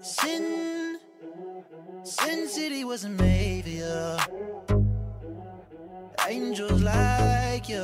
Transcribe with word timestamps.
Sin, 0.00 0.98
Sin 2.04 2.48
City 2.48 2.84
wasn't 2.84 3.20
made 3.20 3.62
for 3.64 3.70
you. 3.70 4.16
Angels 6.28 6.82
like 6.82 7.68
you. 7.68 7.82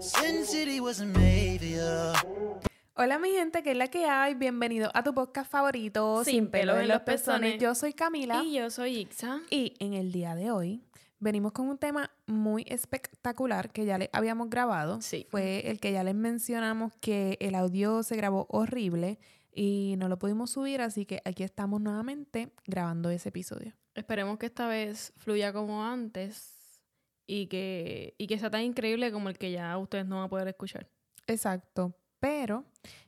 Sin 0.00 0.44
City 0.44 0.80
wasn't 0.80 1.16
made 1.16 1.58
for 1.60 1.66
you. 1.66 2.12
Hola 2.94 3.18
mi 3.18 3.30
gente, 3.30 3.62
que 3.62 3.70
es 3.70 3.76
la 3.76 3.88
que 3.88 4.04
hay? 4.04 4.34
Bienvenido 4.34 4.90
a 4.92 5.02
tu 5.02 5.14
podcast 5.14 5.50
favorito, 5.50 6.24
Sin 6.24 6.48
pelos 6.50 6.78
en 6.78 6.88
los 6.88 7.00
pezones. 7.02 7.58
Yo 7.58 7.74
soy 7.74 7.94
Camila 7.94 8.42
Y 8.44 8.54
yo 8.54 8.68
soy 8.70 8.98
Ixa. 8.98 9.40
y 9.50 9.74
en 9.78 9.94
el 9.94 10.12
día 10.12 10.34
de 10.34 10.50
hoy 10.50 10.82
venimos 11.18 11.52
con 11.52 11.68
un 11.68 11.78
tema 11.78 12.10
muy 12.26 12.64
espectacular 12.68 13.70
que 13.70 13.86
ya 13.86 13.96
le 13.96 14.10
habíamos 14.12 14.50
grabado. 14.50 15.00
Sí. 15.00 15.26
Fue 15.30 15.70
el 15.70 15.80
que 15.80 15.92
ya 15.92 16.04
les 16.04 16.14
mencionamos 16.14 16.92
que 17.00 17.38
el 17.40 17.54
audio 17.54 18.02
se 18.02 18.16
grabó 18.16 18.46
horrible 18.50 19.18
y 19.52 19.94
no 19.98 20.08
lo 20.08 20.18
pudimos 20.18 20.50
subir, 20.50 20.80
así 20.80 21.06
que 21.06 21.20
aquí 21.24 21.42
estamos 21.42 21.80
nuevamente 21.80 22.52
grabando 22.66 23.10
ese 23.10 23.30
episodio. 23.30 23.72
Esperemos 23.94 24.38
que 24.38 24.46
esta 24.46 24.68
vez 24.68 25.12
fluya 25.16 25.52
como 25.52 25.84
antes 25.84 26.82
y 27.26 27.46
que, 27.46 28.14
y 28.18 28.26
que 28.26 28.38
sea 28.38 28.50
tan 28.50 28.62
increíble 28.62 29.10
como 29.12 29.28
el 29.28 29.38
que 29.38 29.50
ya 29.52 29.76
ustedes 29.78 30.06
no 30.06 30.16
van 30.16 30.24
a 30.26 30.28
poder 30.28 30.48
escuchar. 30.48 30.88
Exacto, 31.26 31.94
pero 32.18 32.64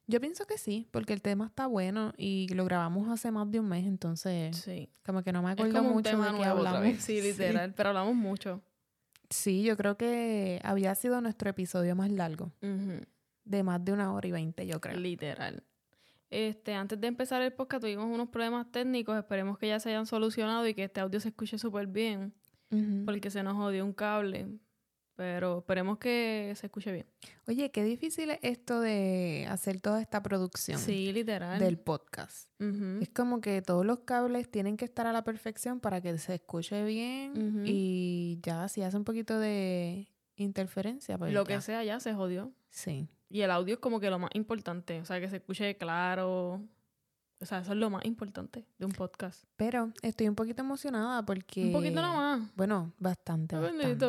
yo 0.07 0.21
pienso 0.21 0.47
que 0.47 0.59
sí, 0.59 0.89
porque 0.91 1.13
el 1.13 1.23
tema 1.23 1.47
está 1.47 1.67
bueno 1.67 2.13
y 2.17 2.49
lo 2.55 2.65
grabamos 2.65 3.09
hace 3.09 3.31
más 3.31 3.51
de 3.51 3.61
un 3.61 3.69
mes, 3.69 3.87
entonces 3.87 4.57
Sí. 4.57 4.91
como 5.05 5.23
que 5.23 5.33
no 5.33 5.43
me 5.43 5.49
Es 5.51 5.53
acuerdo 5.55 5.77
como 5.79 5.89
un 5.91 5.95
mucho 5.97 6.11
tema 6.11 6.33
de 6.33 6.39
qué 6.39 6.45
hablamos. 6.45 6.83
Sí, 7.01 7.21
literal. 7.23 7.73
Pero 7.75 7.89
hablamos 7.91 8.15
mucho. 8.15 8.61
Sí, 9.31 9.63
yo 9.63 9.77
creo 9.77 9.97
que 9.97 10.61
había 10.63 10.95
sido 10.95 11.21
nuestro 11.21 11.49
episodio 11.51 11.97
más 11.97 12.11
largo, 12.11 12.53
de 13.45 13.63
más 13.63 13.83
de 13.85 13.93
una 13.93 14.13
hora 14.13 14.29
y 14.29 14.33
veinte, 14.33 14.67
yo 14.67 14.81
creo. 14.81 14.97
Literal. 14.99 15.63
Este, 16.33 16.73
antes 16.75 16.99
de 16.99 17.07
empezar 17.09 17.43
el 17.43 17.53
podcast 17.53 17.83
tuvimos 17.83 18.07
unos 18.07 18.29
problemas 18.31 18.71
técnicos. 18.73 19.17
Esperemos 19.19 19.59
que 19.59 19.69
ya 19.69 19.79
se 19.79 19.91
hayan 19.91 20.07
solucionado 20.07 20.67
y 20.67 20.73
que 20.75 20.85
este 20.85 21.01
audio 21.01 21.21
se 21.21 21.29
escuche 21.29 21.59
súper 21.59 21.87
bien. 21.87 22.33
Porque 23.05 23.29
se 23.31 23.43
nos 23.43 23.55
jodió 23.55 23.85
un 23.85 23.93
cable. 23.93 24.49
Pero 25.15 25.59
esperemos 25.59 25.99
que 25.99 26.55
se 26.57 26.67
escuche 26.69 26.91
bien. 26.91 27.05
Oye, 27.47 27.71
qué 27.71 27.85
difícil 27.85 28.31
es 28.31 28.39
esto 28.41 28.81
de 28.81 29.47
hacer 29.51 29.79
toda 29.79 30.01
esta 30.01 30.23
producción 30.23 30.79
Sí, 30.79 31.13
literal. 31.13 31.61
del 31.61 31.79
podcast. 31.79 32.49
Es 33.03 33.11
como 33.11 33.43
que 33.43 33.61
todos 33.61 33.85
los 33.85 33.99
cables 34.01 34.51
tienen 34.51 34.79
que 34.79 34.87
estar 34.87 35.07
a 35.07 35.13
la 35.13 35.23
perfección 35.23 35.81
para 35.81 36.01
que 36.01 36.17
se 36.17 36.37
escuche 36.37 36.83
bien 36.87 37.63
y 37.67 38.39
ya 38.43 38.69
si 38.69 38.81
hace 38.81 38.97
un 38.97 39.05
poquito 39.05 39.39
de 39.39 40.09
interferencia, 40.37 41.19
pues 41.19 41.31
Lo 41.35 41.45
ya. 41.45 41.57
que 41.57 41.61
sea 41.61 41.85
ya 41.85 42.01
se 42.01 42.15
jodió. 42.15 42.51
Sí. 42.71 43.07
Y 43.33 43.41
el 43.41 43.51
audio 43.51 43.75
es 43.75 43.81
como 43.81 43.99
que 43.99 44.11
lo 44.11 44.19
más 44.19 44.31
importante. 44.35 45.01
O 45.01 45.07
sea, 45.07 45.19
que 45.19 45.31
se 45.31 45.37
escuche 45.37 45.77
claro. 45.79 46.61
O 47.41 47.47
sea, 47.47 47.61
eso 47.61 47.73
es 47.73 47.79
lo 47.79 47.89
más 47.89 48.05
importante 48.05 48.67
de 48.79 48.85
un 48.85 48.93
podcast. 48.93 49.45
Pero 49.57 49.91
estoy 50.03 50.29
un 50.29 50.35
poquito 50.35 50.61
emocionada 50.61 51.25
porque... 51.25 51.65
Un 51.65 51.73
poquito 51.73 52.03
nada 52.03 52.15
más. 52.15 52.55
Bueno, 52.55 52.93
bastante, 52.99 53.57
bastante. 53.57 54.07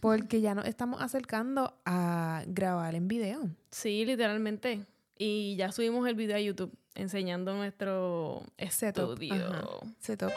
Porque 0.00 0.40
ya 0.40 0.56
nos 0.56 0.66
estamos 0.66 1.00
acercando 1.00 1.78
a 1.86 2.42
grabar 2.48 2.96
en 2.96 3.06
video. 3.06 3.48
Sí, 3.70 4.04
literalmente. 4.04 4.84
Y 5.16 5.54
ya 5.54 5.70
subimos 5.70 6.06
el 6.08 6.16
video 6.16 6.36
a 6.36 6.40
YouTube 6.40 6.76
enseñando 6.96 7.54
nuestro 7.54 8.42
Setup, 8.58 9.12
estudio. 9.12 9.80
Setup 10.00 10.32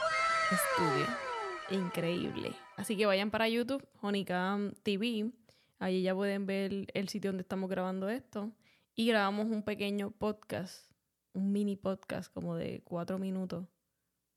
Studio. 0.45 1.81
Increíble. 1.81 2.53
Así 2.77 2.95
que 2.95 3.07
vayan 3.07 3.31
para 3.31 3.49
YouTube, 3.49 3.83
Honeycam 4.01 4.73
TV. 4.83 5.31
Allí 5.79 6.01
ya 6.01 6.15
pueden 6.15 6.45
ver 6.45 6.87
el 6.93 7.09
sitio 7.09 7.29
donde 7.29 7.41
estamos 7.41 7.69
grabando 7.69 8.09
esto. 8.09 8.51
Y 8.95 9.07
grabamos 9.07 9.47
un 9.47 9.63
pequeño 9.63 10.11
podcast, 10.11 10.89
un 11.33 11.51
mini 11.51 11.75
podcast 11.75 12.31
como 12.33 12.55
de 12.55 12.81
cuatro 12.85 13.19
minutos, 13.19 13.67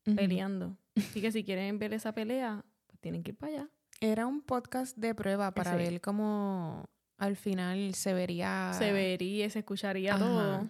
peleando. 0.03 0.77
Así 0.97 1.21
que 1.21 1.31
si 1.31 1.43
quieren 1.45 1.79
ver 1.79 1.93
esa 1.93 2.13
pelea, 2.13 2.65
pues 2.87 2.99
tienen 2.99 3.23
que 3.23 3.31
ir 3.31 3.37
para 3.37 3.53
allá. 3.53 3.69
Era 4.01 4.27
un 4.27 4.41
podcast 4.41 4.97
de 4.97 5.15
prueba 5.15 5.51
para 5.53 5.71
Sí. 5.71 5.77
ver 5.77 6.01
cómo 6.01 6.89
al 7.17 7.35
final 7.37 7.93
se 7.95 8.13
vería. 8.13 8.71
Se 8.77 8.91
vería, 8.91 9.49
se 9.49 9.59
escucharía. 9.59 10.15
Ajá. 10.15 10.25
todo. 10.25 10.69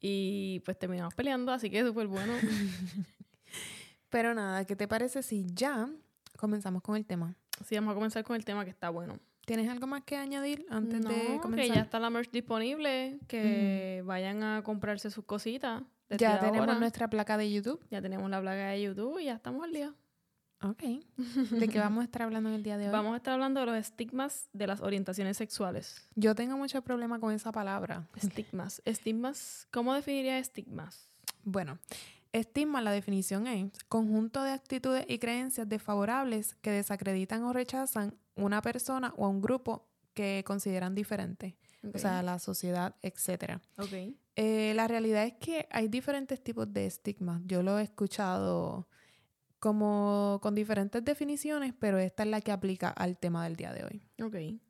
Y 0.00 0.60
pues 0.64 0.78
terminamos 0.78 1.14
peleando, 1.14 1.52
así 1.52 1.68
que 1.70 1.82
súper 1.84 2.06
bueno. 2.06 2.32
Pero 4.10 4.34
nada, 4.34 4.64
¿qué 4.64 4.76
te 4.76 4.88
parece 4.88 5.22
si 5.22 5.46
ya 5.52 5.88
comenzamos 6.38 6.82
con 6.82 6.96
el 6.96 7.04
tema? 7.04 7.34
Así 7.60 7.74
vamos 7.74 7.92
a 7.92 7.94
comenzar 7.94 8.24
con 8.24 8.36
el 8.36 8.44
tema 8.44 8.64
que 8.64 8.70
está 8.70 8.90
bueno. 8.90 9.18
¿Tienes 9.46 9.70
algo 9.70 9.86
más 9.86 10.02
que 10.02 10.16
añadir 10.16 10.66
antes 10.70 11.00
no, 11.00 11.08
de 11.08 11.14
que 11.14 11.38
comenzar? 11.40 11.76
ya 11.76 11.82
está 11.82 12.00
la 12.00 12.10
merch 12.10 12.32
disponible, 12.32 13.20
que 13.28 14.02
vayan 14.04 14.42
a 14.42 14.62
comprarse 14.64 15.08
sus 15.08 15.24
cositas. 15.24 15.84
Ya 16.10 16.40
tenemos 16.40 16.68
ahora. 16.68 16.80
nuestra 16.80 17.08
placa 17.08 17.38
de 17.38 17.50
YouTube. 17.50 17.80
Ya 17.88 18.02
tenemos 18.02 18.28
la 18.28 18.40
plaga 18.40 18.70
de 18.70 18.82
YouTube 18.82 19.20
y 19.20 19.26
ya 19.26 19.34
estamos 19.34 19.62
al 19.62 19.72
día. 19.72 19.94
Ok. 20.62 20.82
¿De 21.60 21.68
qué 21.68 21.78
vamos 21.78 22.02
a 22.02 22.04
estar 22.04 22.22
hablando 22.22 22.48
en 22.48 22.56
el 22.56 22.64
día 22.64 22.76
de 22.76 22.86
hoy? 22.86 22.92
Vamos 22.92 23.14
a 23.14 23.18
estar 23.18 23.34
hablando 23.34 23.60
de 23.60 23.66
los 23.66 23.76
estigmas 23.76 24.48
de 24.52 24.66
las 24.66 24.80
orientaciones 24.80 25.36
sexuales. 25.36 26.08
Yo 26.16 26.34
tengo 26.34 26.56
mucho 26.56 26.82
problema 26.82 27.20
con 27.20 27.32
esa 27.32 27.52
palabra. 27.52 28.08
Estigmas. 28.16 28.82
Estigmas. 28.84 29.68
¿Cómo 29.70 29.94
definiría 29.94 30.38
estigmas? 30.38 31.08
Bueno, 31.44 31.78
estigma, 32.32 32.82
la 32.82 32.90
definición 32.90 33.46
es 33.46 33.70
conjunto 33.88 34.42
de 34.42 34.50
actitudes 34.50 35.04
y 35.08 35.20
creencias 35.20 35.68
desfavorables 35.68 36.56
que 36.62 36.72
desacreditan 36.72 37.44
o 37.44 37.52
rechazan 37.52 38.16
una 38.36 38.62
persona 38.62 39.12
o 39.16 39.24
a 39.26 39.28
un 39.28 39.40
grupo 39.40 39.88
que 40.14 40.42
consideran 40.46 40.94
diferente, 40.94 41.56
o 41.94 41.98
sea, 41.98 42.22
la 42.22 42.38
sociedad, 42.38 42.94
etcétera. 43.02 43.60
Ok. 43.78 44.14
Eh, 44.36 44.72
la 44.74 44.88
realidad 44.88 45.24
es 45.24 45.34
que 45.34 45.66
hay 45.70 45.88
diferentes 45.88 46.42
tipos 46.42 46.72
de 46.72 46.86
estigmas. 46.86 47.42
Yo 47.46 47.62
lo 47.62 47.78
he 47.78 47.82
escuchado 47.82 48.88
como 49.58 50.38
con 50.42 50.54
diferentes 50.54 51.04
definiciones, 51.04 51.74
pero 51.78 51.98
esta 51.98 52.22
es 52.22 52.28
la 52.28 52.40
que 52.40 52.52
aplica 52.52 52.88
al 52.88 53.18
tema 53.18 53.44
del 53.44 53.56
día 53.56 53.72
de 53.72 53.84
hoy. 53.84 54.02
Ok. 54.22 54.60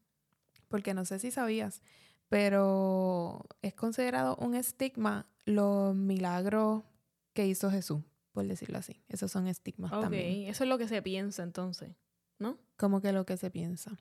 Porque 0.68 0.94
no 0.94 1.04
sé 1.04 1.18
si 1.18 1.30
sabías, 1.30 1.82
pero 2.28 3.44
es 3.62 3.74
considerado 3.74 4.36
un 4.36 4.54
estigma 4.54 5.26
los 5.44 5.94
milagros 5.94 6.84
que 7.32 7.46
hizo 7.46 7.70
Jesús, 7.70 8.02
por 8.32 8.46
decirlo 8.46 8.78
así. 8.78 9.02
Esos 9.08 9.30
son 9.30 9.46
estigmas 9.46 9.92
Ok. 9.92 10.00
también. 10.02 10.48
Eso 10.48 10.64
es 10.64 10.70
lo 10.70 10.78
que 10.78 10.88
se 10.88 11.02
piensa 11.02 11.42
entonces, 11.42 11.94
¿no? 12.38 12.58
Como 12.76 13.00
que 13.00 13.12
lo 13.12 13.24
que 13.26 13.36
se 13.36 13.50
piensa. 13.50 13.98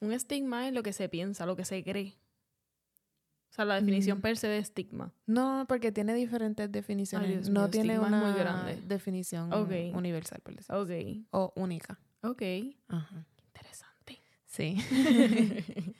Un 0.00 0.12
estigma 0.12 0.66
es 0.68 0.74
lo 0.74 0.82
que 0.82 0.92
se 0.92 1.08
piensa, 1.08 1.46
lo 1.46 1.56
que 1.56 1.64
se 1.64 1.82
cree. 1.82 2.14
O 3.50 3.54
sea, 3.56 3.64
la 3.64 3.76
definición 3.76 4.18
Mm. 4.18 4.20
per 4.20 4.36
se 4.36 4.48
de 4.48 4.58
estigma. 4.58 5.14
No, 5.26 5.64
porque 5.68 5.92
tiene 5.92 6.14
diferentes 6.14 6.70
definiciones. 6.70 7.28
Dios 7.30 7.48
no 7.50 7.70
tiene 7.70 7.98
una 7.98 8.20
muy 8.20 8.32
grande. 8.38 8.80
definición 8.86 9.50
universal, 9.94 10.40
por 10.42 10.54
decirlo 10.56 10.82
así. 10.82 11.22
Ok. 11.22 11.26
O 11.30 11.52
única. 11.56 11.98
Ok. 12.22 12.42
Ajá. 12.88 13.24
Interesante. 13.46 14.20
Sí. 14.46 14.76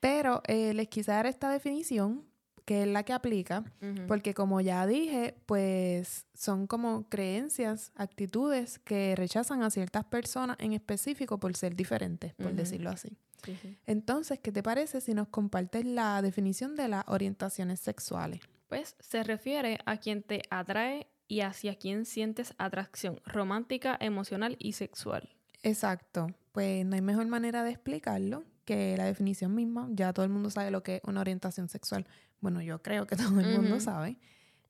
Pero 0.00 0.42
eh, 0.46 0.72
les 0.74 0.88
quise 0.88 1.10
dar 1.10 1.26
esta 1.26 1.50
definición, 1.50 2.24
que 2.66 2.82
es 2.82 2.88
la 2.88 3.04
que 3.04 3.12
aplica, 3.12 3.64
porque 4.08 4.34
como 4.34 4.60
ya 4.60 4.86
dije, 4.86 5.36
pues 5.46 6.26
son 6.34 6.66
como 6.66 7.08
creencias, 7.08 7.92
actitudes 7.94 8.80
que 8.80 9.14
rechazan 9.14 9.62
a 9.62 9.70
ciertas 9.70 10.04
personas 10.04 10.56
en 10.58 10.72
específico 10.72 11.38
por 11.38 11.56
ser 11.56 11.76
diferentes, 11.76 12.34
por 12.34 12.52
decirlo 12.52 12.90
así. 12.90 13.16
Sí, 13.44 13.56
sí. 13.62 13.78
Entonces, 13.86 14.40
¿qué 14.40 14.50
te 14.50 14.64
parece 14.64 15.00
si 15.00 15.14
nos 15.14 15.28
compartes 15.28 15.84
la 15.86 16.20
definición 16.22 16.74
de 16.74 16.88
las 16.88 17.04
orientaciones 17.06 17.78
sexuales? 17.78 18.40
Pues 18.68 18.96
se 18.98 19.22
refiere 19.22 19.78
a 19.86 19.98
quien 19.98 20.24
te 20.24 20.42
atrae 20.50 21.06
y 21.28 21.42
hacia 21.42 21.76
quien 21.76 22.04
sientes 22.04 22.52
atracción 22.58 23.20
romántica, 23.24 23.96
emocional 24.00 24.56
y 24.58 24.72
sexual. 24.72 25.36
Exacto. 25.62 26.26
Pues 26.50 26.84
no 26.84 26.96
hay 26.96 27.02
mejor 27.02 27.26
manera 27.26 27.62
de 27.62 27.70
explicarlo 27.70 28.42
que 28.66 28.94
la 28.98 29.04
definición 29.06 29.54
misma. 29.54 29.88
Ya 29.92 30.12
todo 30.12 30.26
el 30.26 30.30
mundo 30.30 30.50
sabe 30.50 30.70
lo 30.70 30.82
que 30.82 30.96
es 30.96 31.00
una 31.04 31.22
orientación 31.22 31.70
sexual. 31.70 32.06
Bueno, 32.40 32.60
yo 32.60 32.82
creo 32.82 33.06
que 33.06 33.16
todo 33.16 33.40
el 33.40 33.58
mundo 33.58 33.80
sabe. 33.80 34.18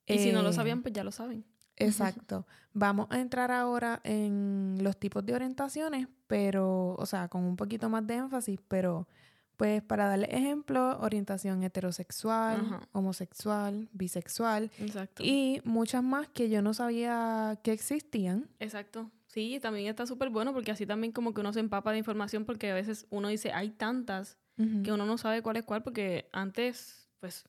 Y 0.06 0.18
si 0.18 0.30
no 0.30 0.42
lo 0.42 0.50
Eh, 0.50 0.52
sabían, 0.52 0.82
pues 0.82 0.94
ya 0.94 1.02
lo 1.02 1.10
saben. 1.10 1.44
Exacto. 1.76 2.46
Vamos 2.72 3.08
a 3.10 3.20
entrar 3.20 3.50
ahora 3.50 4.00
en 4.04 4.78
los 4.80 4.96
tipos 4.98 5.26
de 5.26 5.34
orientaciones, 5.34 6.06
pero, 6.28 6.94
o 6.94 7.06
sea, 7.06 7.28
con 7.28 7.42
un 7.42 7.56
poquito 7.56 7.88
más 7.90 8.06
de 8.06 8.14
énfasis, 8.14 8.60
pero 8.68 9.08
pues 9.56 9.82
para 9.82 10.06
darle 10.08 10.26
ejemplo, 10.30 10.98
orientación 11.00 11.62
heterosexual, 11.62 12.86
homosexual, 12.92 13.88
bisexual 13.92 14.70
Exacto. 14.78 15.22
y 15.24 15.62
muchas 15.64 16.02
más 16.02 16.28
que 16.28 16.50
yo 16.50 16.60
no 16.60 16.74
sabía 16.74 17.58
que 17.62 17.72
existían. 17.72 18.48
Exacto. 18.58 19.10
Sí, 19.36 19.60
también 19.60 19.86
está 19.88 20.06
súper 20.06 20.30
bueno 20.30 20.54
porque 20.54 20.70
así 20.70 20.86
también 20.86 21.12
como 21.12 21.34
que 21.34 21.42
uno 21.42 21.52
se 21.52 21.60
empapa 21.60 21.92
de 21.92 21.98
información 21.98 22.46
porque 22.46 22.70
a 22.70 22.74
veces 22.74 23.06
uno 23.10 23.28
dice, 23.28 23.52
hay 23.52 23.68
tantas 23.68 24.38
que 24.82 24.90
uno 24.90 25.04
no 25.04 25.18
sabe 25.18 25.42
cuál 25.42 25.58
es 25.58 25.64
cuál 25.64 25.82
porque 25.82 26.30
antes 26.32 27.10
pues 27.20 27.44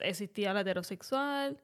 existía 0.00 0.52
la 0.52 0.62
heterosexual, 0.62 1.62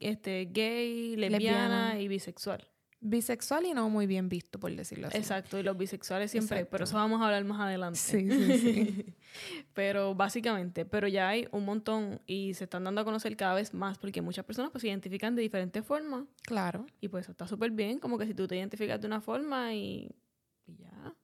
este 0.00 0.48
gay, 0.50 1.16
lesbiana, 1.16 1.88
Lesbiana. 1.88 2.00
y 2.00 2.08
bisexual. 2.08 2.66
Bisexual 3.04 3.66
y 3.66 3.74
no 3.74 3.88
muy 3.90 4.06
bien 4.06 4.28
visto, 4.28 4.58
por 4.58 4.74
decirlo 4.74 5.08
así. 5.08 5.18
Exacto, 5.18 5.58
y 5.58 5.62
los 5.62 5.76
bisexuales 5.76 6.30
siempre, 6.30 6.56
Exacto. 6.58 6.70
pero 6.72 6.84
eso 6.84 6.96
vamos 6.96 7.20
a 7.20 7.26
hablar 7.26 7.44
más 7.44 7.60
adelante. 7.60 7.98
Sí, 7.98 8.28
sí, 8.30 8.58
sí. 8.58 9.04
pero 9.74 10.14
básicamente, 10.14 10.84
pero 10.84 11.06
ya 11.06 11.28
hay 11.28 11.46
un 11.52 11.64
montón 11.64 12.20
y 12.26 12.54
se 12.54 12.64
están 12.64 12.84
dando 12.84 13.00
a 13.02 13.04
conocer 13.04 13.36
cada 13.36 13.54
vez 13.54 13.74
más 13.74 13.98
porque 13.98 14.22
muchas 14.22 14.44
personas 14.44 14.70
pues 14.70 14.82
se 14.82 14.88
identifican 14.88 15.34
de 15.36 15.42
diferentes 15.42 15.84
formas 15.84 16.24
Claro. 16.42 16.86
y 17.00 17.08
pues 17.08 17.26
eso 17.26 17.32
está 17.32 17.46
súper 17.46 17.70
bien, 17.70 17.98
como 17.98 18.16
que 18.18 18.26
si 18.26 18.34
tú 18.34 18.46
te 18.48 18.56
identificas 18.56 19.00
de 19.00 19.06
una 19.06 19.20
forma 19.20 19.74
y, 19.74 20.10
y 20.66 20.76
ya, 20.76 21.14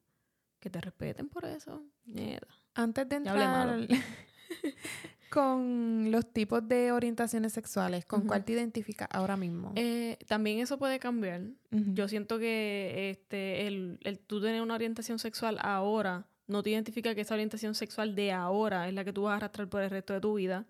que 0.59 0.69
te 0.69 0.79
respeten 0.79 1.29
por 1.29 1.45
eso. 1.45 1.83
Mierda. 2.05 2.47
Antes 2.75 3.09
de 3.09 3.21
Ya 3.23 3.31
entrar 3.31 3.87
con 5.31 6.11
los 6.11 6.31
tipos 6.31 6.67
de 6.67 6.91
orientaciones 6.91 7.53
sexuales, 7.53 8.05
¿con 8.05 8.27
cuál 8.27 8.43
te 8.43 8.51
identificas 8.53 9.07
ahora 9.11 9.37
mismo? 9.37 9.71
Eh, 9.75 10.17
también 10.27 10.59
eso 10.59 10.77
puede 10.77 10.99
cambiar. 10.99 11.41
Yo 11.71 12.07
siento 12.07 12.37
que 12.37 13.09
este, 13.11 13.65
el, 13.67 13.97
el 14.03 14.19
tú 14.19 14.41
tener 14.41 14.61
una 14.61 14.75
orientación 14.75 15.17
sexual 15.19 15.57
ahora 15.61 16.27
no 16.47 16.61
te 16.63 16.69
identifica 16.71 17.15
que 17.15 17.21
esa 17.21 17.33
orientación 17.35 17.75
sexual 17.75 18.13
de 18.13 18.33
ahora 18.33 18.89
es 18.89 18.93
la 18.93 19.05
que 19.05 19.13
tú 19.13 19.23
vas 19.23 19.33
a 19.33 19.35
arrastrar 19.37 19.69
por 19.69 19.81
el 19.81 19.89
resto 19.89 20.11
de 20.13 20.19
tu 20.19 20.33
vida. 20.35 20.65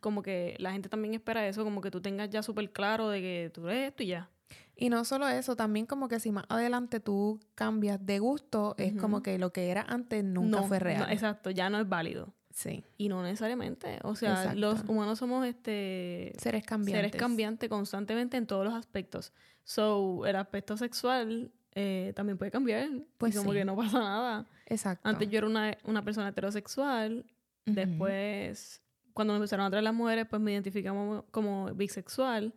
Como 0.00 0.22
que 0.22 0.54
la 0.60 0.70
gente 0.72 0.88
también 0.88 1.14
espera 1.14 1.46
eso, 1.48 1.64
como 1.64 1.80
que 1.80 1.90
tú 1.90 2.00
tengas 2.00 2.30
ya 2.30 2.42
súper 2.44 2.70
claro 2.70 3.08
de 3.08 3.20
que 3.20 3.50
tú 3.52 3.66
eres 3.68 3.88
esto 3.88 4.04
y 4.04 4.06
ya. 4.06 4.30
Y 4.76 4.88
no 4.90 5.04
solo 5.04 5.26
eso, 5.26 5.56
también 5.56 5.86
como 5.86 6.06
que 6.06 6.20
si 6.20 6.30
más 6.30 6.44
adelante 6.48 7.00
tú 7.00 7.40
cambias 7.56 7.98
de 8.06 8.18
gusto, 8.20 8.74
es 8.78 8.92
como 8.94 9.22
que 9.22 9.38
lo 9.38 9.50
que 9.52 9.70
era 9.70 9.82
antes 9.88 10.22
nunca 10.22 10.60
No, 10.60 10.68
fue 10.68 10.78
no, 10.78 10.84
real. 10.84 11.10
exacto, 11.10 11.50
ya 11.50 11.70
no 11.70 11.80
es 11.80 11.88
válido. 11.88 12.34
Sí. 12.56 12.82
Y 12.96 13.08
no 13.08 13.22
necesariamente. 13.22 13.98
O 14.02 14.16
sea, 14.16 14.32
Exacto. 14.32 14.58
los 14.58 14.80
humanos 14.88 15.18
somos 15.18 15.46
este 15.46 16.32
Seres 16.38 16.64
cambiantes. 16.64 17.10
seres 17.10 17.20
cambiantes 17.20 17.68
constantemente 17.68 18.38
en 18.38 18.46
todos 18.46 18.64
los 18.64 18.74
aspectos. 18.74 19.34
So, 19.62 20.24
el 20.24 20.36
aspecto 20.36 20.76
sexual 20.76 21.52
eh, 21.74 22.12
también 22.16 22.38
puede 22.38 22.50
cambiar. 22.50 22.88
Pues 23.18 23.34
y 23.34 23.38
como 23.38 23.52
sí. 23.52 23.58
que 23.58 23.64
no 23.66 23.76
pasa 23.76 23.98
nada. 23.98 24.46
Exacto. 24.64 25.06
Antes 25.06 25.28
yo 25.28 25.38
era 25.38 25.46
una, 25.46 25.76
una 25.84 26.02
persona 26.02 26.28
heterosexual. 26.28 27.26
Después, 27.66 28.80
cuando 29.12 29.34
me 29.34 29.38
empezaron 29.38 29.66
a 29.66 29.70
traer 29.70 29.82
las 29.84 29.92
mujeres, 29.94 30.26
pues 30.30 30.40
me 30.40 30.52
identificamos 30.52 31.24
como 31.30 31.66
bisexual. 31.74 32.54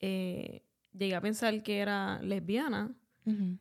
Eh, 0.00 0.62
llegué 0.92 1.14
a 1.14 1.20
pensar 1.20 1.62
que 1.62 1.78
era 1.78 2.20
lesbiana, 2.22 2.90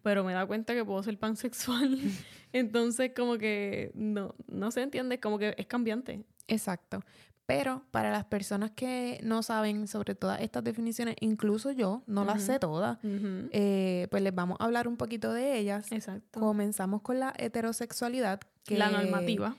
Pero 0.03 0.23
me 0.23 0.33
da 0.33 0.45
cuenta 0.45 0.73
que 0.73 0.85
puedo 0.85 1.01
ser 1.01 1.17
pansexual. 1.17 1.97
Entonces, 2.53 3.11
como 3.15 3.37
que 3.37 3.91
no, 3.95 4.35
no 4.47 4.71
se 4.71 4.81
entiende, 4.81 5.19
como 5.19 5.39
que 5.39 5.55
es 5.57 5.65
cambiante. 5.65 6.23
Exacto. 6.47 7.01
Pero 7.45 7.83
para 7.91 8.11
las 8.11 8.25
personas 8.25 8.71
que 8.71 9.19
no 9.23 9.43
saben 9.43 9.87
sobre 9.87 10.15
todas 10.15 10.41
estas 10.41 10.63
definiciones, 10.63 11.15
incluso 11.19 11.71
yo 11.71 12.01
no 12.07 12.25
las 12.25 12.43
sé 12.43 12.57
todas, 12.57 12.97
eh, 13.03 14.07
pues 14.09 14.23
les 14.23 14.33
vamos 14.33 14.57
a 14.59 14.65
hablar 14.65 14.87
un 14.87 14.97
poquito 14.97 15.31
de 15.31 15.59
ellas. 15.59 15.91
Exacto. 15.91 16.39
Comenzamos 16.39 17.01
con 17.01 17.19
la 17.19 17.33
heterosexualidad, 17.37 18.39
que 18.63 18.77
La 18.77 18.89
normativa. 18.89 19.55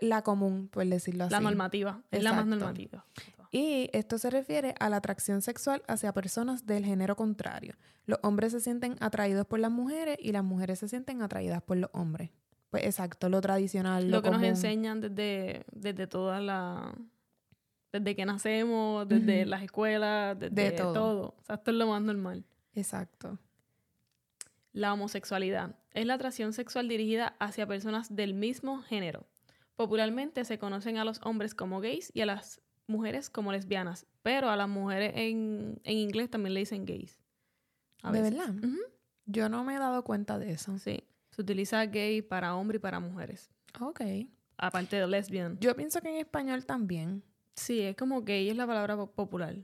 La 0.00 0.22
común, 0.22 0.68
por 0.68 0.86
decirlo 0.86 1.24
así. 1.24 1.32
La 1.32 1.40
normativa. 1.40 2.02
Es 2.10 2.22
la 2.22 2.32
más 2.32 2.46
normativa. 2.46 3.04
Y 3.56 3.88
esto 3.94 4.18
se 4.18 4.28
refiere 4.28 4.74
a 4.80 4.90
la 4.90 4.98
atracción 4.98 5.40
sexual 5.40 5.82
hacia 5.88 6.12
personas 6.12 6.66
del 6.66 6.84
género 6.84 7.16
contrario. 7.16 7.74
Los 8.04 8.18
hombres 8.22 8.52
se 8.52 8.60
sienten 8.60 8.96
atraídos 9.00 9.46
por 9.46 9.60
las 9.60 9.70
mujeres 9.70 10.18
y 10.20 10.32
las 10.32 10.44
mujeres 10.44 10.80
se 10.80 10.88
sienten 10.88 11.22
atraídas 11.22 11.62
por 11.62 11.78
los 11.78 11.88
hombres. 11.94 12.28
Pues 12.68 12.84
exacto, 12.84 13.30
lo 13.30 13.40
tradicional, 13.40 14.10
lo, 14.10 14.18
Lo 14.18 14.22
que 14.22 14.30
nos 14.30 14.42
enseñan 14.42 15.00
desde, 15.00 15.64
desde 15.72 16.06
toda 16.06 16.38
la... 16.42 16.94
Desde 17.90 18.14
que 18.14 18.26
nacemos, 18.26 19.08
desde 19.08 19.46
las 19.46 19.62
escuelas, 19.62 20.38
desde 20.38 20.54
De 20.54 20.72
todo. 20.72 20.92
todo. 20.92 21.34
O 21.38 21.44
sea, 21.44 21.54
esto 21.54 21.70
es 21.70 21.78
lo 21.78 21.86
más 21.86 22.02
normal. 22.02 22.44
Exacto. 22.74 23.38
La 24.74 24.92
homosexualidad 24.92 25.76
es 25.94 26.04
la 26.04 26.12
atracción 26.12 26.52
sexual 26.52 26.88
dirigida 26.88 27.36
hacia 27.38 27.66
personas 27.66 28.14
del 28.14 28.34
mismo 28.34 28.82
género. 28.82 29.26
Popularmente 29.76 30.44
se 30.44 30.58
conocen 30.58 30.98
a 30.98 31.06
los 31.06 31.22
hombres 31.22 31.54
como 31.54 31.80
gays 31.80 32.10
y 32.12 32.20
a 32.20 32.26
las 32.26 32.60
mujeres 32.86 33.30
como 33.30 33.52
lesbianas, 33.52 34.06
pero 34.22 34.48
a 34.50 34.56
las 34.56 34.68
mujeres 34.68 35.12
en, 35.16 35.80
en 35.84 35.96
inglés 35.98 36.30
también 36.30 36.54
le 36.54 36.60
dicen 36.60 36.84
gays. 36.84 37.18
A 38.02 38.12
¿De 38.12 38.20
veces. 38.22 38.36
verdad? 38.38 38.54
Yo 39.26 39.48
no 39.48 39.64
me 39.64 39.74
he 39.74 39.78
dado 39.78 40.04
cuenta 40.04 40.38
de 40.38 40.52
eso. 40.52 40.78
Sí. 40.78 41.02
Se 41.30 41.42
utiliza 41.42 41.84
gay 41.86 42.22
para 42.22 42.54
hombre 42.54 42.76
y 42.76 42.80
para 42.80 43.00
mujeres. 43.00 43.50
Ok. 43.80 44.00
Aparte 44.56 44.96
de 44.96 45.06
lesbian. 45.06 45.58
Yo 45.60 45.74
pienso 45.74 46.00
que 46.00 46.08
en 46.08 46.16
español 46.16 46.64
también. 46.64 47.22
Sí, 47.54 47.80
es 47.80 47.96
como 47.96 48.22
gay, 48.22 48.48
es 48.48 48.56
la 48.56 48.66
palabra 48.66 48.96
po- 48.96 49.10
popular. 49.10 49.56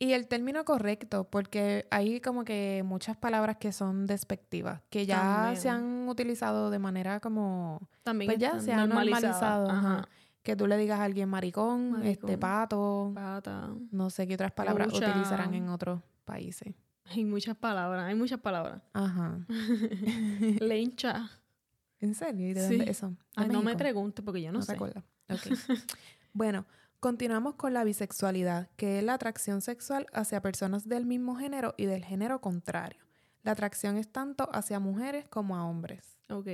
Y 0.00 0.12
el 0.12 0.28
término 0.28 0.64
correcto, 0.64 1.24
porque 1.28 1.86
hay 1.90 2.20
como 2.20 2.44
que 2.44 2.82
muchas 2.84 3.16
palabras 3.16 3.56
que 3.56 3.72
son 3.72 4.06
despectivas, 4.06 4.80
que 4.90 5.06
ya 5.06 5.20
También. 5.20 5.56
se 5.60 5.68
han 5.68 6.08
utilizado 6.08 6.70
de 6.70 6.78
manera 6.78 7.18
como, 7.20 7.88
También 8.04 8.28
pues 8.30 8.38
ya 8.38 8.60
se 8.60 8.72
ha 8.72 8.86
normalizado. 8.86 9.68
Ajá. 9.70 9.98
ajá. 9.98 10.08
Que 10.48 10.56
tú 10.56 10.66
le 10.66 10.78
digas 10.78 10.98
a 10.98 11.04
alguien 11.04 11.28
maricón, 11.28 12.00
este 12.06 12.38
pato, 12.38 13.12
Pata. 13.14 13.68
no 13.90 14.08
sé 14.08 14.26
qué 14.26 14.32
otras 14.32 14.50
palabras 14.52 14.90
Lucha. 14.90 15.10
utilizarán 15.10 15.52
en 15.52 15.68
otros 15.68 16.00
países. 16.24 16.74
Hay 17.04 17.22
muchas 17.26 17.54
palabras, 17.54 18.04
hay 18.06 18.14
muchas 18.14 18.40
palabras. 18.40 18.80
Ajá. 18.94 19.44
Lencha. 20.60 21.28
¿En 22.00 22.14
serio? 22.14 22.48
¿Y 22.48 22.54
de 22.54 22.62
Sí. 22.62 22.68
dónde 22.78 22.84
es 22.84 22.90
eso? 22.96 23.08
¿De 23.10 23.16
Ay, 23.36 23.48
no 23.48 23.58
me 23.58 23.64
México? 23.66 23.78
preguntes 23.78 24.24
porque 24.24 24.40
yo 24.40 24.50
no, 24.52 24.60
No 24.60 24.64
sé. 24.64 24.72
recuerdo. 24.72 25.02
Bueno, 26.32 26.64
continuamos 27.00 27.56
con 27.56 27.74
la 27.74 27.84
bisexualidad, 27.84 28.70
que 28.76 28.98
es 28.98 29.04
la 29.04 29.14
atracción 29.14 29.60
sexual 29.60 30.06
hacia 30.14 30.40
personas 30.40 30.88
del 30.88 31.04
mismo 31.04 31.36
género 31.36 31.74
y 31.76 31.84
del 31.84 32.04
género 32.06 32.40
contrario. 32.40 33.00
La 33.42 33.52
atracción 33.52 33.98
es 33.98 34.08
tanto 34.10 34.48
hacia 34.54 34.78
mujeres 34.80 35.26
como 35.28 35.56
a 35.56 35.64
hombres. 35.66 36.18
Ok, 36.30 36.46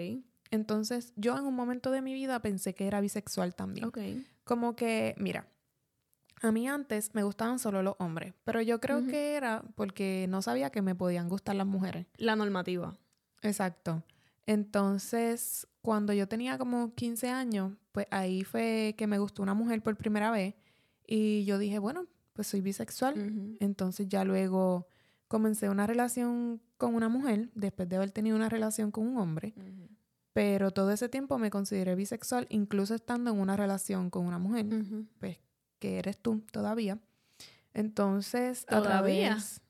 Entonces, 0.55 1.13
yo 1.17 1.37
en 1.37 1.45
un 1.45 1.55
momento 1.55 1.91
de 1.91 2.01
mi 2.01 2.15
vida 2.15 2.41
pensé 2.41 2.75
que 2.75 2.87
era 2.87 3.01
bisexual 3.01 3.55
también. 3.55 3.87
ok. 3.87 3.99
Como 4.45 4.77
que, 4.77 5.15
mira, 5.19 5.49
a 6.43 6.53
mí 6.53 6.69
antes 6.69 7.15
me 7.15 7.23
gustaban 7.23 7.59
solo 7.59 7.83
los 7.83 7.97
hombres, 7.99 8.35
pero 8.45 8.61
yo 8.61 8.81
creo 8.81 9.07
que 9.07 9.35
era 9.35 9.63
porque 9.75 10.27
no 10.29 10.43
sabía 10.43 10.71
que 10.71 10.83
me 10.83 10.95
podían 10.95 11.29
gustar 11.29 11.57
las 11.57 11.67
mujeres. 11.67 12.07
La 12.17 12.37
normativa. 12.37 12.95
Exacto. 13.43 14.03
Entonces, 14.47 15.67
cuando 15.81 16.13
yo 16.13 16.29
tenía 16.29 16.59
como 16.59 16.95
15 16.95 17.31
años, 17.31 17.73
pues 17.93 18.07
ahí 18.11 18.45
fue 18.45 18.95
que 18.99 19.07
me 19.07 19.19
gustó 19.19 19.43
una 19.43 19.55
mujer 19.55 19.83
por 19.83 19.97
primera 19.97 20.31
vez 20.31 20.55
y 21.07 21.45
yo 21.45 21.59
dije, 21.59 21.79
bueno, 21.79 22.07
pues 22.35 22.49
soy 22.49 22.61
bisexual. 22.61 23.57
Entonces 23.61 24.09
ya 24.09 24.25
luego 24.25 24.87
comencé 25.29 25.69
una 25.69 25.87
relación 25.87 26.61
con 26.77 26.95
una 26.95 27.09
mujer 27.09 27.51
después 27.55 27.89
de 27.89 27.97
haber 27.97 28.11
tenido 28.11 28.37
una 28.37 28.49
relación 28.49 28.91
con 28.91 29.07
un 29.07 29.17
hombre. 29.17 29.55
Pero 30.35 30.71
todo 30.73 30.91
ese 30.91 31.09
tiempo 31.09 31.39
me 31.39 31.49
consideré 31.49 31.95
bisexual, 31.95 32.47
incluso 32.51 32.95
estando 32.95 33.31
en 33.31 33.39
una 33.39 33.57
relación 33.57 34.11
con 34.11 34.27
una 34.27 34.39
mujer, 34.39 34.67
Ujú. 34.67 35.07
pues 35.19 35.39
que 35.79 35.99
eres 35.99 36.19
tú 36.19 36.43
todavía. 36.53 36.99
Entonces, 37.73 38.65
a 38.69 38.83
¿Todavía? 38.83 39.29
través... 39.31 39.63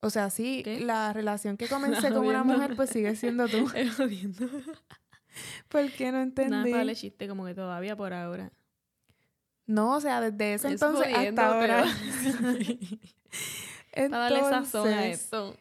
O 0.00 0.10
sea, 0.10 0.30
sí, 0.30 0.62
¿Qué? 0.64 0.80
la 0.80 1.12
relación 1.12 1.56
que 1.56 1.68
comencé 1.68 2.08
con 2.12 2.26
una 2.26 2.42
mujer, 2.44 2.74
pues 2.76 2.90
sigue 2.90 3.14
siendo 3.16 3.48
tú. 3.48 3.68
¿Por 5.68 5.90
qué 5.92 6.06
no 6.06 6.12
Nada 6.12 6.22
entendí? 6.22 6.70
para 6.70 6.82
el 6.82 6.96
chiste, 6.96 7.28
como 7.28 7.44
que 7.46 7.54
todavía 7.54 7.96
por 7.96 8.12
ahora. 8.12 8.52
No, 9.66 9.96
o 9.96 10.00
sea, 10.00 10.20
desde 10.20 10.54
ese 10.54 10.68
Es 10.68 10.72
entonces 10.74 11.12
jodiendo, 11.14 11.42
hasta 11.42 11.60
ahora. 11.60 11.84
pero- 13.92 14.10
Para 14.10 14.18
darle 14.18 14.40
sazón 14.40 14.88
a 14.88 15.04
Entonces, 15.04 15.20
esto. 15.24 15.56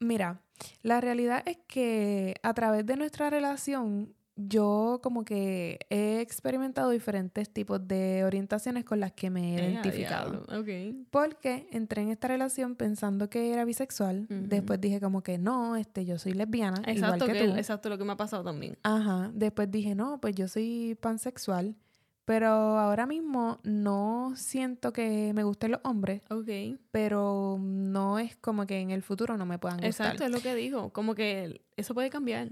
Mira, 0.00 0.40
la 0.82 1.00
realidad 1.00 1.42
es 1.46 1.58
que 1.66 2.34
a 2.42 2.54
través 2.54 2.84
de 2.86 2.96
nuestra 2.96 3.30
relación, 3.30 4.14
yo 4.34 5.00
como 5.02 5.24
que 5.26 5.78
he 5.90 6.20
experimentado 6.20 6.88
diferentes 6.90 7.50
tipos 7.50 7.86
de 7.86 8.24
orientaciones 8.24 8.84
con 8.84 8.98
las 8.98 9.12
que 9.12 9.28
me 9.28 9.54
he 9.56 9.58
Eh, 9.66 9.70
identificado. 9.72 10.30
diablo. 10.46 10.60
Ok. 10.60 11.06
Porque 11.10 11.66
entré 11.70 12.00
en 12.02 12.08
esta 12.08 12.28
relación 12.28 12.74
pensando 12.74 13.28
que 13.28 13.52
era 13.52 13.64
bisexual. 13.66 14.26
Después 14.30 14.80
dije 14.80 15.00
como 15.00 15.22
que 15.22 15.36
no, 15.36 15.76
este, 15.76 16.06
yo 16.06 16.18
soy 16.18 16.32
lesbiana, 16.32 16.78
Exacto, 16.86 17.24
igual 17.26 17.32
que, 17.32 17.38
que, 17.44 17.48
tú. 17.52 17.56
exacto 17.56 17.88
lo 17.90 17.98
que 17.98 18.04
me 18.04 18.12
ha 18.12 18.16
pasado 18.16 18.42
también. 18.42 18.78
Ajá. 18.84 19.30
Después 19.34 19.70
dije, 19.70 19.94
no, 19.94 20.18
pues 20.20 20.34
yo 20.34 20.48
soy 20.48 20.96
pansexual. 21.00 21.76
Pero 22.24 22.46
ahora 22.48 23.06
mismo 23.06 23.58
no 23.64 24.32
siento 24.36 24.92
que 24.92 25.32
me 25.34 25.42
gusten 25.42 25.72
los 25.72 25.80
hombres, 25.82 26.22
Ok. 26.30 26.78
pero 26.92 27.58
no 27.60 28.18
es 28.20 28.36
como 28.36 28.64
que 28.66 28.78
en 28.80 28.90
el 28.92 29.02
futuro 29.02 29.36
no 29.36 29.44
me 29.44 29.58
puedan 29.58 29.78
gustar. 29.80 30.06
Exacto, 30.06 30.24
es 30.24 30.30
lo 30.30 30.40
que 30.40 30.54
digo. 30.54 30.92
Como 30.92 31.14
que 31.16 31.62
eso 31.76 31.94
puede 31.94 32.10
cambiar. 32.10 32.50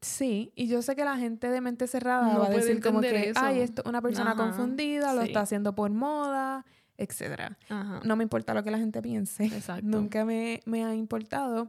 Sí, 0.00 0.52
y 0.56 0.66
yo 0.66 0.82
sé 0.82 0.96
que 0.96 1.04
la 1.04 1.16
gente 1.16 1.48
de 1.48 1.60
mente 1.60 1.86
cerrada 1.86 2.32
No 2.32 2.40
va 2.40 2.46
a 2.46 2.50
decir 2.50 2.82
como 2.82 3.00
que, 3.00 3.28
eso. 3.28 3.38
ay, 3.40 3.60
esto 3.60 3.82
es 3.82 3.88
una 3.88 4.02
persona 4.02 4.32
Ajá, 4.32 4.42
confundida, 4.42 5.14
lo 5.14 5.22
está 5.22 5.42
haciendo 5.42 5.76
por 5.76 5.92
moda, 5.92 6.66
etcétera. 6.98 7.56
Ajá. 7.68 8.00
No 8.04 8.16
me 8.16 8.24
importa 8.24 8.52
lo 8.54 8.64
que 8.64 8.72
la 8.72 8.78
gente 8.78 9.00
piense. 9.00 9.44
Exacto. 9.44 9.86
Nunca 9.86 10.24
me, 10.24 10.60
me 10.66 10.84
ha 10.84 10.92
importado, 10.96 11.68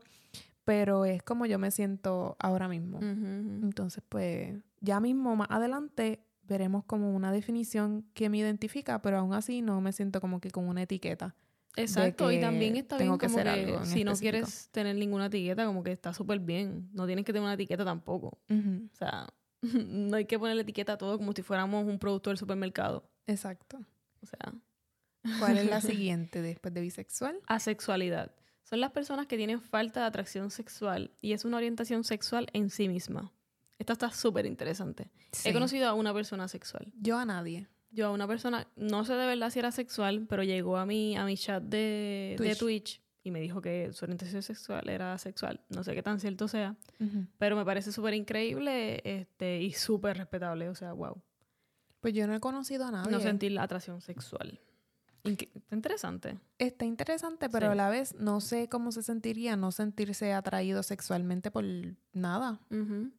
pero 0.66 1.06
es 1.06 1.22
como 1.22 1.46
yo 1.46 1.60
me 1.60 1.70
siento 1.70 2.36
ahora 2.40 2.68
mismo. 2.68 3.00
Entonces, 3.02 4.04
pues, 4.10 4.56
ya 4.82 5.00
mismo 5.00 5.36
más 5.36 5.50
adelante 5.52 6.20
veremos 6.44 6.84
como 6.86 7.16
una 7.16 7.32
definición 7.32 8.06
que 8.14 8.30
me 8.30 8.38
identifica, 8.38 9.02
pero 9.02 9.18
aún 9.18 9.34
así 9.34 9.62
no 9.62 9.82
me 9.82 9.94
siento 9.94 10.22
como 10.22 10.40
que 10.40 10.52
con 10.52 10.68
una 10.68 10.84
etiqueta 10.84 11.36
Exacto, 11.76 12.32
y 12.32 12.36
que 12.36 12.42
también 12.42 12.76
está 12.76 12.98
bien 12.98 13.18
que 13.18 13.28
como 13.28 13.42
que 13.42 13.50
algo 13.50 13.78
en 13.80 13.86
si 13.86 14.04
no 14.04 14.14
quieres 14.14 14.70
tener 14.72 14.96
ninguna 14.96 15.28
etiqueta, 15.28 15.66
como 15.66 15.84
que 15.84 15.92
está 15.92 16.14
súper 16.14 16.40
bien. 16.40 16.90
No 16.94 17.08
tienes 17.08 17.26
que 17.26 17.34
tener 17.34 17.44
una 17.44 17.56
etiqueta 17.56 17.84
tampoco. 17.84 18.40
O 18.50 18.96
sea, 18.96 19.28
no 19.62 20.18
hay 20.18 20.26
que 20.26 20.38
ponerle 20.38 20.62
etiqueta 20.62 20.94
a 20.94 20.98
todo 20.98 21.18
como 21.18 21.34
si 21.34 21.42
fuéramos 21.42 21.86
un 21.86 21.98
producto 21.98 22.30
del 22.30 22.38
supermercado. 22.38 23.10
Exacto. 23.26 23.80
O 24.22 24.26
sea, 24.26 24.54
¿Cuál 25.40 25.58
es 25.58 25.70
la 25.70 25.82
siguiente 25.82 26.42
después 26.42 26.74
de 26.74 26.82
bisexual? 26.82 27.40
asexualidad. 27.48 28.36
Son 28.64 28.80
las 28.80 28.92
personas 28.92 29.28
que 29.28 29.38
tienen 29.38 29.60
falta 29.60 30.02
de 30.02 30.06
atracción 30.06 30.52
sexual 30.52 31.12
y 31.22 31.34
es 31.34 31.44
una 31.44 31.58
orientación 31.58 32.04
sexual 32.04 32.48
en 32.54 32.70
sí 32.70 32.88
misma. 32.88 33.32
Esta 33.80 33.94
está 33.94 34.12
súper 34.12 34.46
interesante. 34.46 35.10
Sí. 35.32 35.50
He 35.50 35.54
conocido 35.54 35.88
a 35.88 35.94
una 35.94 36.14
persona 36.14 36.48
sexual. 36.48 36.92
Yo 37.00 37.18
a 37.18 37.26
nadie. 37.26 37.68
Yo 37.92 38.08
a 38.08 38.12
una 38.12 38.28
persona, 38.28 38.68
no 38.76 39.06
sé 39.06 39.14
de 39.14 39.26
verdad 39.26 39.50
si 39.52 39.60
era 39.60 39.72
sexual, 39.72 40.26
pero 40.28 40.44
llegó 40.44 40.78
a 40.78 40.86
mi, 40.86 41.16
a 41.16 41.26
mi 41.26 41.38
chat 41.38 41.62
de 41.64 42.36
de 42.40 42.56
Twitch. 42.56 43.02
Y 43.26 43.32
me 43.32 43.40
dijo 43.40 43.62
que 43.62 43.94
su 43.94 44.04
orientación 44.04 44.42
sexual 44.42 44.90
era 44.90 45.18
sexual. 45.18 45.62
No 45.70 45.84
sé 45.84 45.94
qué 45.96 46.04
tan 46.04 46.20
cierto 46.20 46.48
sea, 46.50 46.76
pero 47.38 47.56
me 47.56 47.64
parece 47.64 47.94
súper 47.94 48.14
increíble 48.16 49.02
este, 49.06 49.62
y 49.62 49.72
súper 49.72 50.18
respetable. 50.18 50.68
O 50.68 50.76
sea, 50.76 50.92
wow. 50.92 51.22
Pues 52.02 52.14
yo 52.14 52.28
no 52.28 52.36
he 52.36 52.42
conocido 52.42 52.86
a 52.86 52.92
nadie. 52.92 53.12
No 53.12 53.22
sentir 53.22 53.54
la 53.54 53.64
atracción 53.64 54.02
sexual. 54.02 54.60
Está 55.24 55.76
interesante. 55.76 56.38
Está 56.58 56.86
interesante, 56.86 57.50
pero 57.50 57.68
Sí. 57.68 57.72
a 57.72 57.76
la 57.76 57.90
vez 57.90 58.14
no 58.20 58.42
sé 58.42 58.68
cómo 58.68 58.92
se 58.92 59.04
sentiría 59.04 59.56
no 59.56 59.72
sentirse 59.72 60.34
atraído 60.34 60.84
sexualmente 60.84 61.50
por 61.50 61.64
nada. 62.12 62.60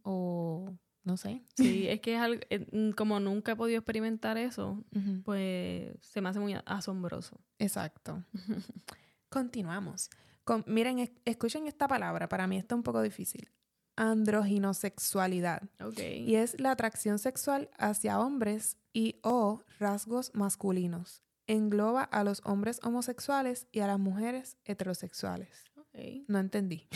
O 0.03 0.71
no 1.03 1.17
sé. 1.17 1.43
Sí, 1.57 1.87
es 1.89 2.01
que 2.01 2.15
es 2.15 2.21
algo, 2.21 2.41
eh, 2.51 2.93
como 2.97 3.21
nunca 3.21 3.53
he 3.53 3.57
podido 3.57 3.79
experimentar 3.79 4.37
eso, 4.39 4.85
pues 5.25 5.95
se 6.03 6.21
me 6.21 6.29
hace 6.29 6.41
muy 6.41 6.55
asombroso. 6.67 7.41
Exacto. 7.59 8.23
Continuamos. 9.31 10.11
Con, 10.45 10.63
miren, 10.67 10.99
es- 10.99 11.11
escuchen 11.25 11.67
esta 11.67 11.89
palabra. 11.89 12.29
Para 12.29 12.47
mí 12.47 12.57
está 12.59 12.75
un 12.75 12.83
poco 12.83 13.01
difícil. 13.03 13.51
Androginosexualidad. 13.97 15.63
Y 15.99 16.35
es 16.35 16.59
la 16.61 16.73
atracción 16.73 17.19
sexual 17.19 17.71
hacia 17.79 18.19
hombres 18.21 18.77
y 18.93 19.17
o 19.23 19.63
rasgos 19.79 20.33
masculinos. 20.35 21.23
Engloba 21.47 22.03
a 22.03 22.25
los 22.25 22.41
hombres 22.45 22.81
homosexuales 22.83 23.67
y 23.73 23.81
a 23.81 23.87
las 23.87 23.99
mujeres 23.99 24.57
heterosexuales. 24.65 25.65
No 26.27 26.39
entendí. 26.39 26.89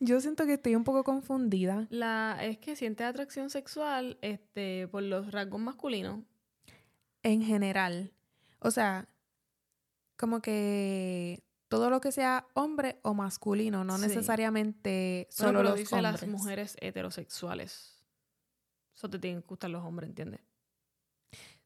Yo 0.00 0.20
siento 0.20 0.44
que 0.46 0.54
estoy 0.54 0.74
un 0.74 0.84
poco 0.84 1.04
confundida. 1.04 1.86
La, 1.90 2.38
es 2.42 2.58
que 2.58 2.76
siente 2.76 3.04
atracción 3.04 3.48
sexual 3.48 4.18
este, 4.22 4.88
por 4.88 5.02
los 5.02 5.30
rasgos 5.30 5.60
masculinos. 5.60 6.20
En 7.22 7.42
general. 7.42 8.12
O 8.58 8.70
sea, 8.70 9.08
como 10.16 10.40
que 10.42 11.42
todo 11.68 11.90
lo 11.90 12.00
que 12.00 12.12
sea 12.12 12.46
hombre 12.54 12.98
o 13.02 13.14
masculino, 13.14 13.84
no 13.84 13.96
Sí. 13.96 14.06
necesariamente 14.08 15.28
Bueno, 15.38 15.48
solo 15.48 15.58
pero 15.60 15.70
los 15.70 15.78
dice 15.78 15.94
hombres. 15.94 16.12
las 16.22 16.28
mujeres 16.28 16.76
heterosexuales. 16.80 18.02
Eso 18.94 19.08
te 19.08 19.18
tienen 19.18 19.42
que 19.42 19.48
gustar 19.48 19.70
los 19.70 19.82
hombres, 19.84 20.08
¿entiendes? 20.10 20.40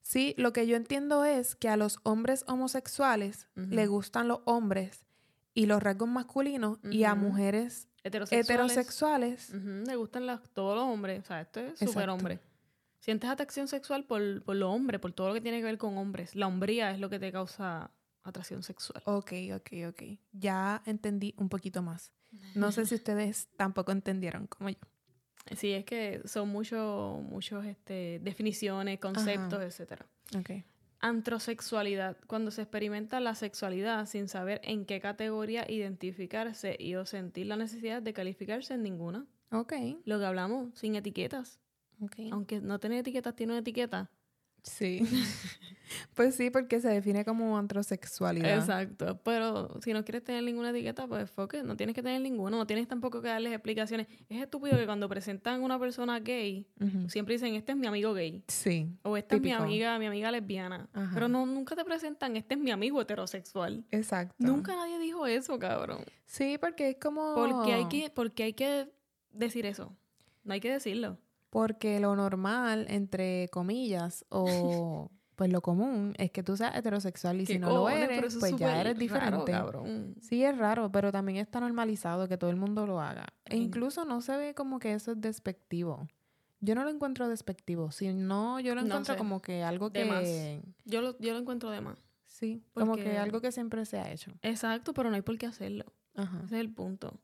Sí, 0.09 0.35
lo 0.39 0.55
que 0.55 0.67
yo 0.67 0.75
entiendo 0.75 1.27
es 1.27 1.55
que 1.55 1.69
a 1.69 1.77
los 1.77 1.99
hombres 2.03 2.43
homosexuales 2.49 3.47
Ujú. 3.59 3.67
le 3.69 3.87
gustan 3.89 4.27
los 4.27 4.41
hombres 4.47 5.05
y 5.53 5.67
los 5.67 5.83
rasgos 5.83 6.09
masculinos 6.09 6.79
y 6.91 7.05
a 7.05 7.15
mujeres 7.15 7.89
Heterosexuales. 8.03 9.51
le 9.53 9.97
gustan 9.97 10.25
las, 10.25 10.41
todos 10.55 10.77
los 10.77 10.87
hombres. 10.87 11.21
O 11.21 11.27
sea, 11.27 11.43
esto 11.43 11.61
es 11.61 11.79
súper 11.79 12.09
hombre. 12.09 12.41
Sientes 13.01 13.29
atracción 13.29 13.69
sexual 13.69 14.07
por, 14.07 14.43
por 14.45 14.57
los 14.57 14.75
hombres, 14.75 14.99
por 14.99 15.13
todo 15.13 15.29
lo 15.29 15.35
que 15.35 15.43
tiene 15.43 15.59
que 15.59 15.65
ver 15.65 15.77
con 15.77 15.99
hombres. 15.99 16.35
La 16.35 16.47
hombría 16.47 16.91
es 16.91 17.01
lo 17.01 17.11
que 17.11 17.19
te 17.19 17.31
causa 17.31 17.91
atracción 18.23 18.63
sexual. 18.63 19.03
Ok, 19.05 19.33
ok, 19.57 19.71
ok. 19.91 20.03
Ya 20.33 20.83
entendí 20.87 21.35
un 21.37 21.51
poquito 21.51 21.83
más. 21.83 22.15
No 22.55 22.73
sé 22.73 22.87
si 22.87 22.95
ustedes 22.95 23.49
tampoco 23.59 23.93
entendieron 23.93 24.47
como 24.47 24.71
yo. 24.71 24.79
Sí, 25.57 25.73
es 25.73 25.85
que 25.85 26.21
son 26.25 26.49
muchos, 26.49 27.23
muchos 27.23 27.65
este, 27.65 28.21
definiciones, 28.23 28.99
conceptos, 29.01 29.63
etcétera. 29.63 30.07
Ok. 30.39 30.65
Antrosexualidad, 31.01 32.17
cuando 32.27 32.51
se 32.51 32.63
experimenta 32.63 33.21
la 33.21 33.35
sexualidad 33.35 34.07
sin 34.07 34.29
saber 34.29 34.61
en 34.65 34.85
qué 34.85 35.01
categoría 35.01 35.71
identificarse 35.71 36.77
y 36.79 36.97
o 36.97 37.07
sentir 37.07 37.47
la 37.47 37.57
necesidad 37.57 38.03
de 38.03 38.13
calificarse 38.13 38.75
en 38.75 38.83
ninguna. 38.83 39.27
Ok. 39.53 39.73
Lo 40.05 40.19
que 40.19 40.25
hablamos, 40.25 40.77
sin 40.77 40.97
etiquetas. 40.97 41.61
Ok. 42.01 42.17
Aunque 42.33 42.61
no 42.61 42.79
tiene 42.81 42.99
etiquetas, 42.99 43.35
tiene 43.35 43.53
una 43.53 43.61
etiqueta. 43.61 44.11
Sí. 44.69 45.01
pues 46.15 46.35
sí, 46.35 46.51
porque 46.51 46.81
se 46.81 46.89
define 46.89 47.25
como 47.25 47.57
antrosexualidad. 47.59 48.59
Exacto. 48.59 49.21
Pero 49.25 49.81
si 49.83 49.93
no 49.93 50.05
quieres 50.05 50.23
tener 50.25 50.43
ninguna 50.43 50.71
etiqueta, 50.71 51.07
pues 51.07 51.31
fuck 51.31 51.55
it, 51.55 51.63
no 51.63 51.77
tienes 51.77 51.95
que 51.95 52.03
tener 52.03 52.21
ninguna. 52.21 52.57
No 52.57 52.67
tienes 52.67 52.87
tampoco 52.87 53.21
que 53.23 53.29
darles 53.29 53.53
explicaciones. 53.53 54.07
Es 54.29 54.43
estúpido 54.43 54.77
que 54.77 54.87
cuando 54.87 55.09
presentan 55.09 55.63
una 55.63 55.79
persona 55.79 56.21
gay, 56.21 56.67
siempre 57.09 57.35
dicen, 57.35 57.55
este 57.55 57.73
es 57.73 57.79
mi 57.79 57.87
amigo 57.87 58.13
gay. 58.13 58.45
Sí. 58.49 58.89
O 59.03 59.17
esta 59.17 59.37
es 59.37 59.43
mi 59.43 59.53
amiga, 59.53 59.99
mi 59.99 60.07
amiga 60.07 60.31
lesbiana. 60.31 60.89
Ajá. 60.93 61.11
Pero 61.15 61.29
no, 61.29 61.47
nunca 61.47 61.75
te 61.75 61.85
presentan, 61.85 62.37
este 62.37 62.55
es 62.55 62.61
mi 62.61 62.71
amigo 62.71 63.01
heterosexual. 63.01 63.85
Exacto. 63.91 64.35
Nunca 64.39 64.77
nadie 64.77 64.99
dijo 64.99 65.27
eso, 65.27 65.59
cabrón. 65.59 66.05
Sí, 66.27 66.59
porque 66.59 66.91
es 66.91 66.97
como... 66.97 67.35
Porque 67.35 67.73
hay 67.73 67.89
que, 67.89 68.11
porque 68.11 68.43
hay 68.43 68.53
que 68.53 68.93
decir 69.33 69.67
eso. 69.67 69.97
No 70.45 70.55
hay 70.55 70.61
que 70.61 70.71
decirlo. 70.71 71.19
Porque 71.51 71.99
lo 72.01 72.15
normal, 72.17 72.87
entre 72.89 73.49
comillas, 73.51 74.25
o 74.29 75.11
pues 75.37 75.51
lo 75.53 75.61
común, 75.63 76.15
es 76.19 76.31
que 76.31 76.43
tú 76.43 76.57
seas 76.57 76.77
heterosexual 76.77 77.41
y 77.41 77.47
si 77.47 77.55
¿Qué 77.55 77.59
no 77.61 77.71
lo 77.71 77.89
eres, 77.89 78.37
pues 78.39 78.57
ya 78.57 78.81
eres 78.81 78.95
raro, 78.95 78.99
diferente. 78.99 79.53
cabrón. 79.53 80.15
Sí, 80.21 80.43
es 80.45 80.57
raro, 80.59 80.91
pero 80.91 81.13
también 81.13 81.39
está 81.39 81.61
normalizado 81.61 82.29
que 82.29 82.37
todo 82.37 82.51
el 82.51 82.57
mundo 82.57 82.87
lo 82.87 83.01
haga. 83.01 83.25
E 83.47 83.57
incluso 83.57 84.05
no 84.05 84.21
se 84.21 84.37
ve 84.37 84.55
como 84.55 84.79
que 84.79 84.93
eso 84.93 85.13
es 85.13 85.21
despectivo. 85.21 86.09
Yo 86.61 86.75
no 86.75 86.83
lo 86.83 86.91
encuentro 86.91 87.29
despectivo, 87.29 87.93
sino 87.93 88.59
yo 88.59 88.75
lo 88.75 88.81
No 88.81 88.89
encuentro 88.89 89.15
sé. 89.15 89.19
como 89.19 89.41
que 89.41 89.63
algo 89.63 89.91
De 89.91 90.03
que... 90.03 90.05
más. 90.07 90.75
Yo 90.85 91.03
lo, 91.03 91.17
yo 91.19 91.33
lo 91.33 91.39
encuentro 91.39 91.71
de 91.71 91.81
más. 91.81 91.99
Sí, 92.27 92.63
como 92.75 92.97
que 92.97 93.17
algo 93.17 93.41
que 93.41 93.53
siempre 93.53 93.87
se 93.87 93.99
ha 93.99 94.11
hecho. 94.13 94.33
Exacto, 94.43 94.93
pero 94.93 95.09
no 95.09 95.15
hay 95.17 95.23
por 95.23 95.39
qué 95.39 95.47
hacerlo. 95.47 95.85
Ajá. 96.17 96.43
Ese 96.45 96.57
es 96.57 96.61
el 96.61 96.75
punto. 96.75 97.21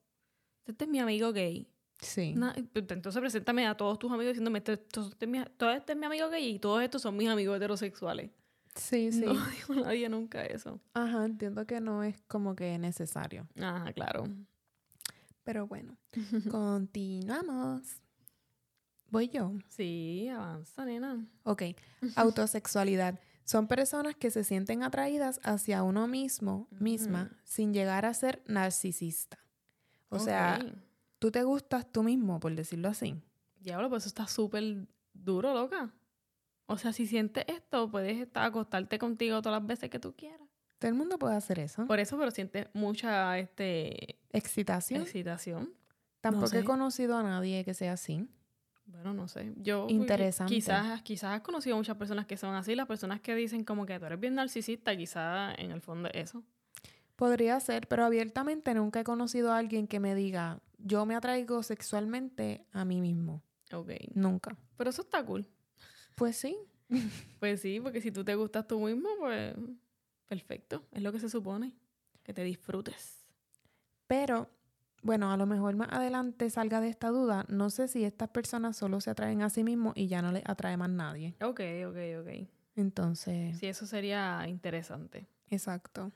Este 0.67 0.85
es 0.85 0.91
mi 0.91 1.01
amigo 1.01 1.33
gay. 1.33 1.69
Sí. 2.05 2.35
Entonces 2.75 3.21
preséntame 3.21 3.67
a 3.67 3.77
todos 3.77 3.99
tus 3.99 4.13
amigos 4.13 4.33
diciéndome, 4.35 4.59
"Este- 4.59 4.75
esto- 4.75 5.09
este 5.11 5.27
todo 5.57 5.71
este 5.73 5.93
es 5.93 5.99
mi 5.99 6.07
amigo 6.07 6.29
gay 6.29 6.55
y 6.55 6.59
todos 6.59 6.83
estos 6.83 7.03
son 7.03 7.17
mis 7.17 7.29
amigos 7.29 7.57
heterosexuales. 7.57 8.31
Sí, 8.77 9.11
sí. 9.13 9.25
No 9.47 9.47
dijo 9.51 9.75
nadie 9.75 10.09
nunca 10.09 10.45
eso. 10.45 10.81
Ajá, 10.95 11.25
entiendo 11.25 11.67
que 11.67 11.81
no 11.81 12.03
es 12.03 12.21
como 12.29 12.55
que 12.57 12.79
necesario. 12.79 13.47
Ajá, 13.61 13.93
claro. 13.93 14.25
Pero 15.45 15.67
bueno, 15.67 15.97
continuamos. 16.51 17.83
Voy 19.11 19.29
yo. 19.29 19.53
Sí, 19.69 20.29
avanza, 20.29 20.85
nena. 20.85 21.25
Ok, 21.45 21.63
autosexualidad. 22.17 23.21
Son 23.45 23.69
personas 23.69 24.17
que 24.17 24.31
se 24.31 24.43
sienten 24.43 24.83
atraídas 24.83 25.39
hacia 25.45 25.83
uno 25.83 26.09
mismo, 26.09 26.67
misma, 26.81 27.31
sin 27.45 27.73
llegar 27.75 28.07
a 28.07 28.15
ser 28.15 28.43
narcisista. 28.47 29.39
O 30.09 30.19
sea, 30.19 30.61
Ok. 30.63 30.73
Tú 31.25 31.31
te 31.31 31.43
gustas 31.43 31.91
tú 31.91 32.03
mismo, 32.03 32.39
por 32.39 32.55
decirlo 32.55 32.91
así. 32.91 33.17
Diablo, 33.59 33.89
pues 33.89 34.03
eso 34.03 34.09
está 34.09 34.27
súper 34.27 34.87
duro, 35.15 35.55
loca. 35.55 35.91
O 36.67 36.77
sea, 36.77 36.93
si 36.93 37.07
sientes 37.07 37.47
esto, 37.49 37.91
puedes 37.91 38.19
estar, 38.19 38.45
acostarte 38.45 38.99
contigo 38.99 39.41
todas 39.41 39.59
las 39.59 39.67
veces 39.67 39.89
que 39.89 39.99
tú 39.99 40.15
quieras. 40.15 40.47
Todo 40.79 40.91
el 40.91 40.95
mundo 40.95 41.19
puede 41.19 41.35
hacer 41.35 41.61
eso. 41.61 41.87
Por 41.87 41.99
eso, 41.99 42.19
pero 42.19 42.31
sientes 42.31 42.67
mucha 42.75 43.39
este, 43.39 44.19
Excitación. 44.35 45.01
excitación. 45.01 45.73
Tampoco 46.21 46.45
he 46.45 46.61
sé. 46.61 46.65
conocido 46.65 47.17
a 47.17 47.23
nadie 47.23 47.65
que 47.65 47.73
sea 47.73 47.95
así. 47.95 48.29
Bueno, 48.85 49.15
no 49.15 49.27
sé. 49.27 49.55
Yo 49.57 49.87
Interesante. 49.89 50.53
Quizás, 50.53 51.01
quizás 51.01 51.37
has 51.37 51.41
conocido 51.41 51.75
muchas 51.79 51.97
personas 51.97 52.27
que 52.27 52.37
son 52.37 52.55
así. 52.55 52.75
Las 52.75 52.87
personas 52.87 53.23
que 53.23 53.35
dicen 53.35 53.65
como 53.65 53.87
que 53.87 53.99
tú 53.99 54.05
eres 54.05 54.21
bien 54.21 54.35
narcisista, 54.35 54.95
quizás 54.95 55.55
en 55.57 55.71
el 55.71 55.81
fondo 55.81 56.11
es 56.13 56.25
eso. 56.29 56.43
Podría 57.17 57.59
ser, 57.61 57.89
pero 57.89 58.05
abiertamente 58.05 58.75
nunca 58.75 59.01
he 59.01 59.05
conocido 59.05 59.53
a 59.53 59.57
alguien 59.57 59.87
que 59.87 60.01
me 60.01 60.15
diga, 60.15 60.61
yo 60.87 61.05
me 61.07 61.17
atraigo 61.17 61.63
sexualmente 61.63 62.67
a 62.73 62.85
mí 62.85 63.01
mismo. 63.01 63.43
Ok. 63.73 63.91
Nunca. 64.15 64.57
Pero 64.77 64.91
eso 64.91 65.03
está 65.03 65.25
cool. 65.25 65.47
Pues 66.15 66.37
sí. 66.37 66.57
Pues 67.41 67.61
sí, 67.61 67.81
porque 67.81 68.01
si 68.01 68.11
tú 68.13 68.23
te 68.25 68.35
gustas 68.35 68.67
tú 68.67 68.79
mismo, 68.81 69.09
pues 69.19 69.55
perfecto. 70.27 70.85
Es 70.93 71.03
lo 71.03 71.11
que 71.13 71.19
se 71.21 71.29
supone. 71.29 71.73
Que 72.23 72.33
te 72.33 72.43
disfrutes. 72.45 73.27
Pero, 74.07 74.49
bueno, 75.03 75.31
a 75.33 75.37
lo 75.37 75.47
mejor 75.47 75.75
más 75.77 75.89
adelante 75.91 76.49
salga 76.51 76.81
de 76.81 76.89
esta 76.89 77.09
duda. 77.09 77.45
No 77.49 77.71
sé 77.71 77.89
si 77.89 78.05
estas 78.05 78.29
personas 78.29 78.77
solo 78.77 79.01
se 79.01 79.11
atraen 79.11 79.43
a 79.43 79.51
sí 79.51 79.65
mismos 79.65 79.95
y 79.97 80.07
ya 80.09 80.23
no 80.23 80.31
les 80.33 80.43
atrae 80.47 80.77
más 80.77 80.91
nadie. 80.91 81.35
Ok, 81.43 81.61
ok, 81.89 81.97
ok. 82.21 82.49
Entonces, 82.77 83.59
Sí, 83.59 83.67
eso 83.67 83.87
sería 83.87 84.45
interesante. 84.49 85.27
exacto. 85.49 86.13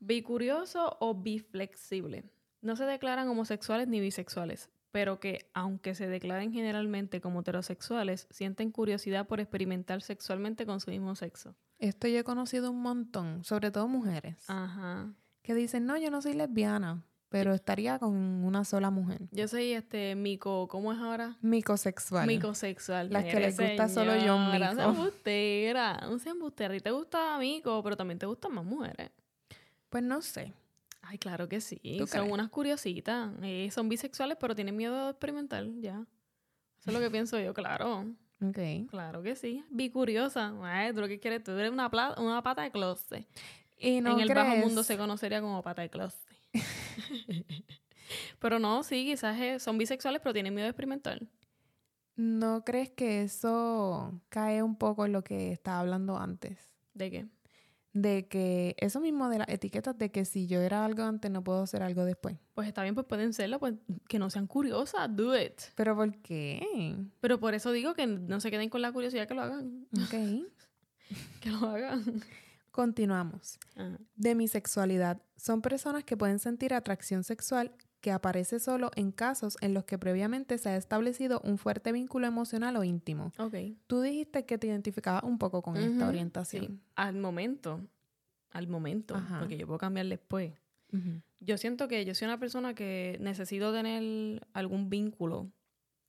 Bicurioso 0.00 0.96
o 1.00 1.14
biflexible. 1.14 2.24
No 2.62 2.76
se 2.76 2.84
declaran 2.84 3.28
homosexuales 3.28 3.88
ni 3.88 4.00
bisexuales, 4.00 4.70
pero 4.92 5.18
que, 5.20 5.50
aunque 5.52 5.94
se 5.94 6.06
declaren 6.08 6.52
generalmente 6.52 7.20
como 7.20 7.40
heterosexuales, 7.40 8.26
sienten 8.30 8.70
curiosidad 8.70 9.26
por 9.26 9.40
experimentar 9.40 10.00
sexualmente 10.02 10.64
con 10.64 10.80
su 10.80 10.90
mismo 10.90 11.14
sexo. 11.16 11.54
Esto 11.78 12.06
yo 12.06 12.18
he 12.20 12.24
conocido 12.24 12.70
un 12.70 12.80
montón, 12.80 13.42
sobre 13.42 13.70
todo 13.72 13.88
mujeres, 13.88 14.36
Ajá. 14.48 15.12
que 15.42 15.54
dicen, 15.54 15.86
no, 15.86 15.96
yo 15.96 16.10
no 16.12 16.22
soy 16.22 16.34
lesbiana, 16.34 17.02
pero 17.28 17.54
estaría 17.54 17.98
con 17.98 18.14
una 18.44 18.64
sola 18.64 18.90
mujer. 18.90 19.22
Yo 19.32 19.48
soy 19.48 19.72
este 19.72 20.14
mico, 20.14 20.68
¿cómo 20.68 20.92
es 20.92 20.98
ahora? 21.00 21.38
Micosexual. 21.40 22.26
Micosexual. 22.28 23.10
Las 23.10 23.24
que 23.24 23.40
les 23.40 23.58
gusta 23.58 23.88
solo 23.88 24.12
John 24.12 24.52
señora, 24.52 24.58
No 24.68 24.74
seas 24.76 24.76
Mico. 24.76 25.00
embustera, 25.00 26.00
no. 26.06 26.76
Y 26.76 26.80
te 26.80 26.90
gusta 26.92 27.38
mico, 27.38 27.82
pero 27.82 27.96
también 27.96 28.18
te 28.18 28.26
gustan 28.26 28.52
más 28.54 28.64
mujeres. 28.64 29.10
Pues 29.88 30.04
no 30.04 30.22
sé. 30.22 30.52
Ay, 31.02 31.18
claro 31.18 31.48
que 31.48 31.60
sí. 31.60 31.78
¿Tú 31.98 32.06
Son 32.06 32.20
crees? 32.20 32.32
unas 32.32 32.48
curiositas. 32.48 33.32
Eh, 33.42 33.70
son 33.72 33.88
bisexuales, 33.88 34.36
pero 34.40 34.54
tienen 34.54 34.76
miedo 34.76 35.04
de 35.04 35.10
experimentar, 35.10 35.66
ya. 35.80 36.06
Eso 36.80 36.90
es 36.90 36.94
lo 36.94 37.00
que 37.00 37.10
pienso 37.10 37.38
yo, 37.38 37.52
claro. 37.54 38.06
Ok. 38.40 38.88
Claro 38.88 39.22
que 39.22 39.36
sí. 39.36 39.64
Bicuriosa. 39.70 40.52
Ay, 40.62 40.92
tú 40.92 41.00
lo 41.00 41.08
que 41.08 41.20
quieres, 41.20 41.44
tú 41.44 41.52
eres 41.52 41.70
una, 41.70 41.90
pla- 41.90 42.14
una 42.18 42.42
pata 42.42 42.62
de 42.62 42.70
closet. 42.70 43.26
Y 43.78 44.00
no 44.00 44.12
en 44.12 44.20
el 44.20 44.34
bajo 44.34 44.56
mundo 44.56 44.82
se 44.84 44.96
conocería 44.96 45.40
como 45.40 45.62
pata 45.62 45.82
de 45.82 45.90
closet. 45.90 46.20
pero 48.38 48.58
no, 48.58 48.82
sí, 48.82 49.04
quizás 49.04 49.38
eh, 49.40 49.58
son 49.58 49.78
bisexuales, 49.78 50.20
pero 50.22 50.32
tienen 50.32 50.54
miedo 50.54 50.64
de 50.66 50.70
experimentar. 50.70 51.20
¿No 52.14 52.64
crees 52.64 52.90
que 52.90 53.22
eso 53.22 54.20
cae 54.28 54.62
un 54.62 54.76
poco 54.76 55.06
en 55.06 55.12
lo 55.12 55.24
que 55.24 55.52
estaba 55.52 55.80
hablando 55.80 56.18
antes? 56.18 56.58
¿De 56.94 57.10
qué? 57.10 57.26
De 57.92 58.26
que 58.26 58.74
eso 58.78 59.00
mismo 59.00 59.28
de 59.28 59.38
las 59.38 59.48
etiquetas, 59.48 59.98
de 59.98 60.10
que 60.10 60.24
si 60.24 60.46
yo 60.46 60.60
era 60.62 60.84
algo 60.84 61.02
antes, 61.02 61.30
no 61.30 61.44
puedo 61.44 61.66
ser 61.66 61.82
algo 61.82 62.04
después. 62.04 62.36
Pues 62.54 62.66
está 62.68 62.82
bien, 62.82 62.94
pues 62.94 63.06
pueden 63.06 63.34
serlo, 63.34 63.58
pues 63.58 63.74
que 64.08 64.18
no 64.18 64.30
sean 64.30 64.46
curiosas, 64.46 65.14
do 65.14 65.38
it. 65.38 65.60
¿Pero 65.74 65.94
por 65.94 66.16
qué? 66.22 66.96
Pero 67.20 67.38
por 67.38 67.54
eso 67.54 67.70
digo 67.70 67.94
que 67.94 68.06
no 68.06 68.40
se 68.40 68.50
queden 68.50 68.70
con 68.70 68.80
la 68.80 68.92
curiosidad, 68.92 69.28
que 69.28 69.34
lo 69.34 69.42
hagan. 69.42 69.86
Ok. 70.04 70.48
Que 71.42 71.50
lo 71.50 71.68
hagan. 71.68 72.22
Continuamos. 72.70 73.58
Ajá. 73.76 73.98
Demisexualidad. 74.16 75.20
Son 75.36 75.60
personas 75.60 76.04
que 76.04 76.16
pueden 76.16 76.38
sentir 76.38 76.72
atracción 76.72 77.22
sexual 77.22 77.70
que 78.02 78.10
aparece 78.10 78.58
solo 78.58 78.90
en 78.96 79.12
casos 79.12 79.56
en 79.62 79.72
los 79.72 79.84
que 79.84 79.96
previamente 79.96 80.58
se 80.58 80.68
ha 80.68 80.76
establecido 80.76 81.40
un 81.44 81.56
fuerte 81.56 81.92
vínculo 81.92 82.26
emocional 82.26 82.76
o 82.76 82.84
íntimo. 82.84 83.32
Ok. 83.38 83.54
Tú 83.86 84.02
dijiste 84.02 84.44
que 84.44 84.58
te 84.58 84.66
identificabas 84.66 85.22
un 85.22 85.38
poco 85.38 85.62
con 85.62 85.76
esta 85.76 86.00
Ujú, 86.04 86.08
orientación. 86.08 86.66
Sí. 86.66 86.80
Al 86.96 87.14
momento, 87.16 87.80
al 88.50 88.66
momento, 88.68 89.14
Ajá. 89.14 89.38
porque 89.38 89.56
yo 89.56 89.66
puedo 89.66 89.78
cambiar 89.78 90.06
después. 90.06 90.52
Ujú. 90.92 91.22
Yo 91.40 91.56
siento 91.56 91.88
que 91.88 92.04
yo 92.04 92.14
soy 92.14 92.26
una 92.26 92.38
persona 92.38 92.74
que 92.74 93.16
necesito 93.20 93.72
tener 93.72 94.46
algún 94.52 94.90
vínculo, 94.90 95.50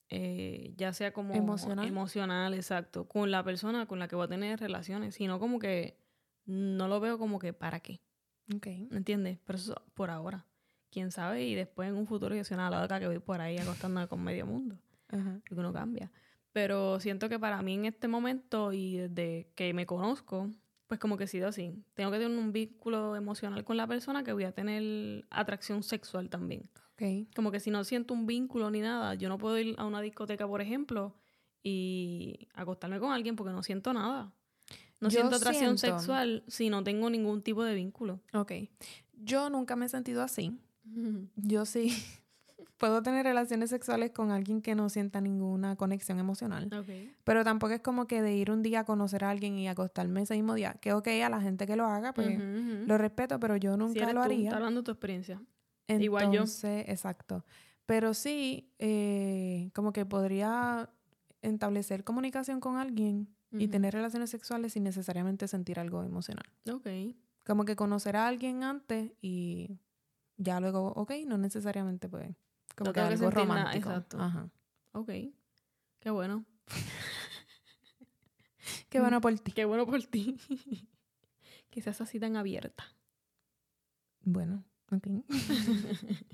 eh, 0.10 0.74
ya 0.76 0.94
sea 0.94 1.14
como 1.14 1.36
¿Emocional? 1.36 1.88
emocional, 1.88 2.54
exacto, 2.56 3.08
con 3.08 3.30
la 3.32 3.44
persona 3.44 3.86
con 3.86 4.00
la 4.00 4.08
que 4.08 4.16
voy 4.16 4.26
a 4.26 4.28
tener 4.30 4.60
relaciones, 4.60 5.16
sino 5.16 5.40
como 5.40 5.60
que 5.60 5.98
no 6.46 6.88
lo 6.88 7.00
veo 7.00 7.18
como 7.20 7.40
que 7.40 7.54
para 7.54 7.80
qué, 7.80 8.02
Ok. 8.56 8.66
¿me 8.90 8.98
entiendes? 8.98 9.40
Pero 9.46 9.58
eso 9.58 9.82
por 9.94 10.10
ahora, 10.10 10.46
quién 10.94 11.12
sabe, 11.12 11.44
y 11.46 11.56
después 11.56 11.90
en 11.90 11.96
un 11.96 12.06
futuro 12.08 12.36
yo 12.36 12.44
soy 12.44 12.56
una 12.56 12.70
loca 12.70 13.00
que 13.00 13.08
voy 13.08 13.20
por 13.20 13.42
ahí 13.42 13.58
acostándome 13.58 14.08
con 14.08 14.24
medio 14.24 14.46
mundo, 14.46 14.78
Ajá. 15.10 15.40
porque 15.48 15.60
uno 15.60 15.74
cambia. 15.74 16.12
Pero 16.52 17.00
siento 17.00 17.30
que 17.30 17.40
para 17.40 17.62
mí 17.64 17.74
en 17.74 17.86
este 17.86 18.08
momento 18.08 18.72
y 18.74 18.98
desde 18.98 19.48
que 19.56 19.74
me 19.74 19.86
conozco, 19.88 20.50
pues 20.88 21.00
como 21.00 21.18
que 21.18 21.24
he 21.24 21.28
sido 21.28 21.48
así. 21.48 21.74
Tengo 21.96 22.12
que 22.12 22.20
tener 22.20 22.38
un 22.38 22.52
vínculo 22.54 23.16
emocional 23.16 23.64
con 23.64 23.76
la 23.78 23.88
persona 23.88 24.24
que 24.24 24.32
voy 24.34 24.44
a 24.44 24.52
tener 24.52 25.26
atracción 25.32 25.82
sexual 25.82 26.30
también. 26.30 26.70
Ok. 26.94 27.28
Como 27.36 27.50
que 27.52 27.60
si 27.60 27.72
no 27.72 27.84
siento 27.84 28.14
un 28.14 28.28
vínculo 28.28 28.70
ni 28.70 28.82
nada, 28.82 29.16
yo 29.16 29.28
no 29.30 29.40
puedo 29.40 29.58
ir 29.58 29.74
a 29.80 29.86
una 29.86 30.02
discoteca, 30.02 30.48
por 30.48 30.62
ejemplo, 30.62 31.16
y 31.64 32.48
acostarme 32.54 33.00
con 33.00 33.12
alguien 33.12 33.36
porque 33.36 33.52
no 33.54 33.64
siento 33.64 33.92
nada. 33.94 34.32
No 35.00 35.10
Yo 35.10 35.18
siento 35.20 35.36
atracción 35.38 35.78
siento- 35.80 35.98
sexual 36.00 36.44
si 36.48 36.70
no 36.70 36.84
tengo 36.84 37.10
ningún 37.10 37.42
tipo 37.42 37.64
de 37.64 37.74
vínculo. 37.74 38.20
Ok. 38.34 38.52
Yo 39.14 39.50
nunca 39.50 39.76
me 39.76 39.86
he 39.88 39.90
sentido 39.90 40.22
así. 40.22 40.60
Yo 41.36 41.66
sí 41.66 41.90
puedo 42.78 43.02
tener 43.02 43.26
relaciones 43.26 43.70
sexuales 43.70 44.12
con 44.12 44.32
alguien 44.32 44.62
que 44.62 44.76
no 44.76 44.90
sienta 44.90 45.22
ninguna 45.22 45.76
conexión 45.76 46.20
emocional. 46.20 46.70
Pero 47.24 47.44
tampoco 47.44 47.74
es 47.74 47.82
como 47.82 48.08
que 48.08 48.22
de 48.22 48.36
ir 48.36 48.52
un 48.52 48.62
día 48.64 48.82
a 48.82 48.84
conocer 48.86 49.24
a 49.24 49.30
alguien 49.30 49.58
y 49.58 49.68
acostarme 49.68 50.22
ese 50.24 50.36
mismo 50.36 50.54
día. 50.56 50.74
Que 50.82 50.94
ok, 50.94 51.08
a 51.24 51.30
la 51.30 51.42
gente 51.42 51.66
que 51.66 51.76
lo 51.76 51.86
haga, 51.86 52.14
pues 52.14 52.38
lo 52.40 52.98
respeto, 52.98 53.40
pero 53.40 53.56
yo 53.58 53.74
Si 53.74 53.78
nunca 53.80 54.02
eres 54.04 54.14
lo 54.16 54.22
tú, 54.22 54.26
haría. 54.26 54.44
estás 54.46 54.58
hablando 54.58 54.82
de 54.82 54.86
tu 54.86 54.92
experiencia. 54.92 55.42
Entonces, 55.88 56.04
igual 56.06 56.32
yo. 56.32 56.44
exacto. 56.88 57.46
Pero 57.86 58.14
sí, 58.14 58.72
eh, 58.80 59.70
como 59.74 59.92
que 59.92 60.06
podría 60.06 60.90
establecer 61.42 62.04
comunicación 62.06 62.60
con 62.62 62.78
alguien 62.78 63.28
y 63.52 63.68
tener 63.68 63.94
relaciones 63.94 64.30
sexuales 64.32 64.74
sin 64.74 64.84
necesariamente 64.84 65.48
sentir 65.48 65.80
algo 65.80 66.02
emocional. 66.04 66.46
Ok. 66.72 66.88
Como 67.46 67.66
que 67.66 67.76
conocer 67.76 68.16
a 68.16 68.28
alguien 68.28 68.64
antes 68.64 69.12
y 69.22 69.78
ya 70.38 70.60
luego, 70.60 70.88
ok, 70.94 71.12
no 71.26 71.38
necesariamente 71.38 72.10
pues, 72.10 72.30
como 72.76 72.90
No 72.90 72.94
que 72.94 73.00
algo 73.02 73.30
nada, 73.30 73.32
romántico. 73.32 73.90
exacto. 73.90 74.20
Ajá. 74.20 74.50
Ok. 74.94 75.10
Qué 76.00 76.10
bueno. 76.10 76.46
Qué 78.90 79.00
bueno 79.00 79.22
por 79.22 79.38
ti. 79.40 79.52
Qué 79.52 79.66
bueno 79.66 79.86
por 79.86 80.02
ti. 80.04 80.38
que 81.70 81.82
seas 81.82 82.02
así 82.02 82.20
tan 82.20 82.36
abierta. 82.36 82.84
Bueno, 84.22 84.64
ok. 84.92 85.08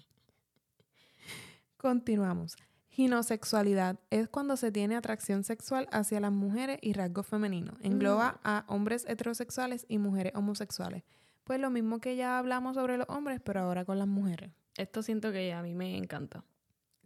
Continuamos. 1.77 2.57
Ginosexualidad 2.89 3.97
es 4.09 4.27
cuando 4.27 4.57
se 4.57 4.71
tiene 4.71 4.97
atracción 4.97 5.45
sexual 5.45 5.87
hacia 5.91 6.19
las 6.19 6.33
mujeres 6.33 6.79
y 6.81 6.91
rasgos 6.91 7.27
femeninos. 7.27 7.77
Engloba 7.81 8.41
a 8.43 8.65
hombres 8.67 9.05
heterosexuales 9.07 9.85
y 9.87 9.99
mujeres 9.99 10.33
homosexuales. 10.35 11.03
Pues 11.49 11.59
lo 11.59 11.71
mismo 11.71 11.97
que 11.97 12.15
ya 12.15 12.37
hablamos 12.37 12.75
sobre 12.75 12.95
los 12.95 13.07
hombres, 13.09 13.41
pero 13.43 13.61
ahora 13.61 13.83
con 13.83 13.97
las 13.97 14.07
mujeres. 14.07 14.51
Esto 14.77 15.01
siento 15.01 15.31
que 15.31 15.51
a 15.51 15.63
mí 15.63 15.73
me 15.73 15.97
encanta. 15.97 16.43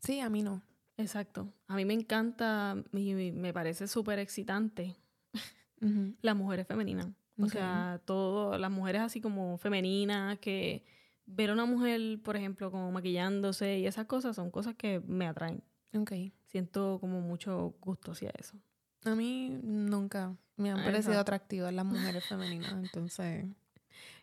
Sí, 0.01 0.19
a 0.19 0.27
mí 0.27 0.43
no. 0.43 0.61
Exacto. 0.97 1.53
A 1.69 1.77
mí 1.77 1.85
me 1.85 1.93
encanta 1.93 2.75
y 2.91 3.31
me 3.31 3.53
parece 3.53 3.87
súper 3.87 4.19
excitante 4.19 4.97
las 6.21 6.35
mujeres 6.35 6.67
femeninas. 6.67 7.07
O 7.39 7.47
sea, 7.47 8.01
todo, 8.03 8.57
las 8.57 8.69
mujeres 8.69 9.03
así 9.03 9.21
como 9.21 9.57
femeninas, 9.57 10.37
que 10.39 10.83
ver 11.25 11.51
a 11.51 11.53
una 11.53 11.63
mujer, 11.63 12.19
por 12.21 12.35
ejemplo, 12.35 12.69
como 12.69 12.91
maquillándose 12.91 13.79
y 13.79 13.87
esas 13.87 14.07
cosas 14.07 14.35
son 14.35 14.51
cosas 14.51 14.75
que 14.75 14.99
me 15.07 15.25
atraen. 15.25 15.63
Ok. 15.93 16.11
Siento 16.47 16.97
como 16.99 17.21
mucho 17.21 17.77
gusto 17.79 18.11
hacia 18.11 18.33
eso. 18.37 18.57
A 19.05 19.15
mí 19.15 19.57
nunca 19.63 20.35
me 20.57 20.69
han 20.69 20.81
Ah, 20.81 20.83
parecido 20.83 21.17
atractivas 21.17 21.73
las 21.73 21.85
mujeres 21.85 22.25
femeninas, 22.25 22.73
entonces... 22.73 23.45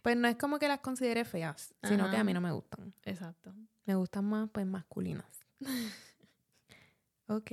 Pues 0.02 0.16
no 0.16 0.28
es 0.28 0.36
como 0.36 0.58
que 0.58 0.68
las 0.68 0.80
considere 0.80 1.24
feas, 1.24 1.74
sino 1.82 2.10
que 2.10 2.16
a 2.16 2.24
mí 2.24 2.32
no 2.32 2.40
me 2.40 2.52
gustan. 2.52 2.94
Exacto. 3.04 3.54
Me 3.84 3.94
gustan 3.94 4.24
más, 4.24 4.48
pues, 4.50 4.66
masculinas. 4.66 5.26
ok, 7.26 7.52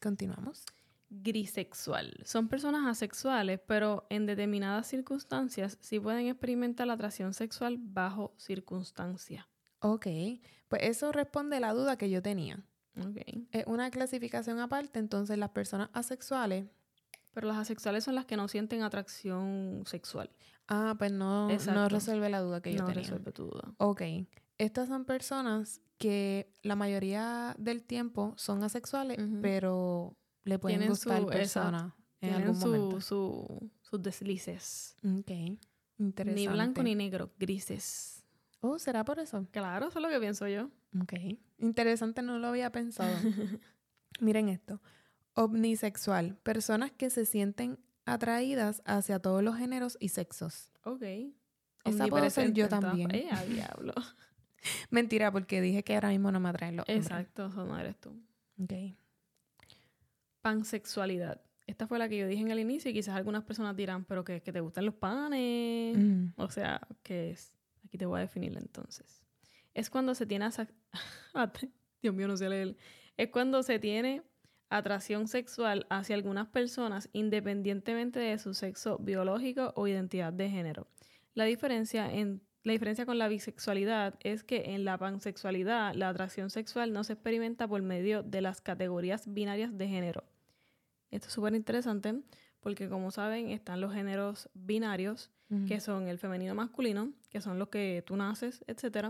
continuamos. 0.00 0.64
Grisexual. 1.08 2.14
Son 2.24 2.48
personas 2.48 2.86
asexuales, 2.86 3.60
pero 3.66 4.06
en 4.08 4.24
determinadas 4.26 4.86
circunstancias 4.86 5.76
sí 5.80 6.00
pueden 6.00 6.26
experimentar 6.26 6.86
la 6.86 6.94
atracción 6.94 7.34
sexual 7.34 7.76
bajo 7.78 8.34
circunstancias. 8.38 9.46
Ok, 9.80 10.06
pues 10.68 10.82
eso 10.82 11.12
responde 11.12 11.56
a 11.56 11.60
la 11.60 11.74
duda 11.74 11.98
que 11.98 12.08
yo 12.08 12.22
tenía. 12.22 12.64
Ok. 12.98 13.18
Es 13.50 13.64
una 13.66 13.90
clasificación 13.90 14.58
aparte, 14.58 14.98
entonces 14.98 15.38
las 15.38 15.50
personas 15.50 15.90
asexuales... 15.92 16.66
Pero 17.32 17.48
las 17.48 17.56
asexuales 17.56 18.04
son 18.04 18.14
las 18.14 18.26
que 18.26 18.36
no 18.36 18.46
sienten 18.48 18.82
atracción 18.82 19.82
sexual. 19.86 20.30
Ah, 20.68 20.94
pues 20.98 21.12
no, 21.12 21.48
no 21.48 21.88
resuelve 21.88 22.28
la 22.28 22.40
duda 22.40 22.60
que 22.60 22.72
yo 22.72 22.80
no 22.80 22.86
tenía. 22.86 23.02
resuelve 23.02 23.32
tu 23.32 23.46
duda. 23.46 23.72
Ok, 23.78 24.02
estas 24.58 24.88
son 24.88 25.04
personas 25.04 25.80
que 25.98 26.52
la 26.62 26.76
mayoría 26.76 27.54
del 27.58 27.82
tiempo 27.82 28.34
son 28.36 28.62
asexuales, 28.64 29.18
pero 29.40 30.16
le 30.44 30.58
pueden 30.58 30.78
Tienen 30.80 30.90
gustar 30.90 31.20
su- 31.20 31.26
personas 31.26 31.92
en 32.20 32.34
algún 32.34 32.54
su, 32.56 32.66
momento. 32.66 33.00
su- 33.00 33.70
sus 33.80 34.02
deslices. 34.02 34.96
Ok, 35.04 35.30
interesante. 35.98 36.34
Ni 36.34 36.48
blanco 36.48 36.82
ni 36.82 36.94
negro, 36.94 37.32
grises. 37.38 38.24
Oh, 38.60 38.78
¿será 38.78 39.04
por 39.04 39.18
eso? 39.18 39.46
Claro, 39.50 39.88
eso 39.88 39.98
es 39.98 40.02
lo 40.02 40.08
que 40.10 40.20
pienso 40.20 40.46
yo. 40.48 40.70
Ok. 41.00 41.14
Interesante, 41.58 42.22
no 42.22 42.38
lo 42.38 42.48
había 42.48 42.70
pensado. 42.70 43.10
Miren 44.20 44.48
esto. 44.48 44.80
Omnisexual. 45.34 46.36
Personas 46.42 46.92
que 46.92 47.10
se 47.10 47.24
sienten 47.24 47.78
atraídas 48.04 48.82
hacia 48.84 49.18
todos 49.18 49.42
los 49.42 49.56
géneros 49.56 49.96
y 50.00 50.08
sexos. 50.08 50.70
Ok. 50.84 51.02
Esa 51.84 52.06
puedo 52.06 52.28
ser 52.30 52.52
yo 52.52 52.68
también. 52.68 53.14
Eh, 53.14 53.28
a 53.30 53.44
diablo. 53.44 53.94
Mentira, 54.90 55.32
porque 55.32 55.60
dije 55.60 55.82
que 55.82 55.94
ahora 55.94 56.10
mismo 56.10 56.30
no 56.30 56.40
me 56.40 56.48
atraen 56.48 56.76
los 56.76 56.88
hombres. 56.88 57.06
Exacto, 57.06 57.46
eso 57.46 57.64
no 57.64 57.78
eres 57.78 57.96
tú. 57.98 58.10
Ok. 58.62 58.72
Pansexualidad. 60.40 61.40
Esta 61.66 61.86
fue 61.86 61.98
la 61.98 62.08
que 62.08 62.18
yo 62.18 62.26
dije 62.26 62.42
en 62.42 62.50
el 62.50 62.58
inicio 62.58 62.90
y 62.90 62.94
quizás 62.94 63.16
algunas 63.16 63.44
personas 63.44 63.76
dirán, 63.76 64.04
pero 64.04 64.24
que, 64.24 64.42
que 64.42 64.52
te 64.52 64.60
gustan 64.60 64.84
los 64.84 64.94
panes. 64.94 65.96
Mm. 65.96 66.32
O 66.36 66.50
sea, 66.50 66.80
¿qué 67.02 67.30
es? 67.30 67.56
Aquí 67.84 67.98
te 67.98 68.06
voy 68.06 68.18
a 68.18 68.22
definirla 68.22 68.60
entonces. 68.60 69.24
Es 69.74 69.88
cuando 69.88 70.14
se 70.14 70.26
tiene... 70.26 70.48
Dios 72.02 72.14
mío, 72.14 72.28
no 72.28 72.36
sé 72.36 72.48
leer. 72.48 72.76
Es 73.16 73.30
cuando 73.30 73.62
se 73.62 73.78
tiene 73.78 74.22
atracción 74.76 75.28
sexual 75.28 75.86
hacia 75.90 76.16
algunas 76.16 76.48
personas 76.48 77.08
independientemente 77.12 78.18
de 78.18 78.38
su 78.38 78.54
sexo 78.54 78.98
biológico 78.98 79.72
o 79.76 79.86
identidad 79.86 80.32
de 80.32 80.48
género. 80.48 80.86
La 81.34 81.44
diferencia, 81.44 82.12
en, 82.12 82.42
la 82.62 82.72
diferencia 82.72 83.06
con 83.06 83.18
la 83.18 83.28
bisexualidad 83.28 84.14
es 84.20 84.44
que 84.44 84.74
en 84.74 84.84
la 84.84 84.98
pansexualidad 84.98 85.94
la 85.94 86.08
atracción 86.08 86.50
sexual 86.50 86.92
no 86.92 87.04
se 87.04 87.14
experimenta 87.14 87.68
por 87.68 87.82
medio 87.82 88.22
de 88.22 88.40
las 88.40 88.60
categorías 88.60 89.32
binarias 89.32 89.76
de 89.76 89.88
género. 89.88 90.24
Esto 91.10 91.28
es 91.28 91.32
súper 91.32 91.54
interesante 91.54 92.22
porque 92.60 92.88
como 92.88 93.10
saben 93.10 93.50
están 93.50 93.80
los 93.80 93.92
géneros 93.92 94.48
binarios, 94.54 95.30
que 95.68 95.80
son 95.80 96.08
el 96.08 96.18
femenino 96.18 96.54
masculino, 96.54 97.12
que 97.28 97.42
son 97.42 97.58
los 97.58 97.68
que 97.68 98.02
tú 98.06 98.16
naces, 98.16 98.64
etc. 98.68 99.08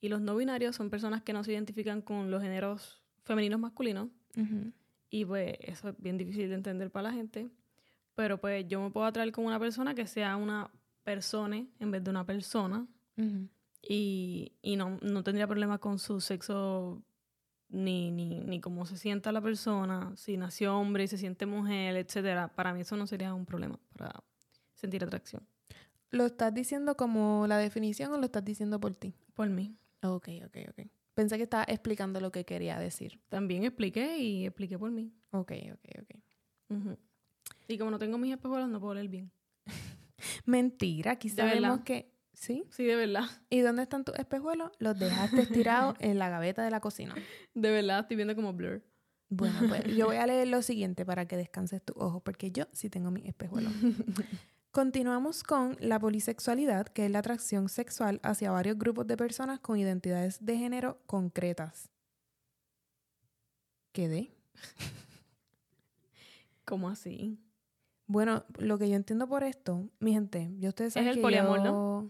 Y 0.00 0.08
los 0.08 0.20
no 0.20 0.34
binarios 0.34 0.74
son 0.74 0.90
personas 0.90 1.22
que 1.22 1.32
no 1.32 1.44
se 1.44 1.52
identifican 1.52 2.02
con 2.02 2.32
los 2.32 2.42
géneros 2.42 3.00
femeninos 3.22 3.60
masculinos. 3.60 4.08
Y 5.10 5.24
pues 5.24 5.56
eso 5.60 5.88
es 5.88 5.94
bien 5.98 6.18
difícil 6.18 6.48
de 6.48 6.54
entender 6.54 6.90
para 6.90 7.10
la 7.10 7.14
gente. 7.14 7.48
Pero 8.14 8.38
pues 8.38 8.66
yo 8.68 8.80
me 8.80 8.90
puedo 8.90 9.06
atraer 9.06 9.32
con 9.32 9.44
una 9.44 9.58
persona 9.58 9.94
que 9.94 10.06
sea 10.06 10.36
una 10.36 10.70
persona 11.04 11.64
en 11.78 11.90
vez 11.90 12.02
de 12.04 12.10
una 12.10 12.24
persona. 12.26 12.86
Y, 13.82 14.52
y 14.62 14.76
no, 14.76 14.98
no, 15.02 15.24
tendría 15.24 15.46
problema 15.46 15.78
con 15.78 15.98
su 15.98 16.20
sexo 16.20 17.02
ni, 17.68 18.10
ni, 18.10 18.40
ni 18.40 18.60
cómo 18.60 18.86
se 18.86 18.96
sienta 18.96 19.32
la 19.32 19.40
persona, 19.40 20.12
si 20.16 20.36
nació 20.36 20.76
hombre 20.78 21.04
y 21.04 21.08
se 21.08 21.18
siente 21.18 21.46
mujer, 21.46 21.96
etcétera. 21.96 22.48
Para 22.48 22.72
mí 22.72 22.82
eso 22.82 22.96
no 22.96 23.06
sería 23.06 23.34
un 23.34 23.46
problema 23.46 23.78
para 23.96 24.22
sentir 24.74 25.02
atracción. 25.04 25.46
¿Lo 26.10 26.26
estás 26.26 26.54
diciendo 26.54 26.96
como 26.96 27.46
la 27.46 27.58
definición 27.58 28.12
o 28.12 28.18
lo 28.18 28.24
estás 28.24 28.44
diciendo 28.44 28.80
por 28.80 28.96
ti? 28.96 29.14
Por 29.34 29.50
mí. 29.50 29.76
Ok, 30.02 30.28
ok, 30.46 30.56
ok. 30.70 30.97
Pensé 31.18 31.36
que 31.36 31.42
estaba 31.42 31.64
explicando 31.64 32.20
lo 32.20 32.30
que 32.30 32.44
quería 32.44 32.78
decir. 32.78 33.20
También 33.28 33.64
expliqué 33.64 34.18
y 34.18 34.46
expliqué 34.46 34.78
por 34.78 34.92
mí. 34.92 35.12
Ok, 35.32 35.50
ok, 35.72 36.02
ok. 36.02 36.96
Y 37.66 37.76
como 37.76 37.90
no 37.90 37.98
tengo 37.98 38.18
mis 38.18 38.32
espejuelos, 38.32 38.68
no 38.68 38.78
puedo 38.78 38.94
leer 38.94 39.08
bien. 39.08 39.32
Mentira, 40.46 41.10
aquí 41.10 41.28
sabemos 41.28 41.80
que... 41.80 42.14
¿Sí? 42.34 42.62
Sí, 42.70 42.84
de 42.84 42.94
verdad. 42.94 43.24
¿Y 43.50 43.62
dónde 43.62 43.82
están 43.82 44.04
tus 44.04 44.16
espejuelos? 44.16 44.70
Los 44.78 44.96
dejaste 44.96 45.46
tirados 45.46 45.96
en 45.98 46.20
la 46.20 46.28
gaveta 46.28 46.62
de 46.62 46.70
la 46.70 46.78
cocina. 46.78 47.16
De 47.52 47.68
verdad, 47.72 47.98
estoy 47.98 48.14
viendo 48.14 48.36
como 48.36 48.52
blur. 48.52 48.84
Bueno, 49.28 49.58
pues 49.68 49.86
yo 49.96 50.06
voy 50.06 50.18
a 50.18 50.26
leer 50.28 50.46
lo 50.46 50.62
siguiente 50.62 51.04
para 51.04 51.26
que 51.26 51.36
descanses 51.36 51.82
tus 51.82 51.96
ojos, 51.96 52.22
porque 52.22 52.52
yo 52.52 52.68
sí 52.70 52.90
tengo 52.90 53.10
mis 53.10 53.24
espejuelos. 53.24 53.72
Continuamos 54.78 55.42
con 55.42 55.76
la 55.80 55.98
polisexualidad, 55.98 56.86
que 56.86 57.04
es 57.04 57.10
la 57.10 57.18
atracción 57.18 57.68
sexual 57.68 58.20
hacia 58.22 58.52
varios 58.52 58.78
grupos 58.78 59.08
de 59.08 59.16
personas 59.16 59.58
con 59.58 59.76
identidades 59.76 60.38
de 60.40 60.56
género 60.56 61.00
concretas. 61.04 61.90
¿Qué 63.90 64.30
¿Cómo 66.64 66.88
así? 66.88 67.40
Bueno, 68.06 68.44
lo 68.56 68.78
que 68.78 68.88
yo 68.88 68.94
entiendo 68.94 69.26
por 69.26 69.42
esto, 69.42 69.90
mi 69.98 70.12
gente, 70.12 70.48
yo 70.60 70.68
ustedes 70.68 70.92
saben 70.92 71.08
es 71.08 71.16
el 71.16 71.16
que 71.16 71.22
poliamor, 71.22 71.58
yo... 71.58 71.64
¿no? 71.64 72.08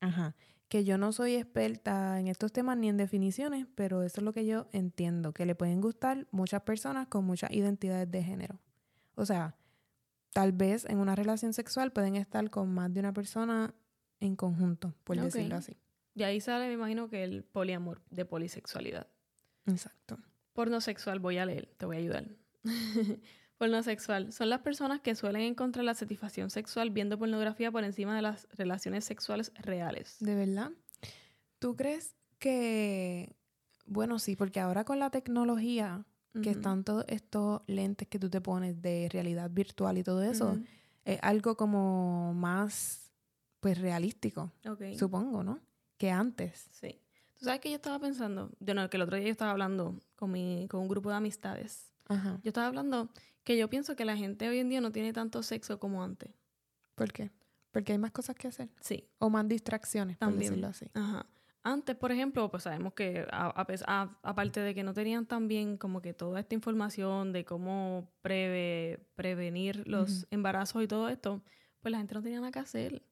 Ajá. 0.00 0.34
Que 0.68 0.84
yo 0.84 0.96
no 0.96 1.12
soy 1.12 1.34
experta 1.34 2.18
en 2.18 2.28
estos 2.28 2.50
temas 2.50 2.78
ni 2.78 2.88
en 2.88 2.96
definiciones, 2.96 3.66
pero 3.74 4.04
eso 4.04 4.22
es 4.22 4.24
lo 4.24 4.32
que 4.32 4.46
yo 4.46 4.68
entiendo, 4.72 5.34
que 5.34 5.44
le 5.44 5.54
pueden 5.54 5.82
gustar 5.82 6.26
muchas 6.30 6.62
personas 6.62 7.08
con 7.08 7.26
muchas 7.26 7.50
identidades 7.50 8.10
de 8.10 8.22
género. 8.22 8.58
O 9.16 9.26
sea, 9.26 9.54
tal 10.32 10.52
vez 10.52 10.84
en 10.86 10.98
una 10.98 11.14
relación 11.14 11.52
sexual 11.52 11.92
pueden 11.92 12.16
estar 12.16 12.48
con 12.50 12.72
más 12.72 12.92
de 12.92 13.00
una 13.00 13.12
persona 13.12 13.74
en 14.20 14.36
conjunto, 14.36 14.94
por 15.04 15.20
decirlo 15.20 15.56
así. 15.56 15.76
De 16.14 16.24
ahí 16.24 16.40
sale, 16.40 16.66
me 16.68 16.74
imagino, 16.74 17.08
que 17.08 17.24
el 17.24 17.42
poliamor 17.42 18.02
de 18.10 18.24
polisexualidad. 18.24 19.06
Exacto. 19.66 20.18
Pornosexual, 20.52 21.20
voy 21.20 21.38
a 21.38 21.46
leer, 21.46 21.74
te 21.78 21.86
voy 21.86 21.96
a 21.96 22.00
ayudar. 22.00 22.28
Pornosexual 23.58 24.32
son 24.32 24.50
las 24.50 24.60
personas 24.60 25.00
que 25.00 25.14
suelen 25.14 25.42
encontrar 25.42 25.84
la 25.84 25.94
satisfacción 25.94 26.50
sexual 26.50 26.90
viendo 26.90 27.18
pornografía 27.18 27.70
por 27.70 27.84
encima 27.84 28.14
de 28.16 28.22
las 28.22 28.48
relaciones 28.52 29.04
sexuales 29.04 29.52
reales. 29.54 30.16
¿De 30.20 30.34
verdad? 30.34 30.72
¿Tú 31.58 31.76
crees 31.76 32.16
que... 32.38 33.36
Bueno, 33.86 34.18
sí, 34.18 34.36
porque 34.36 34.60
ahora 34.60 34.84
con 34.84 34.98
la 34.98 35.10
tecnología, 35.10 36.04
que 36.40 36.50
están 36.50 36.84
todos 36.84 37.04
estos 37.08 37.60
lentes 37.66 38.08
que 38.08 38.18
tú 38.18 38.30
te 38.30 38.40
pones 38.40 38.80
de 38.80 39.08
realidad 39.10 39.50
virtual 39.50 39.98
y 39.98 40.02
todo 40.02 40.22
eso, 40.22 40.58
es 41.04 41.18
algo 41.22 41.56
como 41.56 42.32
más, 42.34 43.10
pues, 43.60 43.78
realístico, 43.78 44.52
supongo, 44.98 45.42
¿no? 45.42 45.60
Que 45.98 46.10
antes. 46.10 46.68
Sí. 46.70 46.98
Tú 47.38 47.46
sabes 47.46 47.60
que 47.60 47.70
yo 47.70 47.76
estaba 47.76 47.98
pensando, 47.98 48.50
de 48.60 48.74
no, 48.74 48.88
que 48.88 48.96
el 48.96 49.02
otro 49.02 49.16
día 49.16 49.26
yo 49.26 49.32
estaba 49.32 49.50
hablando 49.50 49.98
con, 50.16 50.30
mi, 50.30 50.66
con 50.68 50.80
un 50.80 50.88
grupo 50.88 51.10
de 51.10 51.16
amistades. 51.16 51.92
Yo 52.08 52.38
estaba 52.44 52.66
hablando 52.66 53.10
que 53.44 53.56
yo 53.56 53.68
pienso 53.68 53.96
que 53.96 54.04
la 54.04 54.16
gente 54.16 54.48
hoy 54.48 54.58
en 54.58 54.68
día 54.68 54.80
no 54.80 54.92
tiene 54.92 55.12
tanto 55.12 55.42
sexo 55.42 55.78
como 55.78 56.02
antes. 56.02 56.30
¿Por 56.94 57.12
qué? 57.12 57.30
Porque 57.70 57.92
hay 57.92 57.98
más 57.98 58.12
cosas 58.12 58.36
que 58.36 58.48
hacer. 58.48 58.68
Sí. 58.80 59.08
O 59.18 59.30
más 59.30 59.48
distracciones, 59.48 60.18
por 60.18 60.34
decirlo 60.36 60.68
así. 60.68 60.90
Ajá. 60.94 61.26
Antes, 61.64 61.94
por 61.94 62.10
ejemplo, 62.10 62.50
pues 62.50 62.64
sabemos 62.64 62.92
que 62.94 63.24
aparte 63.30 64.60
de 64.60 64.74
que 64.74 64.82
no 64.82 64.94
tenían 64.94 65.26
también 65.26 65.76
como 65.76 66.02
que 66.02 66.12
toda 66.12 66.40
esta 66.40 66.56
información 66.56 67.32
de 67.32 67.44
cómo 67.44 68.10
prevenir 68.20 69.86
los 69.86 70.26
embarazos 70.30 70.82
y 70.82 70.88
todo 70.88 71.08
esto, 71.08 71.40
pues 71.80 71.92
la 71.92 71.98
gente 71.98 72.14
no 72.14 72.22
tenía 72.22 72.40
nada 72.40 72.50
que 72.50 72.58
hacer. 72.58 73.02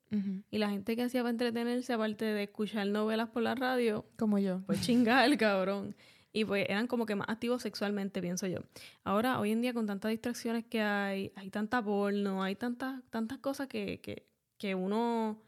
Y 0.51 0.59
la 0.59 0.71
gente 0.71 0.97
que 0.97 1.03
hacía 1.03 1.23
para 1.23 1.31
entretenerse, 1.31 1.93
aparte 1.93 2.25
de 2.25 2.43
escuchar 2.43 2.89
novelas 2.89 3.29
por 3.29 3.43
la 3.45 3.55
radio, 3.55 4.05
como 4.17 4.39
yo, 4.41 4.63
pues 4.67 4.81
chingar 4.81 5.27
el 5.27 5.37
cabrón. 5.39 5.95
Y 6.33 6.45
pues 6.45 6.67
eran 6.69 6.89
como 6.89 7.07
que 7.07 7.15
más 7.15 7.29
activos 7.29 7.63
sexualmente, 7.63 8.21
pienso 8.21 8.49
yo. 8.49 8.59
Ahora, 9.05 9.39
hoy 9.39 9.53
en 9.53 9.61
día, 9.61 9.73
con 9.75 9.87
tantas 9.87 10.11
distracciones 10.11 10.65
que 10.65 10.81
hay, 10.81 11.33
hay 11.37 11.51
tanta 11.51 11.83
porno, 11.83 12.43
hay 12.43 12.57
tantas, 12.57 13.03
tantas 13.11 13.39
cosas 13.39 13.69
que, 13.69 14.01
que, 14.01 14.27
que 14.59 14.75
uno, 14.75 15.41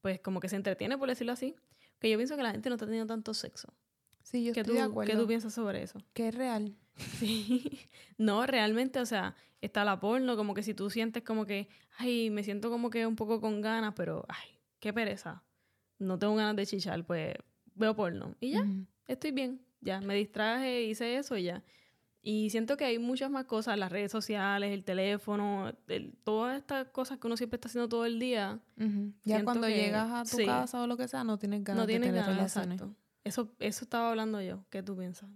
pues 0.00 0.20
como 0.20 0.40
que 0.40 0.48
se 0.48 0.56
entretiene, 0.56 0.98
por 0.98 1.08
decirlo 1.08 1.32
así, 1.32 1.54
que 1.98 2.10
yo 2.10 2.16
pienso 2.16 2.36
que 2.36 2.42
la 2.42 2.52
gente 2.52 2.68
no 2.68 2.76
está 2.76 2.86
teniendo 2.86 3.12
tanto 3.12 3.34
sexo. 3.34 3.72
Sí, 4.22 4.44
yo 4.44 4.52
¿Qué 4.52 4.60
estoy 4.60 4.74
tú, 4.74 4.80
de 4.80 4.84
acuerdo. 4.86 5.10
¿Qué 5.10 5.18
tú 5.18 5.26
piensas 5.26 5.54
sobre 5.54 5.82
eso? 5.82 5.98
Que 6.12 6.28
es 6.28 6.34
real. 6.34 6.76
Sí. 7.18 7.78
no, 8.18 8.44
realmente, 8.44 8.98
o 8.98 9.06
sea, 9.06 9.36
está 9.60 9.84
la 9.84 10.00
porno, 10.00 10.36
como 10.36 10.52
que 10.52 10.64
si 10.64 10.74
tú 10.74 10.90
sientes 10.90 11.22
como 11.22 11.46
que, 11.46 11.68
ay, 11.96 12.28
me 12.30 12.42
siento 12.42 12.70
como 12.70 12.90
que 12.90 13.06
un 13.06 13.14
poco 13.14 13.40
con 13.40 13.60
ganas, 13.60 13.94
pero, 13.94 14.24
ay, 14.28 14.58
qué 14.80 14.92
pereza. 14.92 15.44
No 15.98 16.18
tengo 16.18 16.34
ganas 16.34 16.56
de 16.56 16.66
chichar, 16.66 17.04
pues 17.04 17.34
veo 17.74 17.94
porno. 17.94 18.36
Y 18.40 18.50
ya, 18.50 18.66
estoy 19.06 19.30
bien 19.30 19.68
ya, 19.80 20.00
me 20.00 20.14
distraje, 20.14 20.82
hice 20.82 21.16
eso 21.16 21.36
y 21.36 21.44
ya. 21.44 21.62
Y 22.30 22.50
siento 22.50 22.76
que 22.76 22.84
hay 22.84 22.98
muchas 22.98 23.30
más 23.30 23.46
cosas, 23.46 23.78
las 23.78 23.90
redes 23.90 24.12
sociales, 24.12 24.70
el 24.72 24.84
teléfono, 24.84 25.72
todas 26.24 26.58
estas 26.58 26.86
cosas 26.88 27.16
que 27.18 27.26
uno 27.26 27.38
siempre 27.38 27.56
está 27.56 27.68
haciendo 27.68 27.88
todo 27.88 28.04
el 28.04 28.18
día. 28.18 28.60
Ya 29.24 29.42
cuando 29.44 29.66
llegas 29.66 30.10
a 30.12 30.30
tu 30.30 30.44
casa 30.44 30.82
o 30.82 30.86
lo 30.86 30.98
que 30.98 31.08
sea, 31.08 31.24
no 31.24 31.38
tienes 31.38 31.64
ganas 31.64 31.86
de 31.86 31.98
tener 31.98 32.26
relaciones. 32.26 32.82
Eso, 33.24 33.50
eso 33.60 33.82
estaba 33.82 34.10
hablando 34.10 34.42
yo. 34.42 34.62
¿Qué 34.68 34.82
tú 34.82 34.94
piensas? 34.94 35.30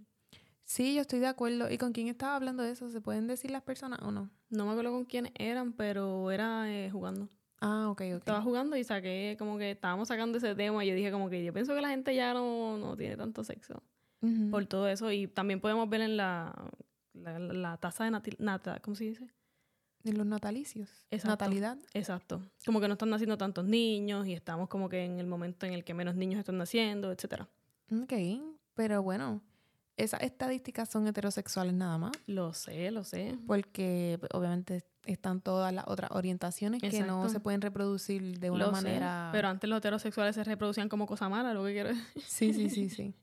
Sí, 0.65 0.93
yo 0.93 1.01
estoy 1.01 1.17
de 1.17 1.25
acuerdo. 1.25 1.67
¿Y 1.71 1.79
con 1.79 1.93
quién 1.93 2.09
estaba 2.09 2.35
hablando 2.35 2.61
de 2.61 2.69
eso? 2.69 2.87
¿Se 2.91 3.01
pueden 3.01 3.25
decir 3.25 3.49
las 3.49 3.63
personas 3.63 3.99
o 4.03 4.11
no? 4.11 4.29
No 4.51 4.67
me 4.67 4.73
acuerdo 4.73 4.91
con 4.91 5.05
quiénes 5.05 5.31
eran, 5.33 5.73
pero 5.73 6.29
era 6.29 6.71
eh, 6.71 6.91
jugando. 6.91 7.27
Ah, 7.59 7.89
ok, 7.89 8.01
ok. 8.01 8.19
Estaba 8.19 8.41
jugando 8.43 8.77
y 8.77 8.83
saqué 8.83 9.35
como 9.39 9.57
que 9.57 9.71
estábamos 9.71 10.09
sacando 10.09 10.37
ese 10.37 10.53
tema 10.53 10.85
y 10.85 10.89
yo 10.89 10.93
dije 10.93 11.11
como 11.11 11.27
que 11.31 11.43
yo 11.43 11.53
pienso 11.53 11.73
que 11.73 11.81
la 11.81 11.89
gente 11.89 12.13
ya 12.13 12.35
no, 12.35 12.77
no 12.77 12.95
tiene 12.95 13.17
tanto 13.17 13.43
sexo 13.43 13.81
por 14.51 14.65
todo 14.65 14.87
eso. 14.87 15.11
Y 15.11 15.27
también 15.27 15.59
podemos 15.59 15.89
ver 15.89 16.01
en 16.01 16.17
la, 16.17 16.69
la, 17.13 17.77
tasa 17.77 18.05
de 18.05 18.35
nata, 18.39 18.79
¿cómo 18.79 18.95
se 18.95 19.05
dice? 19.05 19.27
En 20.03 20.17
los 20.17 20.27
natalicios. 20.27 20.89
Natalidad. 21.23 21.77
Exacto. 21.93 22.41
Como 22.65 22.81
que 22.81 22.87
no 22.87 22.93
están 22.93 23.09
naciendo 23.09 23.37
tantos 23.37 23.65
niños 23.65 24.27
y 24.27 24.33
estamos 24.33 24.67
como 24.67 24.89
que 24.89 25.05
en 25.05 25.19
el 25.19 25.27
momento 25.27 25.65
en 25.65 25.73
el 25.73 25.83
que 25.83 25.93
menos 25.93 26.15
niños 26.15 26.39
están 26.39 26.57
naciendo, 26.57 27.11
etcétera. 27.11 27.47
Ok, 27.91 28.13
pero 28.73 29.01
bueno, 29.01 29.41
esas 29.95 30.21
estadísticas 30.21 30.89
son 30.89 31.07
heterosexuales 31.07 31.73
nada 31.73 31.97
más. 31.97 32.11
Lo 32.25 32.53
sé, 32.53 32.91
lo 32.91 33.03
sé. 33.03 33.37
Porque 33.47 34.17
pues, 34.19 34.31
obviamente 34.33 34.83
están 35.05 35.41
todas 35.41 35.73
las 35.73 35.85
otras 35.87 36.11
orientaciones 36.11 36.81
que 36.81 37.01
no 37.01 37.29
se 37.29 37.39
pueden 37.39 37.61
reproducir 37.61 38.39
de 38.39 38.49
una 38.49 38.71
manera. 38.71 39.29
Pero 39.31 39.47
antes 39.47 39.69
los 39.69 39.77
heterosexuales 39.77 40.35
se 40.35 40.43
reproducían 40.43 40.89
como 40.89 41.05
cosa 41.05 41.29
mala, 41.29 41.53
lo 41.53 41.63
que 41.63 41.73
quiero 41.73 41.89
decir. 41.89 42.23
Sí, 42.25 42.53
sí, 42.53 42.69
sí, 42.69 42.89
sí. 42.89 43.15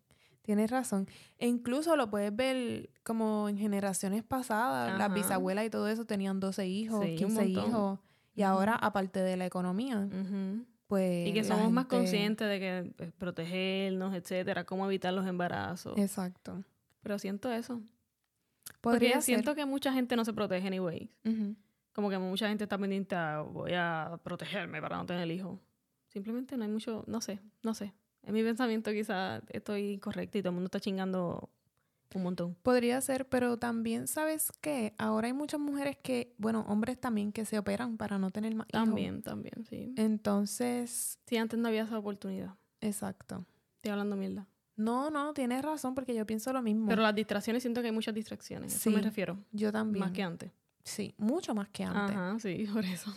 Tienes 0.51 0.69
razón. 0.69 1.07
E 1.39 1.47
incluso 1.47 1.95
lo 1.95 2.11
puedes 2.11 2.35
ver 2.35 2.91
como 3.05 3.49
en 3.49 3.57
generaciones 3.57 4.25
pasadas. 4.25 4.99
Las 4.99 5.15
bisabuelas 5.15 5.65
y 5.65 5.71
todo 5.71 5.87
eso 5.87 6.07
tenían 6.07 6.41
12 6.41 6.67
hijos, 6.67 7.07
15 7.07 7.47
hijos. 7.47 8.01
Y 8.35 8.43
ahora, 8.43 8.75
aparte 8.75 9.21
de 9.21 9.37
la 9.37 9.47
economía, 9.47 10.09
pues. 10.89 11.29
Y 11.29 11.33
que 11.33 11.45
somos 11.45 11.71
más 11.71 11.87
conscientes 11.87 12.49
de 12.49 12.59
que 12.59 12.93
pues, 12.97 13.13
protegernos, 13.13 14.13
etcétera, 14.13 14.65
cómo 14.65 14.87
evitar 14.87 15.15
los 15.15 15.25
embarazos. 15.25 15.97
Exacto. 15.97 16.65
Pero 17.01 17.21
siento 17.21 17.53
eso. 17.53 17.81
Podría 18.81 19.13
Porque 19.13 19.23
siento 19.23 19.55
que 19.55 19.67
mucha 19.67 19.93
gente 19.93 20.17
no 20.17 20.25
se 20.25 20.33
protege, 20.33 20.67
anyway. 20.67 21.13
Como 21.93 22.11
que 22.11 22.19
mucha 22.19 22.49
gente 22.49 22.65
está 22.65 22.77
pendiente 22.77 23.15
a 23.15 23.43
voy 23.43 23.75
a 23.77 24.19
protegerme 24.25 24.83
para 24.83 24.97
no 24.97 25.07
tener 25.07 25.23
el 25.23 25.31
hijo. 25.31 25.61
Simplemente 26.09 26.57
no 26.57 26.65
hay 26.65 26.71
mucho, 26.71 27.05
no 27.07 27.21
sé, 27.21 27.39
no 27.63 27.73
sé. 27.73 27.95
En 28.23 28.35
mi 28.35 28.43
pensamiento 28.43 28.91
quizás 28.93 29.43
estoy 29.49 29.93
incorrecto 29.93 30.39
y 30.39 30.43
todo 30.43 30.51
el 30.51 30.55
mundo 30.55 30.67
está 30.67 30.81
chingando 30.81 31.49
un 32.15 32.23
montón. 32.25 32.55
Podría 32.63 33.01
ser, 33.01 33.29
pero 33.29 33.57
también, 33.57 34.07
¿sabes 34.09 34.51
qué? 34.61 34.95
Ahora 34.99 35.29
hay 35.29 35.33
muchas 35.33 35.61
mujeres 35.61 35.97
que, 36.03 36.35
bueno, 36.39 36.65
hombres 36.69 36.99
también 37.01 37.33
que 37.33 37.45
se 37.45 37.59
operan 37.59 37.97
para 37.97 38.19
no 38.19 38.31
tener 38.31 38.55
más 38.55 38.67
hijos. 38.73 38.85
También, 38.85 39.23
también, 39.23 39.65
sí. 39.69 39.95
Entonces, 39.97 41.19
Sí, 41.27 41.37
antes 41.37 41.59
no 41.59 41.69
había 41.69 41.83
esa 41.85 41.99
oportunidad. 41.99 42.55
exacto. 42.81 43.47
Estoy 43.77 43.93
hablando 43.93 44.17
mierda. 44.17 44.47
No, 44.77 45.11
no, 45.11 45.33
tienes 45.35 45.63
razón 45.63 45.95
porque 45.95 46.15
yo 46.15 46.27
pienso 46.27 46.53
lo 46.53 46.63
mismo. 46.63 46.89
Pero 46.89 47.03
las 47.03 47.15
distracciones, 47.15 47.63
siento 47.63 47.81
que 47.81 47.87
hay 47.89 47.93
muchas 47.95 48.15
distracciones. 48.15 48.73
A 48.75 48.77
eso 48.77 48.91
me 48.91 48.97
Sí, 48.99 49.03
refiero. 49.03 49.39
yo 49.53 49.71
también. 49.73 50.01
Más 50.05 50.13
que 50.13 50.23
antes. 50.23 50.51
Sí, 50.83 51.15
mucho 51.19 51.55
más 51.55 51.69
que 51.69 51.85
antes. 51.85 52.17
Ajá, 52.17 52.39
sí, 52.41 52.67
por 52.73 52.85
eso. 52.85 53.11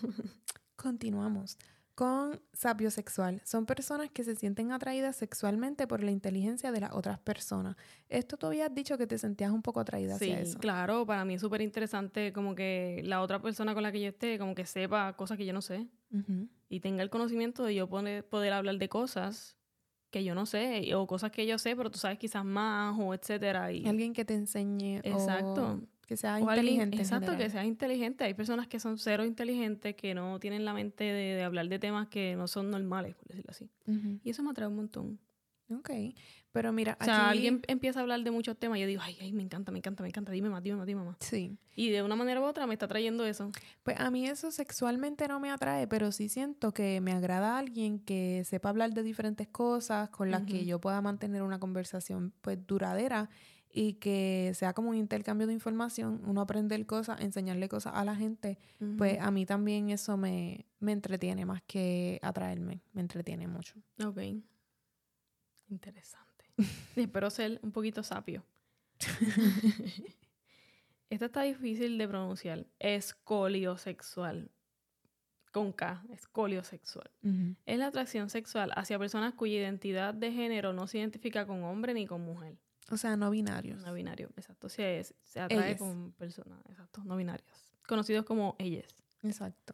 Continuamos 0.76 1.58
con 1.96 2.42
sapiosexual. 2.54 3.42
Son 3.46 3.66
personas 3.66 4.10
que 4.10 4.24
se 4.24 4.36
sienten 4.36 4.72
atraídas 4.72 5.16
sexualmente 5.16 5.86
por 5.86 6.02
la 6.04 6.10
inteligencia 6.12 6.72
de 6.72 6.80
las 6.82 6.92
otras 6.94 7.20
personas. 7.20 7.76
Esto 8.10 8.36
tú 8.38 8.48
habías 8.48 8.74
dicho 8.74 8.98
que 8.98 9.06
te 9.06 9.18
sentías 9.18 9.52
un 9.52 9.62
poco 9.62 9.80
atraída 9.80 10.18
Sí, 10.18 10.32
hacia 10.32 10.40
eso. 10.42 10.58
claro, 10.60 11.06
para 11.06 11.24
mí 11.26 11.36
es 11.36 11.42
súper 11.42 11.62
interesante 11.62 12.34
como 12.34 12.56
que 12.56 13.02
la 13.06 13.22
otra 13.22 13.40
persona 13.42 13.74
con 13.76 13.84
la 13.84 13.92
que 13.92 14.02
yo 14.02 14.08
esté, 14.10 14.40
como 14.40 14.56
que 14.56 14.66
sepa 14.66 15.14
cosas 15.16 15.38
que 15.38 15.46
yo 15.46 15.54
no 15.54 15.62
sé 15.62 15.88
y 16.70 16.80
tenga 16.80 17.02
el 17.04 17.10
conocimiento 17.10 17.64
de 17.64 17.76
yo 17.76 17.88
poder, 17.90 18.28
poder 18.28 18.54
hablar 18.54 18.78
de 18.78 18.90
cosas 18.90 19.58
que 20.12 20.24
yo 20.24 20.36
no 20.36 20.46
sé 20.46 20.94
o 20.96 21.08
cosas 21.08 21.32
que 21.32 21.46
yo 21.48 21.58
sé, 21.58 21.76
pero 21.76 21.90
tú 21.90 21.98
sabes 21.98 22.20
quizás 22.20 22.46
más 22.46 22.96
o 23.00 23.14
etcétera. 23.16 23.72
Y, 23.72 23.86
Alguien 23.88 24.14
que 24.14 24.24
te 24.26 24.36
enseñe 24.36 24.98
Exacto. 25.04 25.80
o 25.82 25.93
que 26.06 26.18
sea 26.18 26.36
o 26.36 26.40
inteligente. 26.40 26.96
en 26.98 27.02
exacto, 27.02 27.38
que 27.38 27.50
sea 27.50 27.66
inteligente. 27.66 28.24
Hay 28.26 28.34
personas 28.34 28.68
que 28.68 28.80
son 28.80 28.98
cero 28.98 29.24
inteligentes, 29.26 29.96
que 29.96 30.14
no 30.14 30.40
tienen 30.40 30.66
la 30.66 30.74
mente 30.74 31.04
de, 31.04 31.36
de 31.36 31.44
hablar 31.44 31.68
de 31.70 31.80
temas 31.80 32.08
que 32.10 32.36
no 32.36 32.48
son 32.48 32.70
normales, 32.70 33.16
por 33.16 33.28
decirlo 33.28 33.50
así. 33.52 33.70
Y 34.24 34.30
eso 34.30 34.44
me 34.44 34.52
atrae 34.52 34.68
un 34.68 34.76
montón. 34.76 35.20
Ok. 35.70 35.90
Pero 36.52 36.72
mira, 36.72 36.96
O 37.02 37.04
sea, 37.04 37.30
aquí- 37.30 37.38
alguien 37.38 37.62
empieza 37.68 38.00
a 38.00 38.02
hablar 38.04 38.22
de 38.22 38.30
muchos 38.30 38.56
temas 38.60 38.78
y 38.78 38.82
yo 38.82 38.88
digo, 38.88 39.02
ay, 39.04 39.18
ay, 39.22 39.32
me 39.32 39.42
encanta, 39.42 39.72
me 39.72 39.80
encanta, 39.80 40.04
me 40.04 40.10
encanta, 40.10 40.32
dime 40.32 40.50
más, 40.50 40.62
dime 40.62 40.76
más, 40.76 40.86
dime 40.86 41.04
más. 41.04 41.16
Sí. 41.20 41.58
Y 41.76 41.90
de 41.90 42.04
una 42.04 42.16
manera 42.16 42.42
u 42.42 42.44
otra 42.44 42.68
me 42.68 42.74
está 42.74 42.88
trayendo 42.88 43.26
eso. 43.26 43.50
Pues 43.82 44.00
a 44.00 44.12
mí 44.12 44.28
eso 44.28 44.52
sexualmente 44.52 45.28
no 45.28 45.40
me 45.40 45.50
atrae, 45.50 45.88
pero 45.88 46.12
sí 46.12 46.30
siento 46.30 46.72
que 46.74 47.02
me 47.02 47.12
agrada 47.14 47.58
alguien 47.58 47.98
que 47.98 48.44
sepa 48.46 48.70
hablar 48.70 48.94
de 48.94 49.02
diferentes 49.02 49.48
cosas, 49.48 50.10
con 50.10 50.30
las 50.30 50.44
que 50.44 50.66
yo 50.66 50.80
pueda 50.80 51.02
mantener 51.02 51.42
una 51.42 51.60
conversación 51.60 52.34
pues 52.42 52.60
duradera 52.68 53.30
y 53.76 53.94
que 53.94 54.52
sea 54.54 54.74
como 54.74 54.92
un 54.92 54.96
intercambio 54.96 55.48
de 55.48 55.54
información, 55.54 56.22
uno 56.26 56.42
aprender 56.42 56.86
cosas, 56.86 57.20
enseñarle 57.22 57.68
cosas 57.68 57.94
a 57.96 58.06
la 58.06 58.16
gente, 58.16 58.60
pues 58.98 59.20
a 59.20 59.32
mí 59.32 59.48
también 59.48 59.90
eso 59.90 60.16
me, 60.16 60.68
me 60.80 60.92
entretiene 60.92 61.46
más 61.46 61.64
que 61.64 62.20
atraerme, 62.22 62.84
me 62.94 63.02
entretiene 63.02 63.48
mucho. 63.48 63.74
Ok. 64.06 64.20
Interesante. 65.70 66.46
Espero 66.96 67.32
ser 67.32 67.60
un 67.64 67.72
poquito 67.72 68.04
sapio. 68.04 68.46
Esta 71.10 71.26
está 71.26 71.42
difícil 71.42 71.98
de 71.98 72.08
pronunciar. 72.08 72.68
Escoliosexual. 72.78 74.52
Con 75.52 75.72
K, 75.72 76.04
escoliosexual. 76.12 77.12
Es 77.68 77.78
la 77.78 77.88
atracción 77.88 78.32
sexual 78.32 78.72
hacia 78.76 78.98
personas 78.98 79.36
cuya 79.36 79.58
identidad 79.58 80.16
de 80.16 80.32
género 80.32 80.74
no 80.74 80.88
se 80.88 80.98
identifica 80.98 81.46
con 81.46 81.64
hombre 81.64 81.94
ni 81.94 82.08
con 82.08 82.22
mujer. 82.22 82.58
O 82.92 82.98
sea, 82.98 83.16
no 83.16 83.30
binarios. 83.30 83.82
No 83.84 83.94
binario, 83.94 84.30
exacto. 84.36 84.70
Se, 84.70 85.04
se 85.24 85.40
atrae 85.40 85.70
Ellas. 85.70 85.80
con 85.80 86.12
personas, 86.14 86.60
exacto, 86.70 87.02
no 87.06 87.16
binarias. 87.16 87.66
Conocidos 87.88 88.26
como 88.26 88.56
ellas. 88.60 88.86
Exacto. 89.24 89.74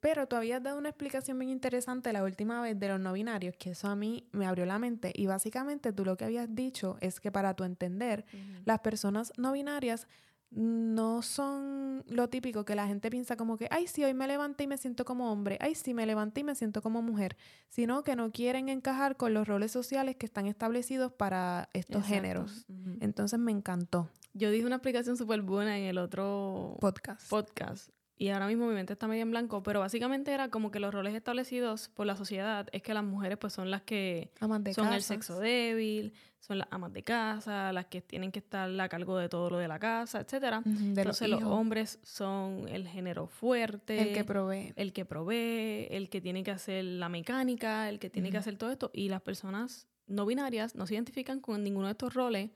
Pero 0.00 0.26
tú 0.26 0.36
habías 0.36 0.62
dado 0.62 0.78
una 0.78 0.88
explicación 0.88 1.38
bien 1.38 1.50
interesante 1.50 2.10
la 2.12 2.24
última 2.24 2.62
vez 2.62 2.78
de 2.78 2.88
los 2.88 2.98
no 2.98 3.12
binarios, 3.12 3.54
que 3.56 3.70
eso 3.70 3.88
a 3.88 3.96
mí 3.96 4.26
me 4.32 4.46
abrió 4.46 4.64
la 4.64 4.78
mente. 4.78 5.12
Y 5.14 5.26
básicamente 5.26 5.92
tú 5.92 6.06
lo 6.06 6.16
que 6.16 6.24
habías 6.24 6.54
dicho 6.54 6.96
es 7.00 7.20
que 7.20 7.30
para 7.30 7.54
tu 7.54 7.64
entender, 7.64 8.24
las 8.64 8.80
personas 8.80 9.32
no 9.36 9.52
binarias 9.52 10.08
no 10.50 11.22
son 11.22 12.04
lo 12.08 12.28
típico 12.28 12.64
que 12.64 12.74
la 12.74 12.86
gente 12.86 13.10
piensa 13.10 13.36
como 13.36 13.58
que, 13.58 13.68
ay, 13.70 13.86
sí, 13.86 14.04
hoy 14.04 14.14
me 14.14 14.26
levanté 14.26 14.64
y 14.64 14.66
me 14.66 14.78
siento 14.78 15.04
como 15.04 15.30
hombre, 15.30 15.58
ay, 15.60 15.74
sí, 15.74 15.94
me 15.94 16.06
levanté 16.06 16.40
y 16.40 16.44
me 16.44 16.54
siento 16.54 16.80
como 16.82 17.02
mujer, 17.02 17.36
sino 17.68 18.02
que 18.02 18.16
no 18.16 18.32
quieren 18.32 18.68
encajar 18.68 19.16
con 19.16 19.34
los 19.34 19.46
roles 19.46 19.72
sociales 19.72 20.16
que 20.16 20.26
están 20.26 20.46
establecidos 20.46 21.12
para 21.12 21.68
estos 21.74 22.02
Exacto. 22.02 22.14
géneros. 22.14 22.66
Entonces 23.00 23.38
me 23.38 23.52
encantó. 23.52 24.08
Yo 24.32 24.50
dije 24.50 24.66
una 24.66 24.76
explicación 24.76 25.16
súper 25.16 25.42
buena 25.42 25.78
en 25.78 25.84
el 25.84 25.98
otro 25.98 26.76
Podcast. 26.80 27.28
podcast 27.28 27.90
y 28.18 28.30
ahora 28.30 28.48
mismo 28.48 28.66
mi 28.66 28.74
mente 28.74 28.92
está 28.94 29.06
medio 29.06 29.22
en 29.22 29.30
blanco, 29.30 29.62
pero 29.62 29.78
básicamente 29.80 30.32
era 30.32 30.50
como 30.50 30.72
que 30.72 30.80
los 30.80 30.92
roles 30.92 31.14
establecidos 31.14 31.88
por 31.88 32.04
la 32.04 32.16
sociedad 32.16 32.66
es 32.72 32.82
que 32.82 32.92
las 32.92 33.04
mujeres 33.04 33.38
pues 33.38 33.52
son 33.52 33.70
las 33.70 33.82
que 33.82 34.32
de 34.60 34.74
son 34.74 34.92
el 34.92 35.02
sexo 35.02 35.38
débil, 35.38 36.12
son 36.40 36.58
las 36.58 36.68
amas 36.70 36.92
de 36.92 37.02
casa, 37.02 37.72
las 37.72 37.86
que 37.86 38.00
tienen 38.00 38.30
que 38.32 38.38
estar 38.38 38.68
a 38.80 38.88
cargo 38.88 39.18
de 39.18 39.28
todo 39.28 39.50
lo 39.50 39.58
de 39.58 39.68
la 39.68 39.78
casa, 39.78 40.20
etcétera. 40.20 40.62
Entonces 40.64 41.28
los 41.28 41.42
hombres 41.42 41.98
son 42.02 42.66
el 42.68 42.86
género 42.88 43.26
fuerte, 43.26 44.00
El 44.00 44.14
que 44.14 44.24
provee. 44.24 44.72
el 44.76 44.92
que 44.92 45.04
provee, 45.04 45.86
el 45.90 46.08
que 46.08 46.20
tiene 46.20 46.42
que 46.42 46.50
hacer 46.50 46.84
la 46.84 47.08
mecánica, 47.08 47.88
el 47.88 47.98
que 47.98 48.08
tiene 48.10 48.30
que 48.30 48.36
hacer 48.38 48.56
todo 48.56 48.70
esto 48.70 48.90
y 48.94 49.08
las 49.08 49.20
personas 49.22 49.88
no 50.06 50.24
binarias 50.24 50.74
no 50.74 50.86
se 50.86 50.94
identifican 50.94 51.40
con 51.40 51.62
ninguno 51.62 51.86
de 51.86 51.92
estos 51.92 52.14
roles 52.14 52.50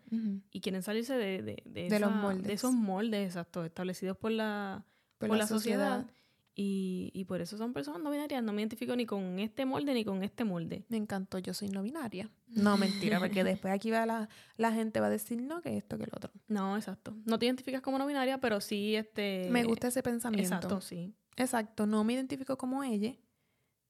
y 0.51 0.61
quieren 0.61 0.83
salirse 0.83 1.15
de, 1.17 1.43
de, 1.43 1.63
de 1.67 1.89
De 1.91 2.01
los 2.01 2.09
esa- 2.11 2.21
moldes. 2.21 2.47
de 2.47 2.53
esos 2.55 2.73
moldes 2.73 3.27
exacto, 3.27 3.65
establecidos 3.65 4.17
por 4.17 4.31
la, 4.31 4.85
Por 5.19 5.29
por 5.29 5.37
la 5.39 5.47
sociedad. 5.47 6.07
Y, 6.55 7.11
y 7.15 7.25
por 7.25 7.41
eso 7.41 7.57
son 7.57 7.73
personas 7.73 8.03
no 8.03 8.11
binarias. 8.11 8.43
No 8.43 8.53
me 8.53 8.61
identifico 8.61 8.95
ni 8.95 9.07
con 9.07 9.39
este 9.39 9.65
molde 9.65 9.95
ni 9.95 10.05
con 10.05 10.23
este 10.23 10.45
molde. 10.45 10.85
Me 10.91 10.99
encantó, 10.99 11.39
yo 11.39 11.55
soy 11.55 11.69
no 11.71 11.83
binaria. 11.83 12.31
No, 12.49 12.77
mentira, 12.77 13.19
porque 13.21 13.43
después 13.45 13.73
aquí 13.73 13.91
va 13.91 14.05
la, 14.05 14.29
la 14.59 14.71
gente 14.73 15.01
va 15.01 15.07
a 15.07 15.11
decir 15.11 15.41
no, 15.41 15.63
que 15.63 15.77
esto, 15.79 15.97
que 15.97 16.05
el 16.05 16.11
otro. 16.15 16.31
No, 16.49 16.77
exacto. 16.77 17.17
No 17.25 17.39
te 17.39 17.47
identificas 17.47 17.81
como 17.81 17.97
no 17.97 18.07
binaria, 18.07 18.39
pero 18.39 18.61
sí 18.61 18.95
este. 18.97 19.49
Me 19.51 19.65
gusta 19.65 19.89
ese 19.89 20.03
pensamiento. 20.03 20.55
Exacto, 20.57 20.81
sí. 20.83 21.15
Exacto, 21.37 21.87
no 21.87 22.05
me 22.05 22.13
identifico 22.13 22.59
como 22.59 22.85
ella, 22.85 23.15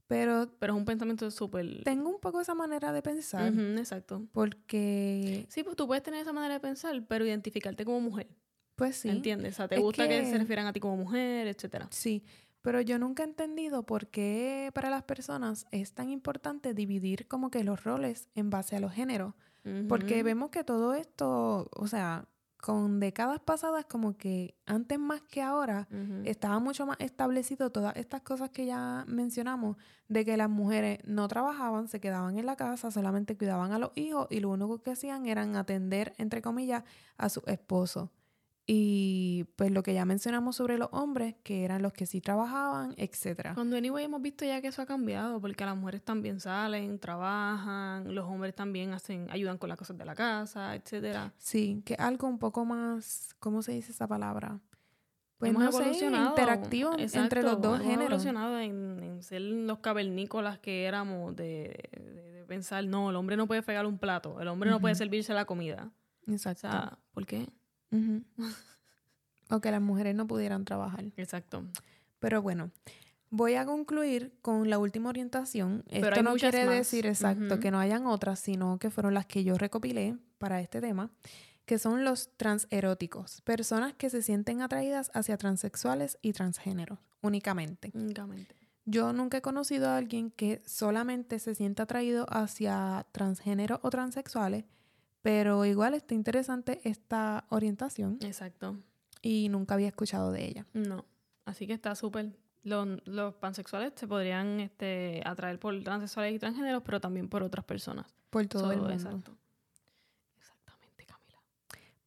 pero 0.07 0.49
Pero 0.61 0.75
es 0.75 0.79
un 0.79 0.85
pensamiento 0.85 1.29
súper. 1.33 1.83
tengo 1.83 2.11
un 2.11 2.21
poco 2.21 2.41
esa 2.41 2.55
manera 2.55 2.93
de 2.93 3.03
pensar, 3.03 3.53
exacto. 3.77 4.29
porque, 4.33 5.47
Sí, 5.49 5.65
pues 5.65 5.75
tú 5.77 5.87
puedes 5.87 6.03
tener 6.03 6.21
esa 6.21 6.33
manera 6.33 6.55
de 6.55 6.61
pensar, 6.61 7.05
pero 7.09 7.27
identificarte 7.27 7.85
como 7.85 8.01
mujer. 8.01 8.29
pues 8.77 8.97
sí, 8.97 9.09
¿Entiendes? 9.09 9.55
O 9.55 9.57
sea, 9.57 9.69
te 9.69 9.77
Es 9.77 9.81
gusta 9.81 10.09
que... 10.09 10.21
que- 10.21 10.31
se 10.31 10.39
refieran 10.39 10.67
a 10.67 10.73
ti 10.73 10.81
como 10.81 10.97
mujer, 10.97 11.47
etcétera. 11.49 11.89
sí, 11.91 12.25
pero 12.63 12.81
yo 12.81 12.99
nunca 12.99 13.23
he 13.23 13.27
entendido 13.27 13.83
por 13.83 14.07
qué 14.07 14.71
para 14.73 14.89
las 14.89 15.03
personas 15.03 15.67
es 15.73 15.93
tan 15.93 16.09
importante 16.11 16.75
dividir 16.75 17.29
como 17.29 17.51
que 17.51 17.65
los 17.65 17.85
roles 17.85 18.29
en 18.35 18.51
base 18.51 18.77
a 18.77 18.81
los 18.81 18.93
géneros, 18.93 19.35
porque 19.89 20.23
vemos 20.23 20.51
que 20.51 20.65
todo 20.65 20.95
esto, 20.95 21.69
o 21.75 21.87
sea, 21.87 22.27
con 22.57 23.01
décadas 23.01 23.41
pasadas 23.41 23.85
como 23.87 24.17
que 24.17 24.55
antes 24.67 24.97
más 24.97 25.21
que 25.23 25.43
ahora, 25.43 25.89
estaba 26.25 26.61
mucho 26.61 26.87
más 26.87 26.97
establecido 27.01 27.71
todas 27.71 27.97
estas 27.97 28.23
cosas 28.23 28.51
que 28.51 28.67
ya 28.67 29.05
mencionamos, 29.09 29.77
de 30.09 30.25
que 30.25 30.37
las 30.37 30.49
mujeres 30.49 31.01
no 31.05 31.27
trabajaban, 31.27 31.89
se 31.89 32.01
quedaban 32.01 32.39
en 32.39 32.47
la 32.47 32.55
casa, 32.55 32.93
solamente 32.93 33.37
cuidaban 33.37 33.73
a 33.73 33.81
los 33.81 33.91
hijos 33.97 34.29
y 34.31 34.39
lo 34.39 34.51
único 34.51 34.81
que 34.81 34.93
hacían 34.93 35.27
eran 35.27 35.57
atender, 35.57 36.13
entre 36.19 36.41
comillas, 36.41 36.85
a 37.17 37.29
su 37.29 37.43
esposo. 37.47 38.13
Y 38.67 39.45
pues 39.57 39.73
lo 39.73 39.83
que 39.83 39.93
ya 39.93 40.05
mencionamos 40.05 40.55
sobre 40.57 40.79
los 40.79 40.89
hombres, 40.93 41.35
que 41.43 41.65
eran 41.65 41.83
los 41.83 41.93
que 41.93 42.07
sí 42.07 42.21
trabajaban, 42.21 42.95
etcétera. 42.97 43.55
Cuando 43.55 43.77
anyway 43.77 44.05
hemos 44.05 44.23
visto 44.23 44.45
ya 44.45 44.61
que 44.61 44.69
eso 44.69 44.81
ha 44.83 44.87
cambiado, 44.87 45.41
porque 45.41 45.65
las 45.67 45.77
mujeres 45.77 46.03
también 46.05 46.39
salen, 46.39 46.99
trabajan, 47.01 48.15
los 48.15 48.25
hombres 48.29 48.55
también 48.55 48.93
hacen, 48.93 49.27
ayudan 49.31 49.59
con 49.59 49.69
las 49.69 49.77
cosas 49.79 49.99
de 49.99 50.05
la 50.05 50.15
casa, 50.15 50.75
etcétera. 50.77 51.33
Sí, 51.39 51.83
que 51.85 51.95
algo 51.95 52.29
un 52.29 52.39
poco 52.39 52.65
más, 52.65 53.35
¿cómo 53.41 53.63
se 53.63 53.73
dice 53.73 53.91
esa 53.93 54.07
palabra? 54.07 54.61
Pues 55.39 55.51
hemos 55.51 55.65
no 55.65 55.73
sé, 55.73 55.79
evolucionado. 55.83 56.29
interactivo 56.31 56.93
entre 56.97 57.43
los 57.43 57.53
Exacto, 57.55 57.57
dos 57.57 57.75
hemos 57.81 57.81
géneros. 57.91 58.05
evolucionado 58.25 58.59
en, 58.61 59.03
en 59.03 59.23
ser 59.25 59.41
los 59.41 59.79
cavernícolas 59.81 60.61
que 60.61 60.85
éramos 60.85 61.35
de, 61.35 61.91
de- 61.93 62.23
de 62.33 62.45
pensar, 62.45 62.85
no, 62.87 63.11
el 63.11 63.17
hombre 63.17 63.37
no 63.37 63.49
puede 63.49 63.63
fregar 63.63 63.87
un 63.87 63.99
plato, 63.99 64.41
el 64.41 64.47
hombre 64.47 64.71
no 64.71 64.81
puede 64.81 64.95
servirse 64.95 65.35
la 65.35 65.47
comida. 65.47 65.91
O 66.29 66.31
Exacto. 66.31 66.61
sea, 66.61 66.97
¿por 67.13 67.27
qué? 67.27 67.49
Ujú. 67.93 68.23
o 69.51 69.61
que 69.61 69.71
las 69.71 69.81
mujeres 69.81 70.15
no 70.15 70.27
pudieran 70.27 70.65
trabajar. 70.65 71.05
Exacto. 71.17 71.65
Pero 72.19 72.43
bueno, 72.43 72.71
voy 73.31 73.55
a 73.55 73.65
concluir 73.67 74.33
con 74.43 74.71
la 74.71 74.79
última 74.79 75.11
orientación. 75.11 75.85
Pero 75.89 76.09
Esto 76.09 76.23
no 76.23 76.35
quiere 76.35 76.67
más. 76.67 76.75
decir 76.75 77.07
exacto 77.07 77.61
que 77.61 77.71
no 77.71 77.79
hayan 77.79 78.07
otras, 78.07 78.39
sino 78.39 78.79
que 78.79 78.91
fueron 78.91 79.15
las 79.15 79.27
que 79.27 79.45
yo 79.45 79.59
recopilé 79.59 80.17
para 80.39 80.61
este 80.61 80.81
tema, 80.81 81.11
que 81.67 81.79
son 81.79 82.05
los 82.05 82.31
transeróticos, 82.37 83.41
personas 83.43 83.95
que 83.95 84.11
se 84.11 84.23
sienten 84.23 84.63
atraídas 84.63 85.11
hacia 85.15 85.37
transexuales 85.37 86.19
y 86.23 86.33
transgéneros 86.33 86.99
únicamente. 87.21 87.91
Únicamente. 87.95 88.55
Yo 88.85 89.13
nunca 89.13 89.39
he 89.39 89.43
conocido 89.43 89.89
a 89.89 89.97
alguien 89.97 90.31
que 90.33 90.61
solamente 90.67 91.39
se 91.39 91.55
sienta 91.55 91.85
atraído 91.85 92.27
hacia 92.29 93.07
transgénero 93.13 93.79
o 93.83 93.91
transexuales, 93.91 94.65
pero 95.23 95.65
igual 95.65 95.95
está 95.95 96.15
interesante 96.15 96.81
esta 96.85 97.47
orientación 97.49 98.19
Exacto. 98.21 98.77
y 99.23 99.49
nunca 99.49 99.75
había 99.75 99.89
escuchado 99.89 100.33
de 100.33 100.45
ella. 100.45 100.67
No. 100.75 101.07
Así 101.45 101.67
que 101.67 101.73
está 101.73 101.95
súper. 101.95 102.37
Los, 102.65 103.01
los 103.07 103.35
pansexuales 103.35 103.93
se 103.97 104.07
podrían 104.07 104.61
este, 104.61 105.21
atraer 105.25 105.59
por 105.59 105.83
transexuales 105.83 106.35
y 106.35 106.39
transgéneros, 106.39 106.83
pero 106.85 107.01
también 107.01 107.29
por 107.29 107.43
otras 107.43 107.65
personas. 107.65 108.07
Por 108.31 108.47
todo 108.47 108.71
el 108.71 108.79
mundo. 108.79 108.93
Exacto. 108.93 109.37
Exactamente, 110.39 111.07
Camila. 111.07 111.39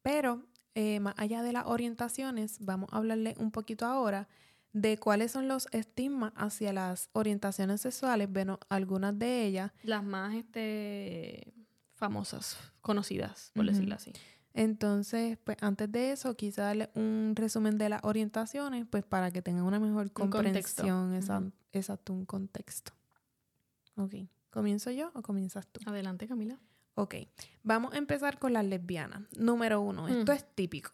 Pero 0.02 0.46
eh, 0.74 1.00
más 1.00 1.14
allá 1.16 1.42
de 1.42 1.52
las 1.52 1.66
orientaciones, 1.66 2.58
vamos 2.60 2.90
a 2.92 2.98
hablarle 2.98 3.34
un 3.38 3.50
poquito 3.50 3.86
ahora 3.86 4.28
de 4.72 4.98
cuáles 4.98 5.32
son 5.32 5.48
los 5.48 5.68
estigmas 5.72 6.32
hacia 6.36 6.72
las 6.72 7.08
orientaciones 7.12 7.80
sexuales. 7.80 8.30
Bueno, 8.30 8.58
algunas 8.68 9.18
de 9.18 9.46
ellas. 9.46 9.72
Las 9.82 10.04
más 10.04 10.34
este, 10.34 11.54
famosas, 11.96 12.56
conocidas, 12.80 13.50
por 13.54 13.66
decirlo 13.66 13.94
así. 13.96 14.12
Entonces, 14.54 15.36
pues 15.44 15.58
antes 15.60 15.90
de 15.92 16.12
eso, 16.12 16.34
quise 16.36 16.62
darle 16.62 16.90
un 16.94 17.34
resumen 17.36 17.76
de 17.76 17.88
las 17.90 18.00
orientaciones, 18.04 18.86
pues 18.88 19.04
para 19.04 19.30
que 19.30 19.42
tengan 19.42 19.64
una 19.64 19.78
mejor 19.78 20.10
comprensión, 20.12 21.14
esa- 21.14 21.40
Ujú. 21.40 21.52
exacto, 21.72 22.12
un 22.14 22.24
contexto. 22.24 22.92
Ok, 23.96 24.14
¿comienzo 24.50 24.90
yo 24.90 25.10
o 25.14 25.22
comienzas 25.22 25.66
tú? 25.66 25.80
Adelante, 25.86 26.26
Camila. 26.26 26.58
Ok, 26.94 27.14
vamos 27.62 27.92
a 27.92 27.98
empezar 27.98 28.38
con 28.38 28.54
las 28.54 28.64
lesbianas. 28.64 29.22
Número 29.36 29.80
uno, 29.82 30.08
esto 30.08 30.32
Mm. 30.32 30.36
es 30.36 30.54
típico. 30.54 30.90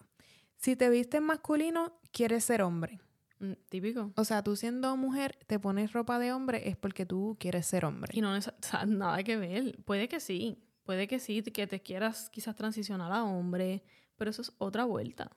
Si 0.56 0.74
te 0.74 0.88
vistes 0.90 1.22
masculino, 1.22 1.92
quieres 2.12 2.44
ser 2.44 2.62
hombre. 2.62 3.00
Mm, 3.38 3.52
Típico. 3.68 4.12
O 4.16 4.24
sea, 4.24 4.42
tú 4.44 4.54
siendo 4.54 4.96
mujer, 4.96 5.36
te 5.48 5.58
pones 5.58 5.92
ropa 5.92 6.20
de 6.20 6.32
hombre, 6.32 6.68
es 6.68 6.76
porque 6.76 7.06
tú 7.06 7.36
quieres 7.40 7.66
ser 7.66 7.84
hombre. 7.84 8.12
Y 8.16 8.20
no 8.20 8.36
o 8.36 8.40
sea, 8.40 8.86
nada 8.86 9.22
que 9.24 9.36
ver. 9.36 9.80
Puede 9.84 10.08
que 10.08 10.20
sí. 10.20 10.58
Puede 10.84 11.06
que 11.06 11.18
sí, 11.18 11.42
que 11.42 11.66
te 11.66 11.80
quieras 11.80 12.28
quizás 12.30 12.56
transicionar 12.56 13.12
a 13.12 13.24
hombre, 13.24 13.82
pero 14.16 14.30
eso 14.30 14.42
es 14.42 14.52
otra 14.58 14.84
vuelta. 14.84 15.30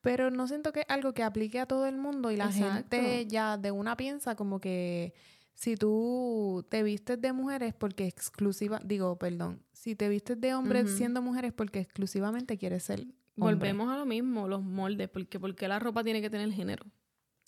Pero 0.00 0.30
no 0.30 0.46
siento 0.48 0.72
que 0.72 0.80
es 0.80 0.86
algo 0.88 1.12
que 1.12 1.22
aplique 1.22 1.60
a 1.60 1.66
todo 1.66 1.86
el 1.86 1.96
mundo 1.96 2.30
y 2.30 2.36
la 2.36 2.46
Exacto. 2.46 2.96
gente 2.96 3.26
ya 3.26 3.56
de 3.58 3.70
una 3.70 3.96
piensa 3.96 4.34
como 4.34 4.60
que 4.60 5.12
si 5.54 5.76
tú 5.76 6.66
te 6.70 6.82
vistes 6.82 7.20
de 7.20 7.32
mujer 7.34 7.62
es 7.62 7.74
porque 7.74 8.06
exclusiva, 8.06 8.80
digo, 8.82 9.16
perdón, 9.18 9.62
si 9.72 9.94
te 9.94 10.08
vistes 10.08 10.40
de 10.40 10.54
hombre 10.54 10.82
Ujú. 10.84 10.90
siendo 10.90 11.20
mujer 11.20 11.44
es 11.44 11.52
porque 11.52 11.80
exclusivamente 11.80 12.56
quieres 12.56 12.82
ser 12.84 13.00
hombre. 13.00 13.14
Volvemos 13.36 13.90
a 13.90 13.98
lo 13.98 14.06
mismo, 14.06 14.48
los 14.48 14.62
moldes, 14.62 15.08
porque 15.10 15.38
¿por 15.38 15.54
qué 15.54 15.68
la 15.68 15.78
ropa 15.78 16.02
tiene 16.02 16.22
que 16.22 16.30
tener 16.30 16.50
género? 16.50 16.86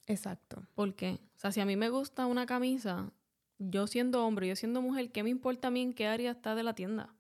Exacto. 0.07 0.63
¿Por 0.75 0.95
qué? 0.95 1.21
O 1.37 1.39
sea, 1.39 1.53
si 1.53 1.61
a 1.61 1.65
mí 1.65 1.77
me 1.77 1.89
gusta 1.89 2.27
una 2.27 2.45
camisa, 2.45 3.13
yo 3.59 3.87
siendo 3.87 4.27
hombre, 4.27 4.49
yo 4.49 4.57
siendo 4.57 4.83
mujer, 4.83 5.11
¿qué 5.11 5.23
me 5.23 5.31
importa 5.31 5.69
a 5.69 5.71
mí 5.71 5.81
en 5.81 5.93
qué 5.95 6.07
área 6.07 6.33
está 6.33 6.55
de 6.55 6.63
la 6.65 6.75
tienda? 6.75 7.15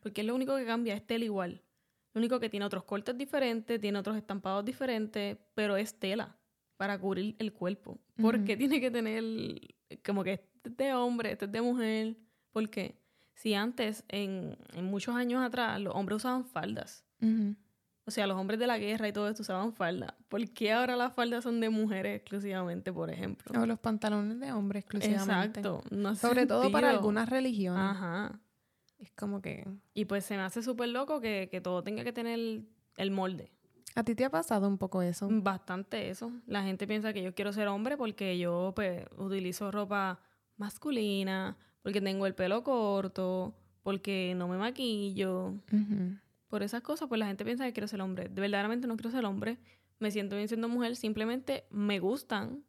Porque 0.00 0.22
es 0.22 0.26
lo 0.26 0.34
único 0.34 0.56
que 0.56 0.64
cambia, 0.64 0.94
es 0.94 1.06
tela 1.06 1.24
igual. 1.24 1.62
Lo 2.14 2.18
único 2.18 2.40
que 2.40 2.48
tiene 2.50 2.66
otros 2.66 2.84
cortes 2.84 3.16
diferentes, 3.16 3.80
tiene 3.80 3.98
otros 3.98 4.16
estampados 4.16 4.64
diferentes, 4.64 5.38
pero 5.54 5.76
es 5.76 5.98
tela 5.98 6.36
para 6.76 6.98
cubrir 6.98 7.36
el 7.38 7.52
cuerpo. 7.52 7.98
¿Por 8.20 8.36
Ujú. 8.36 8.44
qué 8.44 8.56
tiene 8.56 8.80
que 8.80 8.90
tener 8.90 9.22
como 10.04 10.24
que 10.24 10.32
este 10.32 10.68
es 10.68 10.76
de 10.76 10.94
hombre, 10.94 11.32
este 11.32 11.44
es 11.46 11.52
de 11.52 11.62
mujer? 11.62 12.16
¿Por 12.50 12.68
qué? 12.68 12.96
Si 13.34 13.54
antes, 13.54 14.04
en, 14.08 14.56
en 14.74 14.84
muchos 14.84 15.14
años 15.14 15.42
atrás, 15.42 15.80
los 15.80 15.94
hombres 15.94 16.16
usaban 16.16 16.44
faldas. 16.44 17.04
O 18.04 18.10
sea, 18.10 18.26
los 18.26 18.36
hombres 18.36 18.58
de 18.58 18.66
la 18.66 18.78
guerra 18.78 19.08
y 19.08 19.12
todo 19.12 19.28
esto 19.28 19.42
usaban 19.42 19.72
falda. 19.72 20.16
¿Por 20.28 20.48
qué 20.50 20.72
ahora 20.72 20.96
las 20.96 21.14
faldas 21.14 21.44
son 21.44 21.60
de 21.60 21.70
mujeres 21.70 22.16
exclusivamente, 22.16 22.92
por 22.92 23.10
ejemplo? 23.10 23.60
O 23.60 23.64
los 23.64 23.78
pantalones 23.78 24.40
de 24.40 24.52
hombre 24.52 24.80
exclusivamente. 24.80 25.60
Exacto. 25.60 25.82
no 25.90 26.16
Sobre 26.16 26.46
todo 26.46 26.70
para 26.72 26.90
algunas 26.90 27.28
religiones. 27.28 27.80
Ajá. 27.80 28.40
Es 29.02 29.10
como 29.12 29.42
que... 29.42 29.66
Y 29.94 30.04
pues 30.04 30.24
se 30.24 30.36
me 30.36 30.42
hace 30.42 30.62
súper 30.62 30.88
loco 30.88 31.20
que, 31.20 31.48
que 31.50 31.60
todo 31.60 31.82
tenga 31.82 32.04
que 32.04 32.12
tener 32.12 32.38
el, 32.38 32.68
el 32.96 33.10
molde. 33.10 33.52
¿A 33.96 34.04
ti 34.04 34.14
te 34.14 34.24
ha 34.24 34.30
pasado 34.30 34.68
un 34.68 34.78
poco 34.78 35.02
eso? 35.02 35.28
Bastante 35.30 36.08
eso. 36.08 36.32
La 36.46 36.62
gente 36.62 36.86
piensa 36.86 37.12
que 37.12 37.22
yo 37.22 37.34
quiero 37.34 37.52
ser 37.52 37.68
hombre 37.68 37.96
porque 37.96 38.38
yo 38.38 38.72
pues 38.74 39.04
utilizo 39.18 39.70
ropa 39.70 40.20
masculina, 40.56 41.56
porque 41.82 42.00
tengo 42.00 42.26
el 42.26 42.34
pelo 42.34 42.62
corto, 42.62 43.54
porque 43.82 44.34
no 44.36 44.48
me 44.48 44.56
maquillo. 44.56 45.54
Por 46.48 46.62
esas 46.62 46.82
cosas, 46.82 47.08
pues 47.08 47.18
la 47.18 47.26
gente 47.26 47.44
piensa 47.44 47.64
que 47.64 47.72
quiero 47.72 47.88
ser 47.88 48.00
hombre. 48.00 48.28
De 48.28 48.40
verdaderamente 48.40 48.86
no 48.86 48.96
quiero 48.96 49.10
ser 49.10 49.24
hombre. 49.24 49.58
Me 49.98 50.10
siento 50.10 50.36
bien 50.36 50.48
siendo 50.48 50.68
mujer. 50.68 50.96
Simplemente 50.96 51.64
me 51.70 51.98
gustan 51.98 52.64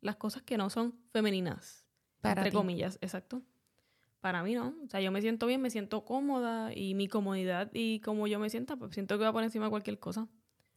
las 0.00 0.16
cosas 0.16 0.42
que 0.42 0.58
no 0.58 0.70
son 0.70 0.94
femeninas. 1.12 1.86
Para 2.20 2.40
entre 2.40 2.50
ti. 2.50 2.56
comillas, 2.56 2.98
exacto. 3.00 3.42
Para 4.20 4.42
mí 4.42 4.54
no. 4.54 4.74
O 4.84 4.88
sea, 4.88 5.00
yo 5.00 5.12
me 5.12 5.20
siento 5.20 5.46
bien, 5.46 5.60
me 5.62 5.70
siento 5.70 6.04
cómoda 6.04 6.72
y 6.74 6.94
mi 6.94 7.08
comodidad 7.08 7.70
y 7.72 8.00
como 8.00 8.26
yo 8.26 8.38
me 8.38 8.50
sienta, 8.50 8.76
pues 8.76 8.92
siento 8.94 9.16
que 9.18 9.24
va 9.24 9.32
por 9.32 9.44
encima 9.44 9.66
de 9.66 9.70
cualquier 9.70 9.98
cosa. 9.98 10.26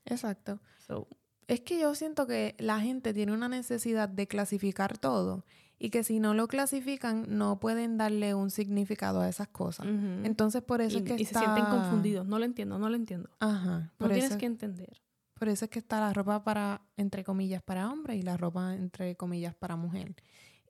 Exacto. 0.05 0.59
So, 0.85 1.07
Es 1.47 1.61
que 1.61 1.79
yo 1.79 1.93
siento 1.95 2.27
que 2.27 2.55
la 2.59 2.79
gente 2.79 3.13
tiene 3.13 3.31
una 3.33 3.49
necesidad 3.49 4.09
de 4.09 4.27
clasificar 4.27 4.97
todo 4.97 5.43
y 5.79 5.89
que 5.89 6.03
si 6.03 6.19
no 6.19 6.35
lo 6.35 6.47
clasifican 6.47 7.25
no 7.29 7.59
pueden 7.59 7.97
darle 7.97 8.35
un 8.35 8.51
significado 8.51 9.21
a 9.21 9.27
esas 9.29 9.47
cosas. 9.47 9.87
Entonces 10.23 10.61
por 10.61 10.79
eso 10.81 10.99
y, 10.99 11.01
es 11.01 11.03
que 11.07 11.15
y 11.17 11.23
está... 11.23 11.39
se 11.39 11.45
sienten 11.45 11.65
confundidos. 11.65 12.27
No 12.27 12.37
lo 12.37 12.45
entiendo, 12.45 12.77
no 12.77 12.89
lo 12.89 12.95
entiendo. 12.95 13.29
Ajá. 13.39 13.79
No 13.79 13.91
Por, 13.97 14.09
tienes 14.09 14.29
eso, 14.29 14.37
que 14.39 14.45
entender. 14.45 15.01
por 15.33 15.49
eso 15.49 15.65
es 15.65 15.71
que 15.71 15.79
está 15.79 15.99
la 15.99 16.13
ropa 16.13 16.43
para, 16.43 16.81
entre 16.97 17.23
comillas, 17.23 17.63
para 17.63 17.91
hombre 17.91 18.15
y 18.15 18.21
la 18.21 18.37
ropa, 18.37 18.75
entre 18.75 19.15
comillas, 19.15 19.55
para 19.55 19.75
mujer. 19.75 20.15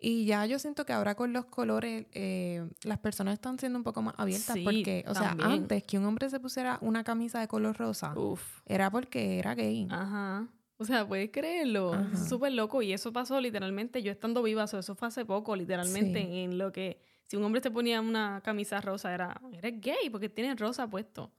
Y 0.03 0.25
ya 0.25 0.47
yo 0.47 0.57
siento 0.57 0.83
que 0.83 0.93
ahora 0.93 1.13
con 1.13 1.31
los 1.31 1.45
colores 1.45 2.07
eh, 2.13 2.67
las 2.81 2.97
personas 2.97 3.35
están 3.35 3.59
siendo 3.59 3.77
un 3.77 3.83
poco 3.83 4.01
más 4.01 4.15
abiertas 4.17 4.55
Sí, 4.55 4.63
porque, 4.63 5.05
o 5.07 5.13
sea, 5.13 5.37
antes 5.39 5.83
que 5.83 5.99
un 5.99 6.05
hombre 6.05 6.27
se 6.31 6.39
pusiera 6.39 6.79
una 6.81 7.03
camisa 7.03 7.39
de 7.39 7.47
color 7.47 7.77
rosa 7.77 8.17
Uf. 8.17 8.61
era 8.65 8.89
porque 8.89 9.37
era 9.37 9.53
gay. 9.53 9.87
Ajá. 9.91 10.47
O 10.77 10.85
sea, 10.85 11.07
puedes 11.07 11.29
creerlo. 11.29 11.93
Ajá. 11.93 12.09
Es 12.13 12.27
súper 12.27 12.51
loco. 12.53 12.81
Y 12.81 12.93
eso 12.93 13.13
pasó 13.13 13.39
literalmente 13.39 14.01
yo 14.01 14.11
estando 14.11 14.41
viva. 14.41 14.65
so, 14.65 14.79
Eso 14.79 14.95
fue 14.95 15.07
hace 15.07 15.23
poco, 15.23 15.55
literalmente. 15.55 16.19
Sí. 16.19 16.37
En 16.39 16.57
lo 16.57 16.71
que 16.71 16.99
si 17.27 17.37
un 17.37 17.43
hombre 17.43 17.61
te 17.61 17.69
ponía 17.69 18.01
una 18.01 18.41
camisa 18.43 18.81
rosa, 18.81 19.13
era, 19.13 19.39
eres 19.53 19.79
gay 19.79 20.09
porque 20.11 20.29
tienes 20.29 20.59
rosa 20.59 20.89
puesto. 20.89 21.31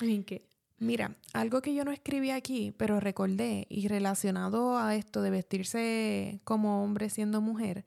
¿En 0.00 0.24
qué? 0.24 0.48
Mira, 0.80 1.14
algo 1.34 1.60
que 1.60 1.74
yo 1.74 1.84
no 1.84 1.92
escribí 1.92 2.30
aquí, 2.30 2.72
pero 2.76 3.00
recordé 3.00 3.66
y 3.68 3.86
relacionado 3.86 4.78
a 4.78 4.96
esto 4.96 5.20
de 5.20 5.28
vestirse 5.28 6.40
como 6.44 6.82
hombre 6.82 7.10
siendo 7.10 7.42
mujer, 7.42 7.84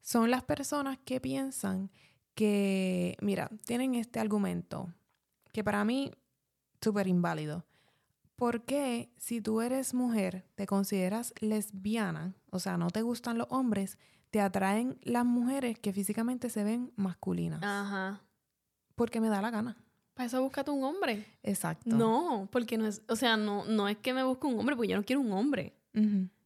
son 0.00 0.30
las 0.30 0.42
personas 0.42 0.98
que 1.04 1.20
piensan 1.20 1.90
que, 2.34 3.18
mira, 3.20 3.50
tienen 3.66 3.94
este 3.94 4.20
argumento 4.20 4.88
que 5.52 5.62
para 5.62 5.84
mí 5.84 6.12
súper 6.80 7.08
inválido. 7.08 7.66
¿Por 8.36 8.64
qué 8.64 9.12
si 9.18 9.42
tú 9.42 9.60
eres 9.60 9.92
mujer, 9.92 10.46
te 10.54 10.66
consideras 10.66 11.34
lesbiana, 11.40 12.32
o 12.50 12.58
sea, 12.58 12.78
no 12.78 12.88
te 12.88 13.02
gustan 13.02 13.36
los 13.36 13.48
hombres, 13.50 13.98
te 14.30 14.40
atraen 14.40 14.98
las 15.02 15.26
mujeres 15.26 15.78
que 15.78 15.92
físicamente 15.92 16.48
se 16.48 16.64
ven 16.64 16.90
masculinas? 16.96 17.62
Ajá. 17.62 18.22
Porque 18.94 19.20
me 19.20 19.28
da 19.28 19.42
la 19.42 19.50
gana. 19.50 19.76
Para 20.20 20.26
eso 20.26 20.42
búscate 20.42 20.70
un 20.70 20.84
hombre. 20.84 21.24
Exacto. 21.42 21.96
No, 21.96 22.46
porque 22.52 22.76
no 22.76 22.86
es, 22.86 23.00
o 23.08 23.16
sea, 23.16 23.38
no, 23.38 23.64
no 23.64 23.88
es 23.88 23.96
que 23.96 24.12
me 24.12 24.22
busque 24.22 24.46
un 24.46 24.58
hombre, 24.58 24.76
porque 24.76 24.90
yo 24.90 24.96
no 24.98 25.02
quiero 25.04 25.22
un 25.22 25.32
hombre. 25.32 25.72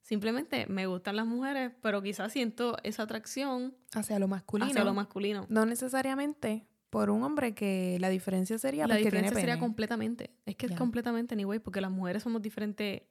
Simplemente 0.03 0.67
me 0.69 0.87
gustan 0.87 1.17
las 1.17 1.27
mujeres, 1.27 1.73
pero 1.81 2.03
quizás 2.03 2.31
siento 2.33 2.77
esa 2.83 3.03
atracción 3.05 3.75
Hacia 3.95 4.19
lo 4.19 4.29
masculino. 4.29 4.71
hacia 4.71 4.85
lo 4.85 4.93
masculino. 4.95 5.47
No 5.49 5.65
necesariamente 5.67 6.67
por 6.91 7.11
un 7.11 7.23
hombre 7.25 7.55
que 7.55 7.97
la 8.01 8.11
diferencia 8.11 8.59
sería 8.59 8.87
La 8.87 8.95
porque 8.95 9.05
diferencia 9.07 9.31
tiene 9.31 9.41
sería 9.41 9.55
pene. 9.55 9.67
completamente. 9.67 10.31
Es 10.47 10.55
que 10.57 10.67
es 10.67 10.73
completamente 10.77 11.35
anyway, 11.35 11.59
porque 11.59 11.81
las 11.81 11.91
mujeres 11.91 12.23
somos 12.23 12.43
diferentes 12.43 13.03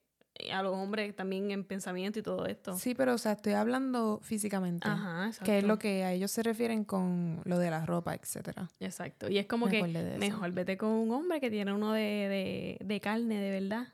a 0.52 0.64
los 0.64 0.74
hombres 0.74 1.16
también 1.16 1.52
en 1.52 1.64
pensamiento 1.64 2.20
y 2.20 2.24
todo 2.24 2.46
esto. 2.46 2.76
Sí, 2.78 2.96
pero 2.96 3.14
o 3.14 3.18
sea, 3.18 3.34
estoy 3.34 3.54
hablando 3.54 4.20
físicamente. 4.22 4.88
Ajá, 4.88 5.28
exacto. 5.28 5.46
Que 5.46 5.60
es 5.60 5.64
lo 5.64 5.78
que 5.78 6.04
a 6.04 6.12
ellos 6.12 6.32
se 6.32 6.44
refieren 6.44 6.84
con 6.86 7.42
lo 7.46 7.60
de 7.60 7.70
la 7.70 7.86
ropa, 7.86 8.16
etcétera. 8.16 8.70
Exacto. 8.80 9.30
Y 9.30 9.38
es 9.38 9.46
como 9.46 9.68
Me 9.68 9.72
que 9.72 9.84
mejor 10.18 10.52
vete 10.52 10.78
con 10.78 10.90
un 10.90 11.12
hombre 11.12 11.40
que 11.40 11.50
tiene 11.50 11.74
uno 11.74 11.94
de, 11.94 12.02
de, 12.02 12.78
de 12.84 13.00
carne, 13.00 13.40
de 13.40 13.52
verdad. 13.52 13.88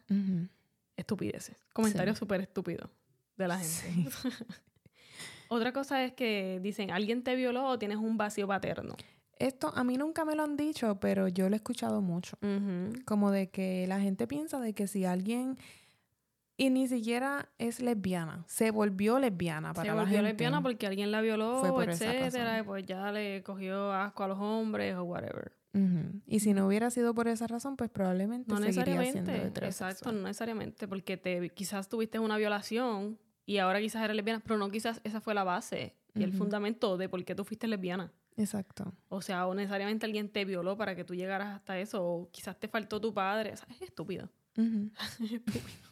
Estupideces. 0.96 1.58
Comentarios 1.74 2.18
súper 2.18 2.42
estúpidos 2.42 2.90
de 3.38 3.48
la 3.48 3.60
gente. 3.60 4.10
Otra 5.50 5.74
cosa 5.74 6.04
es 6.04 6.14
que 6.14 6.60
dicen, 6.62 6.92
alguien 6.92 7.24
te 7.24 7.36
violó 7.36 7.68
o 7.68 7.80
tienes 7.80 7.98
un 7.98 8.18
vacío 8.18 8.48
paterno. 8.48 8.96
Esto 9.40 9.72
a 9.74 9.84
mí 9.86 9.98
nunca 9.98 10.26
me 10.26 10.36
lo 10.36 10.44
han 10.44 10.58
dicho, 10.58 11.00
pero 11.00 11.28
yo 11.30 11.48
lo 11.50 11.56
he 11.56 11.58
escuchado 11.58 12.02
mucho. 12.02 12.38
Como 13.06 13.32
de 13.32 13.50
que 13.50 13.88
la 13.88 14.00
gente 14.00 14.28
piensa 14.28 14.60
de 14.60 14.74
que 14.74 14.86
si 14.88 15.06
alguien 15.06 15.58
y 16.60 16.70
ni 16.70 16.88
siquiera 16.88 17.50
es 17.58 17.80
lesbiana, 17.82 18.44
se 18.48 18.72
volvió 18.72 19.18
lesbiana 19.18 19.74
para 19.74 19.84
Se 19.90 19.96
la 19.96 20.02
volvió 20.02 20.18
gente. 20.18 20.30
lesbiana 20.34 20.62
porque 20.62 20.86
alguien 20.88 21.10
la 21.10 21.22
violó, 21.22 21.62
Fue 21.62 21.72
por 21.72 21.90
esa 21.90 22.14
etcétera, 22.14 22.60
y 22.60 22.64
pues 22.64 22.86
ya 22.86 23.12
le 23.12 23.42
cogió 23.44 23.94
asco 23.94 24.26
a 24.26 24.28
los 24.28 24.38
hombres 24.40 24.96
o 24.96 25.04
whatever. 25.04 25.54
Y 26.28 26.42
si 26.42 26.54
no 26.54 26.68
hubiera 26.68 26.90
sido 26.90 27.14
por 27.14 27.28
esa 27.30 27.48
razón, 27.48 27.78
pues 27.78 27.90
probablemente 27.90 28.52
No 28.52 28.58
seguiría 28.58 29.04
siendo. 29.06 29.32
Exacto, 29.32 30.12
no 30.12 30.24
necesariamente, 30.24 30.88
porque 30.88 31.16
te, 31.16 31.50
quizás 31.52 31.88
tuviste 31.88 32.20
una 32.20 32.38
violación 32.38 33.18
y 33.46 33.60
ahora 33.60 33.80
quizás 33.80 34.04
eres 34.04 34.18
lesbiana, 34.18 34.42
pero 34.44 34.58
no 34.58 34.70
quizás 34.70 35.00
esa 35.06 35.22
fue 35.22 35.34
la 35.34 35.46
base 35.46 35.96
y 36.14 36.24
el 36.24 36.34
fundamento 36.34 36.98
de 36.98 37.08
por 37.08 37.24
qué 37.24 37.36
tú 37.36 37.46
fuiste 37.46 37.68
lesbiana. 37.68 38.12
Exacto. 38.36 38.94
O 39.10 39.22
sea, 39.22 39.48
o 39.48 39.54
necesariamente 39.54 40.06
alguien 40.06 40.30
te 40.30 40.44
violó 40.44 40.76
para 40.76 40.96
que 40.96 41.04
tú 41.06 41.14
llegaras 41.16 41.56
hasta 41.56 41.80
eso, 41.80 42.04
o 42.04 42.30
quizás 42.32 42.60
te 42.60 42.68
faltó 42.68 43.00
tu 43.00 43.14
padre. 43.14 43.54
O 43.54 43.56
sea, 43.56 43.68
es 43.70 43.82
estúpido. 43.82 44.30
Es 45.24 45.32
estúpido. 45.32 45.89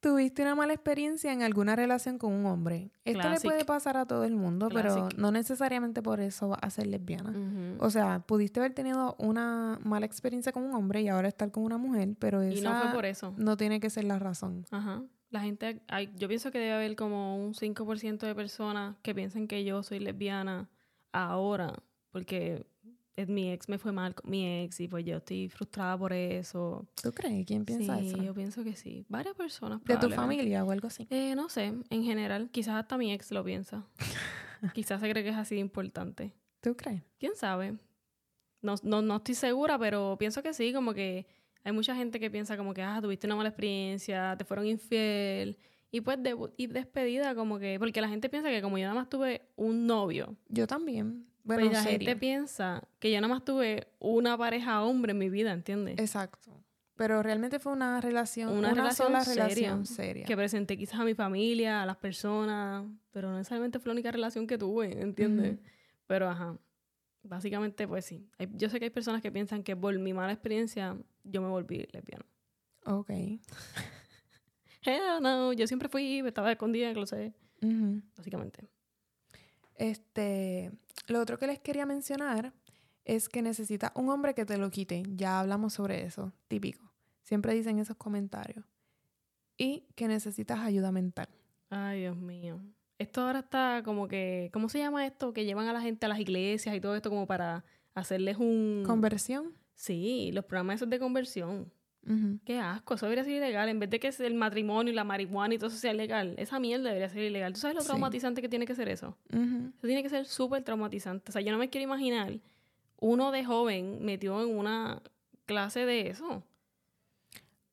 Tuviste 0.00 0.40
una 0.40 0.54
mala 0.54 0.72
experiencia 0.72 1.30
en 1.30 1.42
alguna 1.42 1.76
relación 1.76 2.16
con 2.16 2.32
un 2.32 2.46
hombre. 2.46 2.90
Esto 3.04 3.20
Classic. 3.20 3.44
le 3.44 3.50
puede 3.50 3.64
pasar 3.66 3.98
a 3.98 4.06
todo 4.06 4.24
el 4.24 4.34
mundo, 4.34 4.70
pero 4.72 5.10
no 5.18 5.30
necesariamente 5.30 6.00
por 6.02 6.20
eso 6.20 6.48
vas 6.48 6.58
a 6.62 6.70
ser 6.70 6.86
lesbiana. 6.86 7.34
O 7.78 7.90
sea, 7.90 8.20
pudiste 8.20 8.60
haber 8.60 8.72
tenido 8.72 9.14
una 9.18 9.78
mala 9.84 10.06
experiencia 10.06 10.52
con 10.52 10.62
un 10.62 10.74
hombre 10.74 11.02
y 11.02 11.08
ahora 11.08 11.28
estar 11.28 11.50
con 11.50 11.64
una 11.64 11.76
mujer, 11.76 12.14
pero 12.18 12.42
y 12.42 12.54
esa 12.60 12.72
no 12.72 12.82
fue 12.82 12.92
por 12.94 13.04
eso. 13.04 13.34
no 13.36 13.58
tiene 13.58 13.78
que 13.78 13.90
ser 13.90 14.04
la 14.04 14.18
razón. 14.18 14.64
Ajá. 14.70 15.02
La 15.28 15.40
gente, 15.42 15.82
hay- 15.86 16.10
yo 16.16 16.28
pienso 16.28 16.50
que 16.50 16.58
debe 16.58 16.72
haber 16.72 16.96
como 16.96 17.36
un 17.36 17.52
5% 17.54 18.26
de 18.26 18.34
personas 18.34 18.96
que 19.02 19.14
piensan 19.14 19.46
que 19.48 19.64
yo 19.64 19.82
soy 19.82 20.00
lesbiana 20.00 20.70
ahora, 21.12 21.74
porque 22.10 22.66
mi 23.28 23.50
ex 23.50 23.68
me 23.68 23.78
fue 23.78 23.92
mal 23.92 24.14
con 24.14 24.30
mi 24.30 24.62
ex 24.62 24.80
y 24.80 24.88
pues 24.88 25.04
yo 25.04 25.18
estoy 25.18 25.48
frustrada 25.48 25.96
por 25.98 26.12
eso. 26.12 26.86
¿Tú 27.02 27.12
crees? 27.12 27.46
¿Quién 27.46 27.64
piensa 27.64 27.98
sí, 27.98 28.08
eso? 28.08 28.22
yo 28.22 28.34
pienso 28.34 28.64
que 28.64 28.74
sí. 28.74 29.04
Varias 29.08 29.34
personas. 29.34 29.82
¿De 29.84 29.96
tu 29.96 30.10
familia 30.10 30.64
o 30.64 30.70
algo 30.70 30.88
así? 30.88 31.06
Eh, 31.10 31.34
no 31.34 31.48
sé, 31.48 31.74
en 31.90 32.04
general, 32.04 32.50
quizás 32.50 32.74
hasta 32.74 32.96
mi 32.96 33.12
ex 33.12 33.30
lo 33.30 33.44
piensa. 33.44 33.86
quizás 34.74 35.00
se 35.00 35.10
cree 35.10 35.22
que 35.22 35.30
es 35.30 35.36
así 35.36 35.54
de 35.54 35.60
importante. 35.60 36.32
¿Tú 36.60 36.76
crees? 36.76 37.02
¿Quién 37.18 37.34
sabe? 37.36 37.76
No, 38.62 38.74
no, 38.82 39.00
no 39.02 39.16
estoy 39.16 39.34
segura, 39.34 39.78
pero 39.78 40.16
pienso 40.18 40.42
que 40.42 40.52
sí, 40.52 40.72
como 40.72 40.92
que 40.92 41.26
hay 41.64 41.72
mucha 41.72 41.94
gente 41.94 42.20
que 42.20 42.30
piensa 42.30 42.56
como 42.56 42.74
que, 42.74 42.82
ah, 42.82 43.00
tuviste 43.00 43.26
una 43.26 43.36
mala 43.36 43.48
experiencia, 43.48 44.36
te 44.36 44.44
fueron 44.44 44.66
infiel. 44.66 45.56
Y 45.90 46.00
pues 46.02 46.22
de, 46.22 46.36
y 46.56 46.66
despedida 46.68 47.34
como 47.34 47.58
que, 47.58 47.78
porque 47.78 48.00
la 48.00 48.08
gente 48.08 48.28
piensa 48.28 48.48
que 48.48 48.62
como 48.62 48.78
yo 48.78 48.84
nada 48.84 48.94
más 48.94 49.08
tuve 49.08 49.42
un 49.56 49.86
novio, 49.86 50.36
Yo 50.48 50.66
también. 50.66 51.26
Bueno, 51.44 51.62
pues 51.62 51.72
la 51.72 51.82
serio. 51.82 51.98
gente 52.08 52.16
piensa 52.20 52.82
que 52.98 53.10
yo 53.10 53.20
nada 53.20 53.32
más 53.32 53.44
tuve 53.44 53.88
una 53.98 54.36
pareja 54.36 54.82
hombre 54.82 55.12
en 55.12 55.18
mi 55.18 55.30
vida, 55.30 55.52
¿entiendes? 55.52 55.98
Exacto. 55.98 56.50
Pero 56.96 57.22
realmente 57.22 57.58
fue 57.58 57.72
una 57.72 57.98
relación, 58.00 58.50
Una 58.50 58.58
una, 58.58 58.74
relación 58.74 59.08
sola 59.08 59.24
seria, 59.24 59.44
relación 59.46 59.86
seria. 59.86 60.26
Que 60.26 60.36
presenté 60.36 60.76
quizás 60.76 61.00
a 61.00 61.04
mi 61.04 61.14
familia, 61.14 61.82
a 61.82 61.86
las 61.86 61.96
personas, 61.96 62.84
pero 63.10 63.30
no 63.30 63.38
necesariamente 63.38 63.78
fue 63.78 63.88
la 63.88 63.92
única 63.94 64.12
relación 64.12 64.46
que 64.46 64.58
tuve, 64.58 65.00
¿entiendes? 65.00 65.58
Pero 66.06 66.28
ajá, 66.28 66.58
básicamente 67.22 67.88
pues 67.88 68.04
sí. 68.04 68.28
Yo 68.54 68.68
sé 68.68 68.78
que 68.78 68.84
hay 68.86 68.90
personas 68.90 69.22
que 69.22 69.32
piensan 69.32 69.62
que 69.62 69.74
por 69.74 69.98
mi 69.98 70.12
mala 70.12 70.32
experiencia 70.32 70.94
yo 71.24 71.40
me 71.40 71.48
volví 71.48 71.88
lesbiana. 71.90 72.26
Ok. 72.84 73.10
Hell 74.82 75.22
no, 75.22 75.52
yo 75.52 75.66
siempre 75.66 75.88
fui, 75.88 76.20
estaba 76.20 76.52
escondida, 76.52 76.92
lo 76.92 77.06
sé, 77.06 77.32
Ujú. 77.62 78.02
básicamente. 78.16 78.68
Este, 79.80 80.70
lo 81.06 81.20
otro 81.20 81.38
que 81.38 81.46
les 81.46 81.58
quería 81.58 81.86
mencionar 81.86 82.52
es 83.06 83.30
que 83.30 83.40
necesitas 83.40 83.90
un 83.94 84.10
hombre 84.10 84.34
que 84.34 84.44
te 84.44 84.58
lo 84.58 84.70
quite. 84.70 85.02
Ya 85.16 85.40
hablamos 85.40 85.72
sobre 85.72 86.04
eso, 86.04 86.34
típico. 86.48 86.92
Siempre 87.22 87.54
dicen 87.54 87.78
esos 87.78 87.96
comentarios. 87.96 88.66
Y 89.56 89.86
que 89.94 90.06
necesitas 90.06 90.58
ayuda 90.58 90.92
mental. 90.92 91.28
Ay, 91.70 92.00
Dios 92.00 92.16
mío. 92.18 92.60
Esto 92.98 93.22
ahora 93.22 93.38
está 93.38 93.80
como 93.82 94.06
que, 94.06 94.50
¿cómo 94.52 94.68
se 94.68 94.80
llama 94.80 95.06
esto? 95.06 95.32
Que 95.32 95.46
llevan 95.46 95.66
a 95.66 95.72
la 95.72 95.80
gente 95.80 96.04
a 96.04 96.10
las 96.10 96.20
iglesias 96.20 96.76
y 96.76 96.80
todo 96.80 96.94
esto 96.94 97.08
como 97.08 97.26
para 97.26 97.64
hacerles 97.94 98.36
un... 98.36 98.82
Conversión. 98.86 99.54
sí, 99.74 100.30
los 100.34 100.44
programas 100.44 100.76
esos 100.76 100.90
de 100.90 100.98
conversión. 100.98 101.72
Qué 102.44 102.58
asco, 102.58 102.94
eso 102.94 103.06
debería 103.06 103.24
ser 103.24 103.34
ilegal. 103.34 103.68
En 103.68 103.78
vez 103.78 103.88
de 103.90 104.00
que 104.00 104.08
es 104.08 104.18
el 104.20 104.34
matrimonio 104.34 104.92
y 104.92 104.96
la 104.96 105.04
marihuana 105.04 105.54
y 105.54 105.58
todo 105.58 105.68
eso 105.68 105.76
sea 105.78 105.92
ilegal, 105.92 106.34
esa 106.38 106.58
mierda 106.58 106.88
debería 106.88 107.08
ser 107.08 107.22
ilegal. 107.22 107.52
¿Tú 107.52 107.60
sabes 107.60 107.74
lo 107.76 107.82
Sí. 107.82 107.86
traumatizante 107.88 108.42
que 108.42 108.48
tiene 108.48 108.66
que 108.66 108.74
ser 108.74 108.88
eso? 108.88 109.16
Eso 109.30 109.86
tiene 109.86 110.02
que 110.02 110.08
ser 110.08 110.26
súper 110.26 110.64
traumatizante. 110.64 111.30
O 111.30 111.32
sea, 111.32 111.40
yo 111.42 111.52
no 111.52 111.58
me 111.58 111.68
quiero 111.70 111.84
imaginar 111.84 112.40
uno 112.98 113.30
de 113.30 113.44
joven 113.44 114.04
metido 114.04 114.42
en 114.42 114.56
una 114.58 115.02
clase 115.46 115.86
de 115.86 116.08
eso. 116.08 116.42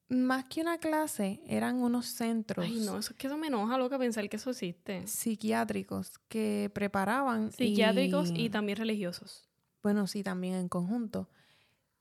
Más 0.09 0.45
que 0.45 0.61
una 0.61 0.78
clase, 0.78 1.41
eran 1.47 1.75
unos 1.82 2.05
centros 2.05 2.65
Ay, 2.65 2.80
no, 2.86 2.97
eso 2.97 3.11
es 3.11 3.17
que 3.17 3.28
eso 3.28 3.38
me 3.38 3.47
enoja, 3.47 3.78
loca, 3.78 3.99
pensar 3.99 4.30
que 4.30 4.38
eso 4.38 4.51
existe. 4.51 5.05
psiquiátricos 5.05 6.17
que 6.30 6.71
preparaban. 6.73 7.51
Psiquiátricos 7.51 8.32
y, 8.34 8.49
también 8.49 8.78
religiosos. 8.78 9.49
bueno, 9.84 10.07
sí, 10.07 10.23
también 10.23 10.53
en 10.55 10.69
conjunto, 10.69 11.28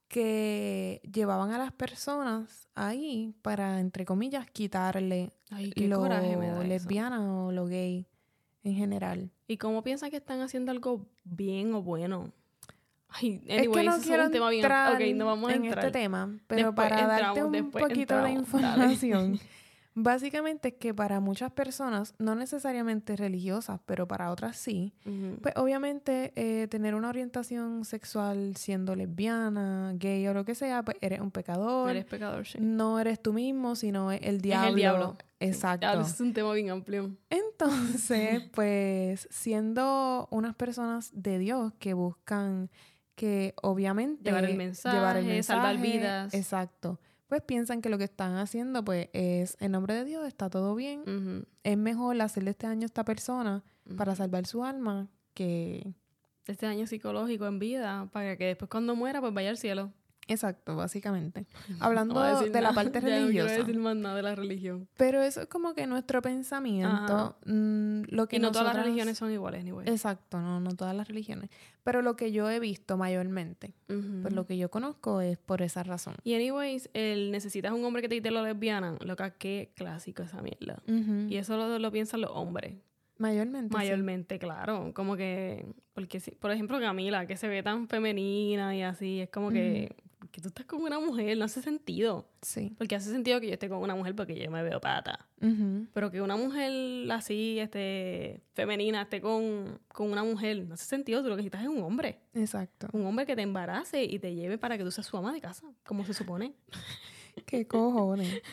que 0.07 1.01
llevaban 1.11 1.51
a 1.51 1.57
las 1.57 1.71
personas 1.71 2.67
ahí 2.75 3.33
para, 3.41 3.79
entre 3.79 4.05
comillas, 4.05 4.49
quitarle 4.49 5.31
Ay, 5.51 5.71
qué 5.71 5.87
lo 5.87 6.07
lesbiana 6.63 7.45
o 7.45 7.51
lo 7.51 7.65
gay 7.65 8.07
en 8.63 8.75
general. 8.75 9.31
¿Y 9.47 9.57
cómo 9.57 9.83
piensan 9.83 10.09
que 10.09 10.17
están 10.17 10.41
haciendo 10.41 10.71
algo 10.71 11.05
bien 11.23 11.73
o 11.73 11.81
bueno? 11.81 12.31
Ay, 13.09 13.41
es 13.45 13.59
anyways, 13.59 13.77
que 13.77 13.83
no 13.89 14.03
quiero 14.03 14.23
es 14.23 14.27
un 14.27 14.33
tema 14.33 14.49
bien... 14.49 14.65
entrar 14.65 14.95
Ok, 14.95 15.01
no 15.15 15.25
vamos 15.25 15.49
a 15.49 15.55
en 15.55 15.65
entrar. 15.65 15.85
este 15.85 15.99
tema, 15.99 16.37
pero 16.47 16.67
Después 16.67 16.89
para 16.89 17.07
darte 17.07 17.43
un 17.43 17.71
poquito 17.71 18.21
de 18.21 18.29
entramos, 18.31 18.39
información, 18.39 19.39
básicamente 19.97 20.67
es 20.67 20.73
que 20.75 20.93
para 20.93 21.19
muchas 21.19 21.51
personas, 21.51 22.13
no 22.19 22.35
necesariamente 22.35 23.15
religiosas, 23.15 23.79
pero 23.85 24.07
para 24.07 24.31
otras 24.31 24.55
sí. 24.55 24.93
Pues 25.41 25.55
obviamente 25.57 26.31
eh, 26.35 26.67
tener 26.67 26.93
una 26.93 27.09
orientación 27.09 27.83
sexual 27.83 28.55
siendo 28.55 28.95
lesbiana, 28.95 29.93
gay 29.95 30.27
o 30.27 30.35
lo 30.35 30.45
que 30.45 30.53
sea, 30.53 30.83
pues 30.83 30.97
eres 31.01 31.19
un 31.19 31.31
pecador. 31.31 31.89
Eres 31.89 32.05
pecador, 32.05 32.45
sí. 32.45 32.59
No 32.61 32.99
eres 32.99 33.19
tú 33.19 33.33
mismo, 33.33 33.75
sino 33.75 34.11
es 34.11 34.21
el 34.21 34.39
diablo. 34.39 34.75
diablo. 34.75 35.17
Exacto. 35.39 36.01
Es 36.01 36.19
un 36.21 36.31
tema 36.31 36.53
bien 36.53 36.69
amplio. 36.69 37.15
Entonces, 37.31 38.43
pues 38.53 39.27
siendo 39.31 40.27
unas 40.29 40.55
personas 40.55 41.09
de 41.13 41.39
Dios 41.39 41.73
que 41.79 41.95
buscan 41.95 42.69
que 43.15 43.55
obviamente 43.63 44.25
Llevar 44.25 44.45
el 44.45 44.55
mensaje, 44.55 44.95
llevar 44.95 45.17
el 45.17 45.43
salvar 45.43 45.77
vidas. 45.77 46.35
Exacto. 46.35 46.99
Pues 47.27 47.41
piensan 47.41 47.81
que 47.81 47.89
lo 47.89 47.97
que 47.97 48.05
están 48.05 48.35
haciendo 48.37 48.83
pues 48.85 49.09
es 49.13 49.57
en 49.59 49.73
nombre 49.73 49.93
de 49.93 50.05
Dios, 50.05 50.25
está 50.25 50.49
todo 50.49 50.75
bien. 50.75 51.45
Es 51.63 51.77
mejor 51.77 52.19
hacerle 52.21 52.51
este 52.51 52.67
daño 52.67 52.83
a 52.83 52.85
esta 52.85 53.03
persona 53.03 53.63
para 53.97 54.15
salvar 54.15 54.45
su 54.45 54.63
alma 54.63 55.07
que 55.33 55.93
Este 56.45 56.65
daño 56.65 56.87
psicológico 56.87 57.45
en 57.45 57.59
vida 57.59 58.09
para 58.11 58.37
que 58.37 58.45
después 58.45 58.69
cuando 58.69 58.95
muera 58.95 59.19
pues 59.21 59.33
vaya 59.33 59.49
al 59.49 59.57
cielo. 59.57 59.91
Exacto, 60.27 60.75
básicamente. 60.75 61.45
No 61.69 61.85
Hablando 61.85 62.41
de 62.41 62.61
la 62.61 62.73
parte 62.73 63.01
No 63.01 63.07
religiosa. 63.07 63.47
quiero 63.47 63.65
decir 63.65 63.79
más 63.79 63.95
nada 63.95 64.15
de 64.15 64.23
la 64.23 64.35
religión. 64.35 64.87
Pero 64.97 65.21
eso 65.21 65.41
es 65.41 65.47
como 65.47 65.73
que 65.73 65.87
nuestro 65.87 66.21
pensamiento, 66.21 67.37
mm, 67.45 68.03
lo 68.09 68.27
que 68.27 68.37
y 68.37 68.39
no 68.39 68.51
todas 68.51 68.67
las 68.75 68.83
religiones 68.85 69.17
son 69.17 69.31
iguales, 69.31 69.63
ni. 69.63 69.71
Exacto, 69.85 70.39
no, 70.39 70.59
no 70.59 70.75
todas 70.75 70.95
las 70.95 71.07
religiones. 71.07 71.49
Pero 71.83 72.01
lo 72.01 72.15
que 72.15 72.31
yo 72.31 72.49
he 72.49 72.59
visto 72.59 72.97
mayormente, 72.97 73.73
pues 73.87 74.33
lo 74.33 74.45
que 74.45 74.57
yo 74.57 74.69
conozco 74.69 75.21
es 75.21 75.37
por 75.37 75.61
esa 75.61 75.83
razón. 75.83 76.15
Y 76.23 76.33
anyways, 76.35 76.89
el 76.93 77.31
necesitas 77.31 77.71
un 77.71 77.85
hombre 77.85 78.01
que 78.01 78.09
te 78.09 78.15
quite 78.15 78.31
lo 78.31 78.43
lesbiana, 78.43 78.97
lo 78.99 79.15
que 79.15 79.33
qué 79.37 79.71
clásico 79.75 80.23
esa 80.23 80.41
mierda. 80.41 80.81
Y 81.29 81.37
eso 81.37 81.55
lo, 81.57 81.79
lo 81.79 81.91
piensan 81.91 82.21
los 82.21 82.31
hombres. 82.33 82.75
Mayormente. 83.19 83.69
sí. 83.69 83.75
Mayormente, 83.75 84.39
claro. 84.39 84.91
Como 84.93 85.15
que, 85.15 85.65
porque 85.93 86.19
si, 86.19 86.31
por 86.31 86.51
ejemplo, 86.51 86.79
Camila, 86.79 87.25
que 87.25 87.37
se 87.37 87.47
ve 87.47 87.63
tan 87.63 87.87
femenina 87.87 88.75
y 88.75 88.83
así, 88.83 89.21
es 89.21 89.29
como 89.29 89.49
que, 89.49 89.95
que 90.37 90.41
tú 90.41 90.49
estás 90.49 90.67
con 90.67 90.83
una 90.83 90.99
mujer, 90.99 91.35
no 91.35 91.45
hace 91.45 91.63
sentido. 91.63 92.29
Sí. 92.43 92.71
Porque 92.77 92.93
hace 92.93 93.09
sentido 93.09 93.41
que 93.41 93.47
yo 93.47 93.53
esté 93.53 93.67
con 93.67 93.79
una 93.79 93.95
mujer 93.95 94.15
porque 94.15 94.39
yo 94.39 94.51
me 94.51 94.61
veo 94.61 94.79
pata. 94.79 95.27
Pero 95.93 96.11
que 96.11 96.21
una 96.21 96.35
mujer 96.35 97.11
así, 97.11 97.57
este, 97.59 98.43
femenina, 98.53 99.01
esté 99.01 99.19
con, 99.19 99.79
con 99.87 100.11
una 100.11 100.23
mujer, 100.23 100.63
no 100.67 100.75
hace 100.75 100.85
sentido. 100.85 101.23
Tú 101.23 101.29
lo 101.29 101.35
que 101.35 101.41
necesitas 101.41 101.63
es 101.63 101.69
un 101.69 101.81
hombre. 101.81 102.19
Exacto. 102.35 102.87
Un 102.93 103.07
hombre 103.07 103.25
que 103.25 103.35
te 103.35 103.41
embarace 103.41 104.03
y 104.03 104.19
te 104.19 104.35
lleve 104.35 104.59
para 104.59 104.77
que 104.77 104.83
tú 104.83 104.91
seas 104.91 105.07
su 105.07 105.17
ama 105.17 105.33
de 105.33 105.41
casa, 105.41 105.65
como 105.83 106.05
se 106.05 106.13
supone. 106.13 106.53
¿Qué 107.47 107.65
cojones? 107.65 108.43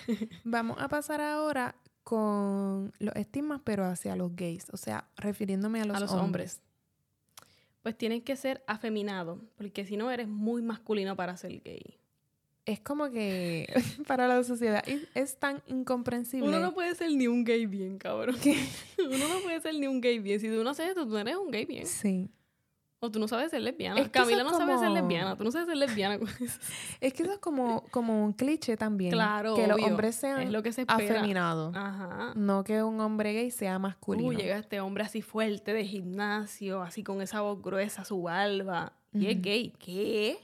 Vamos 0.43 0.78
a 0.80 0.89
pasar 0.89 1.20
ahora 1.20 1.74
con 2.03 2.95
los 2.99 3.14
estigmas, 3.14 3.61
pero 3.62 3.85
hacia 3.85 4.16
los 4.16 4.35
gays. 4.35 4.68
O 4.72 4.78
sea, 4.78 5.07
refiriéndome 5.16 5.82
a 5.82 5.85
los, 5.85 5.99
a 5.99 6.01
los 6.01 6.12
hombres. 6.12 6.62
Pues 7.85 7.99
tienes 7.99 8.22
que 8.22 8.35
ser 8.35 8.64
afeminado, 8.66 9.43
porque 9.59 9.85
si 9.85 9.99
no 9.99 10.11
eres 10.11 10.26
muy 10.26 10.62
masculino 10.62 11.16
para 11.16 11.37
ser 11.37 11.61
gay. 11.62 11.99
Es 12.64 12.80
como 12.80 13.11
que 13.11 13.70
para 14.09 14.26
la 14.26 14.43
sociedad 14.43 14.82
es, 14.87 15.03
es 15.14 15.37
tan 15.37 15.62
incomprensible. 15.66 16.49
Uno 16.49 16.61
no 16.61 16.72
puede 16.72 16.95
ser 16.95 17.12
ni 17.12 17.26
un 17.26 17.45
gay 17.45 17.66
bien, 17.66 17.99
cabrón. 17.99 18.37
Uno 18.99 19.28
no 19.28 19.41
puede 19.43 19.61
ser 19.61 19.74
ni 19.74 19.87
un 19.87 20.01
gay 20.01 20.18
bien. 20.18 20.41
Si 20.41 20.49
tú 20.49 20.64
no 20.64 20.70
haces 20.70 20.89
esto, 20.89 21.05
tú 21.05 21.11
no 21.11 21.18
eres 21.18 21.37
un 21.37 21.51
gay 21.51 21.66
bien. 21.66 21.87
Sí. 21.87 22.30
O 23.05 23.11
tú 23.11 23.19
no 23.19 23.29
sabes 23.29 23.51
ser 23.51 23.61
lesbiana. 23.63 24.01
Es 24.01 24.07
que 24.07 24.11
Camila 24.13 24.43
no 24.45 24.51
sabe 24.57 24.73
ser 24.79 24.89
como- 24.89 24.95
lesbiana. 24.95 25.37
Tú 25.37 25.45
no 25.45 25.51
sabes 25.51 25.67
ser 25.69 25.77
lesbiana. 25.77 26.19
Es 27.01 27.13
que 27.13 27.23
eso 27.25 27.33
es 27.33 27.39
como, 27.39 27.85
como 27.91 28.25
un 28.25 28.33
cliché 28.33 28.77
también. 28.77 29.13
claro, 29.13 29.55
Que 29.57 29.67
los 29.67 29.81
hombres 29.83 30.15
sean 30.17 30.43
Es 30.43 30.51
lo 30.51 30.63
que 30.63 30.73
se 30.73 30.85
afeminados. 30.89 31.75
Ajá. 31.77 32.33
No 32.37 32.65
que 32.65 32.83
un 32.83 33.01
hombre 33.01 33.33
gay 33.33 33.51
sea 33.51 33.79
masculino. 33.79 34.29
Uh, 34.29 34.33
llega 34.33 34.57
este 34.59 34.81
hombre 34.81 35.05
así 35.05 35.21
fuerte 35.23 35.73
de 35.73 35.85
gimnasio, 35.85 36.83
así 36.83 37.03
con 37.03 37.21
esa 37.23 37.41
voz 37.43 37.61
gruesa, 37.63 38.05
su 38.05 38.23
barba. 38.23 38.93
Y 39.13 39.27
es 39.27 39.41
gay. 39.43 39.73
¿Qué? 39.79 40.39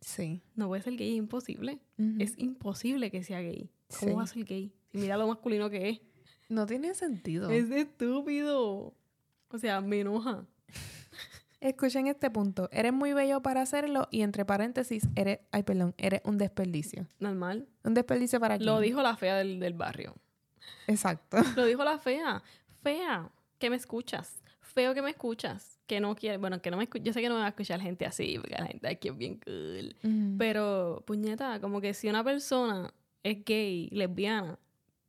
Sí. 0.00 0.40
No 0.56 0.68
puede 0.68 0.82
ser 0.82 0.96
gay, 0.96 1.10
es 1.12 1.16
imposible. 1.16 1.78
Es 2.18 2.34
imposible 2.38 3.10
que 3.10 3.22
sea 3.22 3.40
gay. 3.40 3.70
¿Cómo 3.98 4.10
Sí. 4.12 4.16
va 4.16 4.22
a 4.22 4.26
ser 4.26 4.44
gay? 4.44 4.72
Si 4.92 4.98
mira 4.98 5.16
lo 5.16 5.26
masculino 5.28 5.68
que 5.70 5.88
es. 5.90 6.00
No 6.48 6.66
tiene 6.66 6.94
sentido. 6.94 7.48
Es 7.50 7.70
estúpido. 7.70 8.94
O 9.52 9.58
sea, 9.58 9.80
me 9.80 10.00
enoja. 10.00 10.44
Escuchen 11.60 12.06
este 12.06 12.30
punto. 12.30 12.68
Eres 12.72 12.92
muy 12.92 13.12
bello 13.12 13.42
para 13.42 13.60
hacerlo 13.60 14.08
y 14.10 14.22
entre 14.22 14.46
paréntesis, 14.46 15.06
eres, 15.14 15.40
ay, 15.52 15.62
perdón, 15.62 15.94
eres 15.98 16.22
un 16.24 16.38
desperdicio. 16.38 17.06
Normal. 17.18 17.68
Un 17.84 17.94
desperdicio 17.94 18.40
para 18.40 18.56
quién? 18.56 18.66
Lo 18.66 18.80
dijo 18.80 19.02
la 19.02 19.16
fea 19.16 19.36
del, 19.36 19.60
del 19.60 19.74
barrio. 19.74 20.14
Exacto. 20.86 21.36
Lo 21.56 21.66
dijo 21.66 21.84
la 21.84 21.98
fea. 21.98 22.42
Fea, 22.82 23.30
que 23.58 23.68
me 23.68 23.76
escuchas. 23.76 24.42
Feo 24.60 24.94
que 24.94 25.02
me 25.02 25.10
escuchas. 25.10 25.78
Que 25.86 26.00
no 26.00 26.14
quiere, 26.14 26.38
bueno, 26.38 26.62
que 26.62 26.70
no 26.70 26.78
me 26.78 26.84
escucha. 26.84 27.04
Yo 27.04 27.12
sé 27.12 27.20
que 27.20 27.28
no 27.28 27.34
me 27.34 27.40
va 27.40 27.46
a 27.46 27.50
escuchar 27.50 27.80
gente 27.80 28.06
así, 28.06 28.38
porque 28.38 28.56
la 28.56 28.66
gente 28.66 28.88
aquí 28.88 29.08
es 29.08 29.16
bien 29.16 29.38
cool. 29.44 29.96
Pero, 30.38 31.02
puñeta, 31.06 31.60
como 31.60 31.80
que 31.80 31.92
si 31.92 32.08
una 32.08 32.24
persona 32.24 32.94
es 33.22 33.44
gay, 33.44 33.88
lesbiana, 33.90 34.58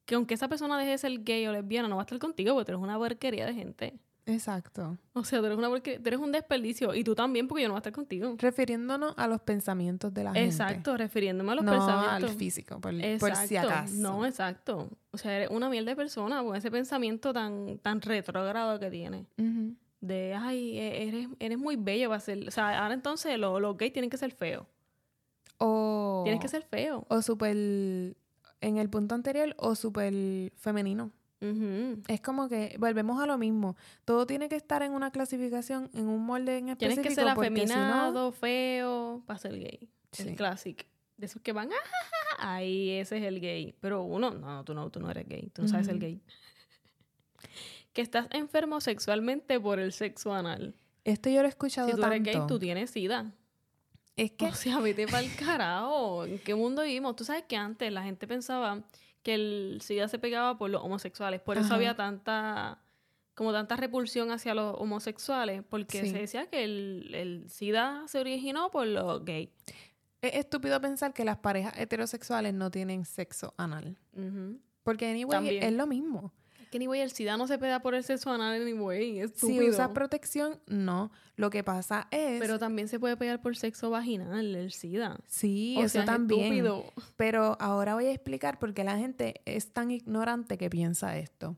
que 0.05 0.15
aunque 0.15 0.33
esa 0.33 0.49
persona 0.49 0.77
deje 0.77 0.91
de 0.91 0.97
ser 0.97 1.23
gay 1.23 1.47
o 1.47 1.53
lesbiana, 1.53 1.87
no 1.87 1.95
va 1.95 2.01
a 2.01 2.05
estar 2.05 2.19
contigo 2.19 2.53
porque 2.53 2.65
tú 2.65 2.71
eres 2.71 2.83
una 2.83 2.97
porquería 2.97 3.45
de 3.45 3.53
gente. 3.53 3.99
Exacto. 4.31 4.97
O 5.13 5.23
sea, 5.23 5.39
tú 5.39 5.45
eres, 5.45 5.57
una 5.57 5.67
tú 5.69 5.89
eres 6.05 6.19
un 6.19 6.31
desperdicio. 6.31 6.93
Y 6.93 7.03
tú 7.03 7.15
también, 7.15 7.47
porque 7.47 7.63
yo 7.63 7.67
no 7.67 7.73
voy 7.73 7.77
a 7.77 7.81
estar 7.81 7.93
contigo. 7.93 8.35
Refiriéndonos 8.37 9.13
a 9.17 9.27
los 9.27 9.41
pensamientos 9.41 10.13
de 10.13 10.23
la 10.23 10.33
gente. 10.33 10.47
Exacto, 10.47 10.95
refiriéndome 10.97 11.51
a 11.51 11.55
los 11.55 11.65
no 11.65 11.71
pensamientos. 11.71 12.31
al 12.31 12.37
físico, 12.37 12.79
por, 12.79 12.93
si 13.47 13.55
acaso. 13.57 13.93
No, 13.95 14.25
exacto. 14.25 14.89
O 15.11 15.17
sea, 15.17 15.35
eres 15.35 15.49
una 15.49 15.69
miel 15.69 15.85
de 15.85 15.95
persona 15.95 16.43
con 16.43 16.55
ese 16.55 16.71
pensamiento 16.71 17.33
tan, 17.33 17.77
tan 17.79 18.01
retrógrado 18.01 18.79
que 18.79 18.89
tienes. 18.89 19.25
De, 19.99 20.33
ay, 20.33 20.77
e- 20.79 21.07
eres, 21.07 21.27
eres 21.39 21.57
muy 21.59 21.75
bello 21.75 22.09
para 22.09 22.19
ser... 22.19 22.47
O 22.47 22.51
sea, 22.51 22.81
ahora 22.81 22.93
entonces 22.95 23.37
lo- 23.37 23.59
los 23.59 23.77
gays 23.77 23.93
tienen 23.93 24.09
que 24.09 24.17
ser 24.17 24.31
feos. 24.31 24.65
O, 25.57 26.21
Tienes 26.23 26.41
que 26.41 26.47
ser 26.47 26.63
feo. 26.63 27.05
o 27.07 27.21
súper, 27.21 27.55
en 27.55 28.77
el 28.77 28.89
punto 28.89 29.13
anterior, 29.13 29.53
o 29.57 29.75
súper 29.75 30.51
femenino. 30.55 31.11
Ujú. 31.41 32.01
Es 32.07 32.21
como 32.21 32.47
que 32.47 32.75
volvemos 32.79 33.21
a 33.21 33.25
lo 33.25 33.37
mismo. 33.37 33.75
Todo 34.05 34.25
tiene 34.27 34.47
que 34.47 34.55
estar 34.55 34.83
en 34.83 34.91
una 34.93 35.11
clasificación, 35.11 35.89
en 35.93 36.07
un 36.07 36.23
molde 36.25 36.57
en 36.59 36.65
Tienes 36.77 36.97
específico. 36.97 37.09
que 37.09 37.15
ser 37.27 37.35
porque 37.35 37.49
si 37.49 37.65
no- 37.67 37.73
afeminado, 37.73 38.31
feo, 38.31 39.23
para 39.25 39.39
ser 39.39 39.57
gay. 39.59 39.89
Sí. 40.11 40.29
El 40.29 40.35
clásico. 40.35 40.83
De 41.17 41.25
esos 41.25 41.41
que 41.41 41.51
van, 41.51 41.69
"Ah, 41.71 41.75
ja, 41.83 41.97
ja, 42.37 42.37
ja", 42.45 42.55
ahí 42.55 42.91
ese 42.91 43.17
es 43.17 43.23
el 43.23 43.39
gay. 43.41 43.73
Pero 43.79 44.03
uno, 44.03 44.31
no, 44.31 44.63
tú 44.63 44.73
no, 44.73 44.89
tú 44.89 44.99
no 44.99 45.09
eres 45.09 45.27
gay. 45.27 45.49
Tú 45.53 45.63
no 45.63 45.67
sabes 45.67 45.87
Ujú. 45.87 45.99
gay. 45.99 46.21
que 47.93 48.01
estás 48.01 48.27
enfermo 48.31 48.79
sexualmente 48.81 49.59
por 49.59 49.79
el 49.79 49.91
sexo 49.93 50.33
anal. 50.33 50.75
Esto 51.03 51.29
yo 51.29 51.41
lo 51.41 51.47
he 51.47 51.49
escuchado 51.49 51.89
Si 51.89 51.95
tú 51.95 52.03
eres 52.03 52.23
gay, 52.23 52.33
tanto. 52.33 52.53
tú 52.55 52.59
tienes 52.59 52.91
sida. 52.91 53.31
Es 54.15 54.31
que 54.31 54.45
O 54.45 54.53
sea, 54.53 54.79
vete 54.79 55.07
para 55.07 55.21
el 55.23 55.35
carajo. 55.35 56.25
¿En 56.25 56.37
qué 56.39 56.53
mundo 56.53 56.83
vivimos? 56.83 57.15
Tú 57.15 57.23
sabes 57.23 57.43
que 57.47 57.55
antes 57.57 57.91
la 57.91 58.03
gente 58.03 58.27
pensaba 58.27 58.83
que 59.23 59.33
el 59.35 59.79
SIDA 59.81 60.07
se 60.07 60.19
pegaba 60.19 60.57
por 60.57 60.69
los 60.69 60.81
homosexuales. 60.83 61.41
Por 61.41 61.57
eso 61.57 61.73
había 61.73 61.95
tanta, 61.95 62.79
como 63.35 63.51
tanta 63.53 63.75
repulsión 63.75 64.31
hacia 64.31 64.53
los 64.55 64.75
homosexuales. 64.79 65.63
Porque 65.69 66.01
Sí. 66.01 66.09
se 66.11 66.17
decía 66.19 66.47
que 66.47 66.63
el, 66.63 67.11
el 67.13 67.49
SIDA 67.49 68.07
se 68.07 68.19
originó 68.19 68.71
por 68.71 68.87
los 68.87 69.23
gays. 69.25 69.49
es 70.21 70.35
estúpido 70.35 70.79
pensar 70.81 71.13
que 71.13 71.25
las 71.25 71.37
parejas 71.37 71.73
heterosexuales 71.77 72.53
no 72.53 72.69
tienen 72.71 73.05
sexo 73.05 73.53
anal. 73.57 73.97
Porque 74.83 75.09
anyway, 75.09 75.37
También. 75.37 75.63
es 75.63 75.73
lo 75.73 75.85
mismo. 75.87 76.31
Que 76.71 76.77
anyway, 76.77 77.01
el 77.01 77.11
SIDA 77.11 77.37
no 77.37 77.45
se 77.47 77.59
pega 77.59 77.81
por 77.81 77.93
el 77.93 78.03
sexo 78.03 78.31
anal 78.31 78.59
anyway. 78.61 79.11
Si 79.11 79.19
Estúpido. 79.19 79.69
usas 79.69 79.89
protección, 79.89 80.59
no. 80.67 81.11
Lo 81.35 81.49
que 81.49 81.63
pasa 81.63 82.07
es... 82.11 82.39
Pero 82.39 82.57
también 82.59 82.87
se 82.87 82.99
puede 82.99 83.17
pegar 83.17 83.41
por 83.41 83.55
sexo 83.57 83.89
vaginal, 83.89 84.55
el 84.55 84.71
SIDA. 84.71 85.19
sí, 85.27 85.75
o 85.77 85.81
eso 85.81 85.89
sea, 85.89 86.01
es 86.01 86.05
también. 86.07 86.41
estúpido. 86.45 86.85
Pero 87.17 87.57
ahora 87.59 87.93
voy 87.95 88.05
a 88.05 88.11
explicar 88.11 88.57
por 88.57 88.73
qué 88.73 88.83
la 88.85 88.97
gente 88.97 89.41
es 89.45 89.73
tan 89.73 89.91
ignorante 89.91 90.57
que 90.57 90.69
piensa 90.69 91.17
esto. 91.17 91.57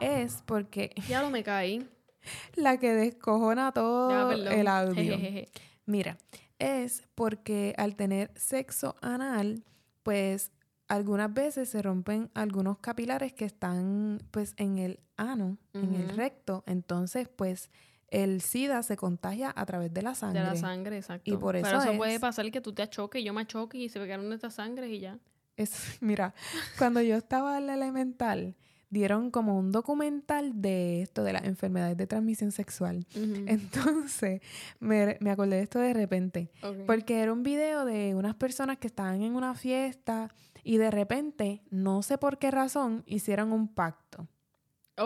Es 0.00 0.42
porque 0.44 0.92
Ya 1.08 1.22
lo 1.22 1.30
me 1.30 1.42
caí. 1.44 1.86
la 2.56 2.78
que 2.78 2.92
descojona 2.92 3.72
todo 3.72 4.32
el 4.32 4.66
audio. 4.66 4.94
Jejeje. 5.18 5.48
Mira, 5.86 6.18
es 6.58 7.04
porque 7.14 7.74
al 7.78 7.94
tener 7.94 8.32
sexo 8.34 8.96
anal, 9.00 9.62
pues 10.02 10.50
algunas 10.88 11.32
veces 11.32 11.68
se 11.68 11.82
rompen 11.82 12.30
algunos 12.34 12.78
capilares 12.78 13.32
que 13.32 13.44
están 13.44 14.20
pues 14.30 14.54
en 14.56 14.78
el 14.78 15.00
ano, 15.16 15.58
en 15.74 15.94
el 15.94 16.08
recto. 16.10 16.64
Entonces, 16.66 17.28
pues 17.28 17.70
el 18.08 18.40
SIDA 18.40 18.82
se 18.82 18.96
contagia 18.96 19.52
a 19.54 19.66
través 19.66 19.92
de 19.92 20.00
la 20.02 20.14
sangre. 20.14 20.40
De 20.40 20.46
la 20.46 20.56
sangre, 20.56 20.96
exacto. 20.96 21.30
Y 21.30 21.36
por 21.36 21.52
Pero 21.54 21.66
eso 21.68 21.76
eso 21.82 21.90
es- 21.92 21.96
puede 21.98 22.18
pasar 22.20 22.50
que 22.50 22.60
tú 22.62 22.72
te 22.72 22.82
achoques, 22.82 23.22
yo 23.22 23.34
me 23.34 23.42
achoque 23.42 23.78
y 23.78 23.88
se 23.90 24.00
pegaron 24.00 24.32
estas 24.32 24.54
sangres 24.54 24.90
y 24.90 25.00
ya. 25.00 25.18
Es, 25.56 25.72
mira, 26.00 26.34
cuando 26.78 27.02
yo 27.02 27.16
estaba 27.16 27.58
en 27.58 27.66
la 27.66 27.74
elemental, 27.74 28.56
dieron 28.90 29.30
como 29.30 29.58
un 29.58 29.70
documental 29.70 30.60
de 30.60 31.02
esto, 31.02 31.22
de 31.24 31.32
las 31.34 31.44
enfermedades 31.44 31.96
de 31.96 32.06
transmisión 32.06 32.52
sexual. 32.52 33.06
Entonces, 33.46 34.40
me, 34.80 35.16
me 35.20 35.30
acordé 35.30 35.56
de 35.56 35.62
esto 35.62 35.78
de 35.78 35.92
repente. 35.94 36.50
Porque 36.86 37.20
era 37.20 37.32
un 37.32 37.42
video 37.42 37.84
de 37.84 38.14
unas 38.14 38.34
personas 38.34 38.78
que 38.78 38.86
estaban 38.86 39.22
en 39.22 39.34
una 39.36 39.54
fiesta 39.54 40.28
y 40.64 40.78
de 40.78 40.90
repente, 40.90 41.62
no 41.70 42.02
sé 42.02 42.18
por 42.18 42.38
qué 42.38 42.50
razón, 42.50 43.02
hicieron 43.06 43.52
un 43.52 43.68
pacto. 43.68 44.26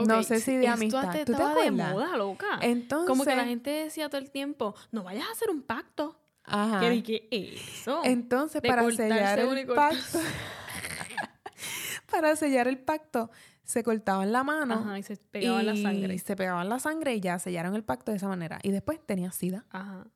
no 0.06 0.22
sé 0.22 0.40
si 0.40 0.56
de 0.56 0.64
esto 0.64 0.72
amistad. 0.74 1.04
antes 1.04 1.24
¿Tú 1.24 1.34
te 1.34 1.62
de 1.64 1.70
moda, 1.70 2.16
loca. 2.16 2.58
Entonces, 2.62 3.08
Como 3.08 3.24
que 3.24 3.36
la 3.36 3.44
gente 3.44 3.70
decía 3.70 4.08
todo 4.08 4.20
el 4.20 4.30
tiempo, 4.30 4.74
no 4.90 5.02
vayas 5.04 5.26
a 5.28 5.32
hacer 5.32 5.50
un 5.50 5.62
pacto. 5.62 6.18
ajá. 6.44 6.80
¿Qué 6.80 6.90
dije 6.90 7.28
eso? 7.30 8.00
Entonces, 8.04 8.62
De 8.62 8.68
para 8.68 8.90
sellar 8.90 9.38
el 9.38 9.66
pacto, 9.66 10.18
para 12.10 12.36
sellar 12.36 12.68
el 12.68 12.78
pacto, 12.78 13.30
se 13.64 13.82
cortaban 13.84 14.32
la 14.32 14.42
mano 14.44 14.74
Ajá, 14.74 14.98
y 14.98 15.02
se 15.02 15.16
pegaban 15.16 15.66
la 15.66 15.74
y 15.74 15.82
sangre. 15.82 16.18
se 16.18 16.36
pegaban 16.36 16.68
la 16.68 16.78
sangre 16.78 17.14
y 17.14 17.20
ya 17.20 17.38
sellaron 17.38 17.74
el 17.74 17.84
pacto 17.84 18.10
de 18.10 18.16
esa 18.18 18.28
manera. 18.28 18.58
Y 18.62 18.70
después 18.70 18.98
tenía 19.04 19.30
sida. 19.32 19.64
Ajá. 19.70 20.06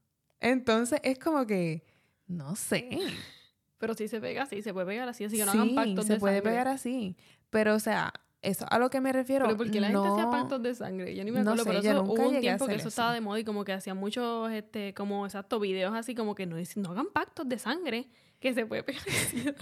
Entonces 0.40 1.00
es 1.02 1.18
como 1.18 1.46
que, 1.46 1.84
no 2.26 2.56
sé. 2.56 2.88
Pero 3.78 3.94
sí 3.94 4.08
se 4.08 4.20
pega 4.20 4.44
así, 4.44 4.62
se 4.62 4.72
puede 4.72 4.86
pegar 4.86 5.08
así, 5.08 5.24
así 5.24 5.36
que 5.36 5.44
no 5.44 5.52
sí, 5.52 5.58
hagan 5.58 5.74
pactos 5.74 6.06
se 6.06 6.14
de 6.14 6.18
puede 6.18 6.36
sangre. 6.36 6.50
pegar 6.50 6.68
así. 6.68 7.16
Pero, 7.50 7.74
o 7.74 7.78
sea, 7.78 8.12
eso 8.42 8.64
a 8.70 8.78
lo 8.78 8.88
que 8.90 9.00
me 9.00 9.12
refiero. 9.12 9.44
Pero 9.46 9.56
porque 9.58 9.80
la 9.80 9.88
gente 9.88 10.08
hacía 10.08 10.24
no- 10.24 10.30
pactos 10.30 10.62
de 10.62 10.74
sangre, 10.74 11.14
yo 11.14 11.24
ni 11.24 11.30
me 11.30 11.42
no 11.42 11.50
acuerdo, 11.52 11.64
sé, 11.64 11.70
pero 11.70 11.82
yo 11.82 11.90
eso 11.90 12.02
hubo 12.02 12.28
un 12.28 12.40
tiempo 12.40 12.66
que 12.66 12.72
eso 12.72 12.80
eso. 12.82 12.88
estaba 12.88 13.12
de 13.12 13.20
moda 13.20 13.38
y 13.40 13.44
como 13.44 13.64
que 13.64 13.72
hacían 13.72 13.96
muchos, 13.98 14.50
este, 14.52 14.94
como 14.94 15.24
exacto, 15.26 15.60
videos 15.60 15.94
así 15.94 16.14
como 16.14 16.34
que 16.34 16.46
no, 16.46 16.56
no 16.76 16.90
hagan 16.90 17.06
pactos 17.12 17.48
de 17.48 17.58
sangre, 17.58 18.08
que 18.40 18.54
se 18.54 18.64
puede 18.66 18.82
pegar 18.82 19.02
el 19.06 19.12
SIDA". 19.14 19.54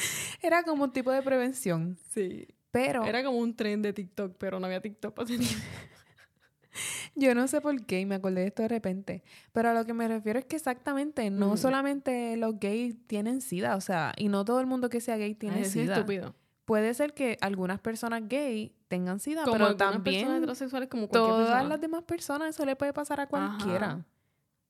Era 0.42 0.62
como 0.62 0.84
un 0.84 0.92
tipo 0.92 1.10
de 1.12 1.22
prevención. 1.22 1.96
Sí. 2.10 2.48
Pero 2.70 3.04
Era 3.04 3.24
como 3.24 3.38
un 3.38 3.54
tren 3.56 3.82
de 3.82 3.92
TikTok, 3.92 4.36
pero 4.38 4.60
no 4.60 4.66
había 4.66 4.80
TikTok 4.80 5.12
para 5.14 5.28
yo 7.16 7.34
no 7.34 7.48
sé 7.48 7.60
por 7.60 7.84
qué 7.84 8.00
y 8.00 8.06
me 8.06 8.14
acordé 8.14 8.42
de 8.42 8.46
esto 8.46 8.62
de 8.62 8.68
repente. 8.68 9.24
Pero 9.52 9.70
a 9.70 9.74
lo 9.74 9.84
que 9.84 9.92
me 9.92 10.06
refiero 10.06 10.38
es 10.38 10.44
que 10.44 10.56
exactamente, 10.56 11.28
no 11.30 11.54
Mm. 11.54 11.56
solamente 11.56 12.36
los 12.36 12.58
gays 12.60 12.94
tienen 13.08 13.40
sida, 13.40 13.74
o 13.76 13.80
sea, 13.80 14.12
y 14.16 14.28
no 14.28 14.44
todo 14.44 14.60
el 14.60 14.66
mundo 14.66 14.88
que 14.88 15.00
sea 15.00 15.16
gay 15.16 15.34
tiene 15.34 15.56
Ay, 15.56 15.62
ese 15.62 15.80
es 15.80 15.84
sida. 15.86 15.94
estúpido. 15.96 16.34
Puede 16.64 16.94
ser 16.94 17.12
que 17.14 17.36
algunas 17.40 17.80
personas 17.80 18.22
gay 18.28 18.72
tengan 18.86 19.18
sida, 19.18 19.42
Como 19.42 19.54
pero 19.54 19.76
también 19.76 20.30
heterosexuales, 20.30 20.88
como 20.88 21.08
todas 21.08 21.48
persona. 21.48 21.64
las 21.68 21.80
demás 21.80 22.04
personas 22.04 22.50
eso 22.50 22.64
le 22.64 22.76
puede 22.76 22.92
pasar 22.92 23.20
a 23.20 23.26
cualquiera. 23.26 23.86
Ajá. 23.86 24.04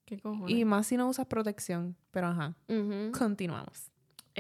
¿Qué 0.07 0.19
cojones? 0.19 0.51
Y 0.57 0.65
más 0.65 0.87
si 0.87 0.97
no 0.97 1.07
usas 1.09 1.27
protección. 1.27 1.95
Pero 2.11 2.29
ajá, 2.29 2.57
continuamos. 3.17 3.90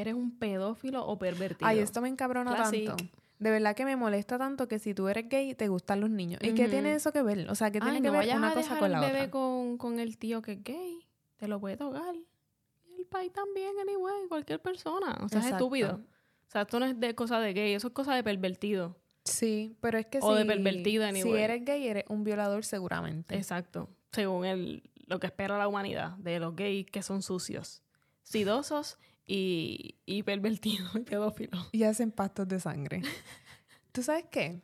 ¿Eres 0.00 0.14
un 0.14 0.38
pedófilo 0.38 1.06
o 1.06 1.18
pervertido? 1.18 1.68
Ay, 1.68 1.78
esto 1.78 2.00
me 2.00 2.08
encabrona 2.08 2.54
Classic. 2.54 2.86
tanto. 2.88 3.04
De 3.38 3.50
verdad 3.50 3.74
que 3.74 3.84
me 3.84 3.96
molesta 3.96 4.36
tanto 4.38 4.68
que 4.68 4.78
si 4.78 4.92
tú 4.92 5.08
eres 5.08 5.28
gay 5.28 5.54
te 5.54 5.68
gustan 5.68 6.00
los 6.00 6.10
niños. 6.10 6.40
¿Y 6.42 6.52
qué 6.54 6.68
tiene 6.68 6.92
eso 6.94 7.10
que 7.12 7.22
ver? 7.22 7.48
O 7.50 7.54
sea, 7.54 7.70
¿qué 7.70 7.80
tiene 7.80 7.96
Ay, 7.96 8.02
que 8.02 8.08
no 8.10 8.18
ver 8.18 8.36
una 8.36 8.50
a 8.50 8.54
cosa 8.54 8.78
con 8.78 8.92
la 8.92 9.00
bebé 9.00 9.12
otra? 9.20 9.30
Con, 9.30 9.78
con 9.78 9.98
el 9.98 10.18
tío 10.18 10.42
que 10.42 10.52
es 10.52 10.62
gay. 10.64 11.06
Te 11.36 11.48
lo 11.48 11.58
puede 11.58 11.76
tocar. 11.78 12.14
Y 12.14 13.00
el 13.00 13.06
país 13.06 13.32
también, 13.32 13.70
anyway, 13.80 14.28
cualquier 14.28 14.60
persona. 14.60 15.16
O 15.22 15.28
sea, 15.28 15.40
es 15.40 15.46
estúpido. 15.46 16.00
O 16.48 16.50
sea, 16.50 16.62
esto 16.62 16.80
no 16.80 16.86
es 16.86 17.00
de 17.00 17.14
cosa 17.14 17.40
de 17.40 17.52
gay, 17.54 17.72
eso 17.72 17.88
es 17.88 17.94
cosa 17.94 18.14
de 18.14 18.22
pervertido. 18.22 18.96
Sí, 19.24 19.74
pero 19.80 19.96
es 19.98 20.06
que 20.06 20.18
O 20.20 20.34
de 20.34 20.42
si, 20.42 20.48
pervertido, 20.48 21.02
si 21.04 21.08
anyway. 21.08 21.42
eres 21.42 21.64
gay 21.64 21.86
eres 21.88 22.04
un 22.08 22.24
violador 22.24 22.64
seguramente. 22.64 23.36
Exacto. 23.36 23.88
Según 24.12 24.44
el, 24.44 24.82
lo 25.06 25.18
que 25.18 25.28
espera 25.28 25.56
la 25.56 25.68
humanidad 25.68 26.10
de 26.18 26.40
los 26.40 26.54
gays 26.56 26.86
que 26.90 27.02
son 27.02 27.22
sucios, 27.22 27.82
sidosos 28.22 28.98
y, 29.30 29.94
y 30.06 30.24
pervertidos 30.24 30.92
y 30.96 31.00
pedófilos. 31.00 31.68
Y 31.70 31.84
hacen 31.84 32.10
pastos 32.10 32.48
de 32.48 32.58
sangre. 32.58 33.02
¿Tú 33.92 34.02
sabes 34.02 34.24
qué? 34.30 34.60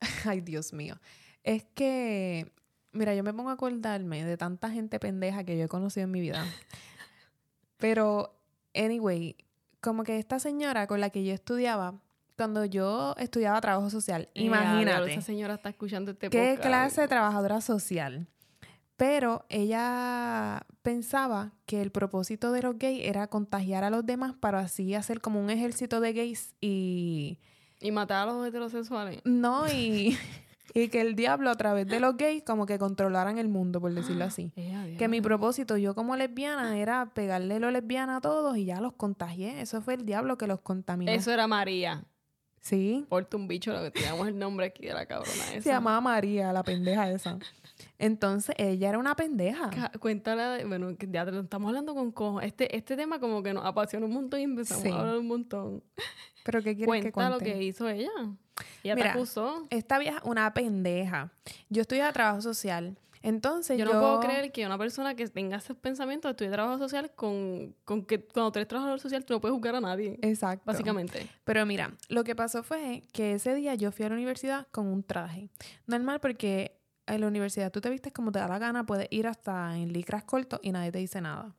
Ay, 0.24 0.40
Dios 0.40 0.72
mío. 0.72 0.96
Es 1.44 1.64
que, 1.74 2.52
mira, 2.90 3.14
yo 3.14 3.22
me 3.22 3.32
pongo 3.32 3.50
a 3.50 3.52
acordarme 3.52 4.24
de 4.24 4.36
tanta 4.36 4.68
gente 4.70 4.98
pendeja 4.98 5.44
que 5.44 5.56
yo 5.56 5.64
he 5.64 5.68
conocido 5.68 6.04
en 6.04 6.10
mi 6.10 6.20
vida. 6.20 6.44
Pero, 7.76 8.36
anyway, 8.74 9.36
como 9.80 10.02
que 10.02 10.18
esta 10.18 10.40
señora 10.40 10.88
con 10.88 11.00
la 11.00 11.10
que 11.10 11.24
yo 11.24 11.32
estudiaba, 11.32 12.00
cuando 12.36 12.64
yo 12.64 13.14
estudiaba 13.16 13.60
trabajo 13.60 13.90
social, 13.90 14.28
imagínate. 14.34 15.12
Esa 15.12 15.22
señora 15.22 15.54
está 15.54 15.68
escuchando 15.68 16.10
este 16.10 16.30
¿Qué 16.30 16.56
podcast. 16.56 16.66
clase 16.66 17.00
de 17.02 17.08
trabajadora 17.08 17.60
social? 17.60 18.26
Pero 19.00 19.46
ella 19.48 20.66
pensaba 20.82 21.52
que 21.64 21.80
el 21.80 21.90
propósito 21.90 22.52
de 22.52 22.60
los 22.60 22.78
gays 22.78 23.00
era 23.02 23.28
contagiar 23.28 23.82
a 23.82 23.88
los 23.88 24.04
demás 24.04 24.34
para 24.38 24.58
así 24.58 24.94
hacer 24.94 25.22
como 25.22 25.40
un 25.40 25.48
ejército 25.48 26.00
de 26.00 26.12
gays 26.12 26.54
y 26.60 27.38
Y 27.80 27.92
matar 27.92 28.28
a 28.28 28.32
los 28.32 28.46
heterosexuales. 28.46 29.22
no 29.24 29.66
y, 29.72 30.18
y 30.74 30.88
que 30.88 31.00
el 31.00 31.14
diablo 31.14 31.48
a 31.48 31.54
través 31.54 31.86
de 31.86 31.98
los 31.98 32.18
gays 32.18 32.42
como 32.42 32.66
que 32.66 32.78
controlaran 32.78 33.38
el 33.38 33.48
mundo, 33.48 33.80
por 33.80 33.94
decirlo 33.94 34.26
así. 34.26 34.52
Eh, 34.54 34.96
Que 34.98 35.08
mi 35.08 35.22
propósito 35.22 35.78
yo 35.78 35.94
como 35.94 36.14
lesbiana 36.14 36.76
era 36.76 37.14
pegarle 37.14 37.58
lo 37.58 37.70
lesbiana 37.70 38.16
a 38.16 38.20
todos 38.20 38.58
y 38.58 38.66
ya 38.66 38.82
los 38.82 38.92
contagié. 38.92 39.62
Eso 39.62 39.80
fue 39.80 39.94
el 39.94 40.04
diablo 40.04 40.36
que 40.36 40.46
los 40.46 40.60
contaminó. 40.60 41.10
Eso 41.10 41.32
era 41.32 41.46
María. 41.46 42.04
Sí. 42.60 43.06
Porta 43.08 43.36
un 43.36 43.48
bicho, 43.48 43.72
lo 43.72 43.82
que 43.82 43.90
tiramos 43.90 44.28
el 44.28 44.38
nombre 44.38 44.66
aquí 44.66 44.86
de 44.86 44.92
la 44.94 45.06
cabrona 45.06 45.32
esa. 45.52 45.62
Se 45.62 45.68
llamaba 45.70 46.00
María, 46.00 46.52
la 46.52 46.62
pendeja 46.62 47.10
esa. 47.10 47.38
Entonces, 47.98 48.54
ella 48.58 48.90
era 48.90 48.98
una 48.98 49.16
pendeja. 49.16 49.70
Ca- 49.70 49.92
Cuéntala, 49.98 50.50
de- 50.56 50.64
bueno, 50.66 50.94
que 50.96 51.08
ya 51.10 51.24
te 51.24 51.32
lo 51.32 51.40
estamos 51.40 51.68
hablando 51.68 51.94
con 51.94 52.12
cojo. 52.12 52.40
Este, 52.40 52.76
este 52.76 52.96
tema 52.96 53.18
como 53.18 53.42
que 53.42 53.52
nos 53.54 53.64
apasiona 53.64 54.06
un 54.06 54.12
montón 54.12 54.40
y 54.40 54.44
empezamos 54.44 54.82
Sí. 54.82 54.90
a 54.90 54.98
hablar 55.00 55.16
un 55.18 55.26
montón. 55.28 55.82
¿Pero 56.44 56.58
qué 56.62 56.74
quieres 56.76 56.80
que 56.80 56.86
Cuenta 56.86 57.12
cuente? 57.12 57.32
lo 57.32 57.38
que 57.40 57.62
hizo 57.62 57.88
ella. 57.88 58.10
Ella 58.82 58.94
Mira, 58.94 59.12
te 59.12 59.18
acusó. 59.18 59.66
Esta 59.70 59.98
vieja, 59.98 60.20
una 60.24 60.52
pendeja. 60.52 61.32
Yo 61.70 61.82
estudiaba 61.82 62.12
trabajo 62.12 62.40
social. 62.42 62.96
Entonces, 63.22 63.78
Yo 63.78 63.84
yo... 63.84 63.92
no 63.92 64.00
puedo 64.00 64.20
creer 64.20 64.50
que 64.52 64.64
una 64.64 64.78
persona 64.78 65.14
que 65.14 65.26
tenga 65.28 65.58
esos 65.58 65.76
pensamientos 65.76 66.36
de 66.36 66.48
trabajo 66.48 66.78
social 66.78 67.12
con, 67.14 67.74
con 67.84 68.04
que 68.04 68.24
cuando 68.24 68.52
tú 68.52 68.58
eres 68.58 68.68
trabajador 68.68 68.98
social 69.00 69.24
tú 69.24 69.34
no 69.34 69.40
puedes 69.40 69.54
juzgar 69.54 69.74
a 69.74 69.80
nadie. 69.80 70.18
Exacto. 70.22 70.64
Básicamente. 70.64 71.28
Pero 71.44 71.66
mira, 71.66 71.94
lo 72.08 72.24
que 72.24 72.34
pasó 72.34 72.62
fue 72.62 73.02
que 73.12 73.34
ese 73.34 73.54
día 73.54 73.74
yo 73.74 73.92
fui 73.92 74.06
a 74.06 74.08
la 74.08 74.14
universidad 74.14 74.66
con 74.70 74.86
un 74.86 75.02
traje. 75.02 75.50
Normal 75.86 76.20
porque 76.20 76.80
en 77.06 77.20
la 77.20 77.26
universidad 77.26 77.70
tú 77.72 77.80
te 77.80 77.90
vistes 77.90 78.12
como 78.12 78.32
te 78.32 78.38
da 78.38 78.48
la 78.48 78.58
gana, 78.58 78.86
puedes 78.86 79.08
ir 79.10 79.26
hasta 79.26 79.76
en 79.76 79.92
licras 79.92 80.24
cortos 80.24 80.60
y 80.62 80.72
nadie 80.72 80.92
te 80.92 80.98
dice 80.98 81.20
nada. 81.20 81.54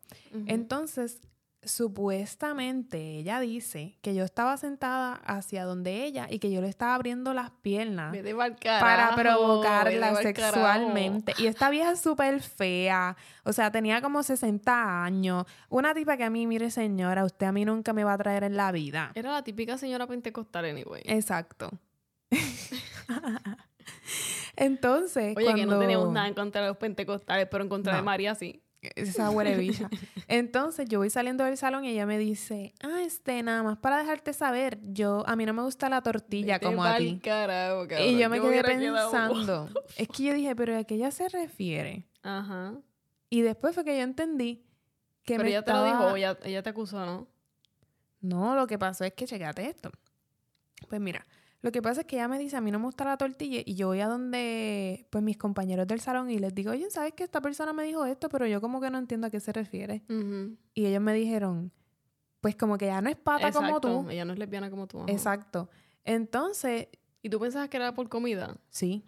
Entonces, 0.48 1.20
supuestamente 1.64 3.18
ella 3.20 3.40
dice 3.40 3.98
que 4.02 4.16
yo 4.16 4.24
estaba 4.24 4.58
sentada 4.58 5.14
hacia 5.26 5.64
donde 5.64 6.04
ella 6.06 6.28
y 6.30 6.40
que 6.40 6.52
yo 6.52 6.60
le 6.62 6.68
estaba 6.68 6.96
abriendo 6.96 7.34
las 7.34 7.52
piernas 7.52 8.16
para 8.64 9.16
provocarla 9.16 10.16
sexualmente. 10.16 11.34
Y 11.38 11.46
esta 11.48 11.70
vieja 11.70 11.92
es 11.92 12.02
súper 12.02 12.42
fea. 12.42 13.16
O 13.44 13.54
sea, 13.54 13.72
tenía 13.72 14.02
como 14.02 14.24
60 14.24 15.04
años. 15.04 15.46
Una 15.70 15.94
tipa 15.94 16.18
que 16.18 16.24
a 16.24 16.30
mí, 16.30 16.48
mire 16.48 16.72
señora, 16.72 17.24
usted 17.26 17.46
a 17.46 17.52
mí 17.52 17.64
nunca 17.66 17.94
me 17.94 18.04
va 18.04 18.14
a 18.14 18.18
traer 18.18 18.44
en 18.44 18.58
la 18.58 18.72
vida. 18.72 19.12
Era 19.14 19.32
la 19.32 19.44
típica 19.44 19.78
señora 19.78 20.08
pentecostal, 20.08 20.66
anyway. 20.66 21.04
Exacto. 21.06 21.70
Entonces, 24.56 25.36
Oye, 25.38 25.46
que 25.54 25.62
no 25.66 25.68
cuando- 25.68 25.80
tenemos 25.80 26.12
nada 26.12 26.28
en 26.28 26.34
contra 26.34 26.62
de 26.62 26.68
los 26.70 26.78
pentecostales, 26.78 27.48
pero 27.50 27.64
en 27.64 27.70
contra 27.70 27.96
de. 27.96 28.02
María 28.02 28.36
sí. 28.36 28.62
Esa 28.96 29.30
huele 29.30 29.56
bicha. 29.58 29.90
Entonces 30.28 30.88
yo 30.90 31.00
voy 31.00 31.10
saliendo 31.10 31.44
del 31.44 31.56
salón 31.58 31.86
y 31.86 31.90
ella 31.90 32.06
me 32.06 32.18
dice, 32.18 32.74
ah, 32.82 33.02
este, 33.04 33.44
nada 33.44 33.62
más 33.64 33.78
para 33.78 34.00
dejarte 34.00 34.34
saber, 34.34 34.80
yo, 34.82 35.24
a 35.28 35.36
mí 35.36 35.46
no 35.46 35.54
me 35.54 35.62
gusta 35.62 35.88
la 35.90 36.02
tortilla 36.02 36.56
Vete 36.56 36.66
como 36.66 36.84
a 36.84 36.98
ti. 36.98 37.20
carajo, 37.24 37.86
Y 38.00 38.18
yo 38.18 38.30
me 38.30 38.42
quedé 38.42 38.62
quedado- 38.64 39.12
pensando, 39.12 39.70
es 39.98 40.08
que 40.08 40.24
yo 40.24 40.34
dije, 40.34 40.56
pero 40.56 40.78
¿a 40.78 40.84
qué 40.84 40.96
ella 40.96 41.12
se 41.12 41.30
refiere? 41.30 42.08
Ajá. 42.24 42.74
Y 43.30 43.42
después 43.42 43.76
fue 43.76 43.86
que 43.86 43.96
yo 43.98 44.04
entendí 44.04 44.66
que 45.24 45.34
Pero 45.36 45.44
me 45.44 45.50
ella 45.50 45.64
te 45.64 45.72
lo 45.74 45.86
dijo, 45.86 46.16
ella, 46.16 46.38
ella 46.44 46.64
te 46.64 46.70
acusó, 46.72 47.06
¿no? 47.06 47.28
No, 48.20 48.56
lo 48.56 48.68
que 48.68 48.78
pasó 48.80 49.04
es 49.04 49.14
que 49.14 49.26
checate 49.26 49.68
esto. 49.70 49.92
Pues 50.90 51.00
mira, 51.00 51.26
lo 51.62 51.72
que 51.72 51.82
pasa 51.82 52.02
es 52.02 52.08
que 52.08 52.16
ella 52.16 52.28
me 52.28 52.40
dice, 52.40 52.58
a 52.58 52.62
mí 52.62 52.72
no 52.72 52.80
me 52.80 52.86
gusta 52.86 53.06
la 53.06 53.18
tortilla 53.18 53.62
y 53.64 53.76
yo 53.76 53.88
voy 53.88 54.00
a 54.00 54.08
donde, 54.08 55.08
pues 55.12 55.24
mis 55.24 55.38
compañeros 55.38 55.88
del 55.88 56.00
salón 56.00 56.30
y 56.32 56.40
les 56.40 56.54
digo, 56.56 56.72
oye, 56.72 56.90
¿sabes 56.90 57.14
que 57.14 57.24
esta 57.24 57.40
persona 57.42 57.72
me 57.74 57.84
dijo 57.84 58.06
esto? 58.06 58.30
Pero 58.30 58.48
yo 58.48 58.62
como 58.62 58.82
que 58.82 58.90
no 58.90 58.98
entiendo 58.98 59.28
a 59.28 59.30
qué 59.30 59.40
se 59.40 59.54
refiere. 59.54 60.04
Y 60.74 60.86
ellos 60.86 61.02
me 61.02 61.14
dijeron, 61.14 61.72
pues 62.40 62.56
como 62.56 62.78
que 62.78 62.88
ya 62.88 63.02
no 63.02 63.10
es 63.10 63.16
pata 63.16 63.52
como 63.52 63.80
tú. 63.80 64.10
Ella 64.10 64.26
no 64.26 64.34
es 64.34 64.40
lesbiana 64.40 64.70
como 64.72 64.88
tú. 64.88 65.02
ajá. 65.02 65.12
Exacto. 65.12 65.70
Entonces, 66.04 66.88
¿Y 67.24 67.30
tú 67.30 67.40
pensabas 67.40 67.70
que 67.70 67.78
era 67.78 67.94
por 67.94 68.10
comida? 68.10 68.56
sí. 68.70 69.04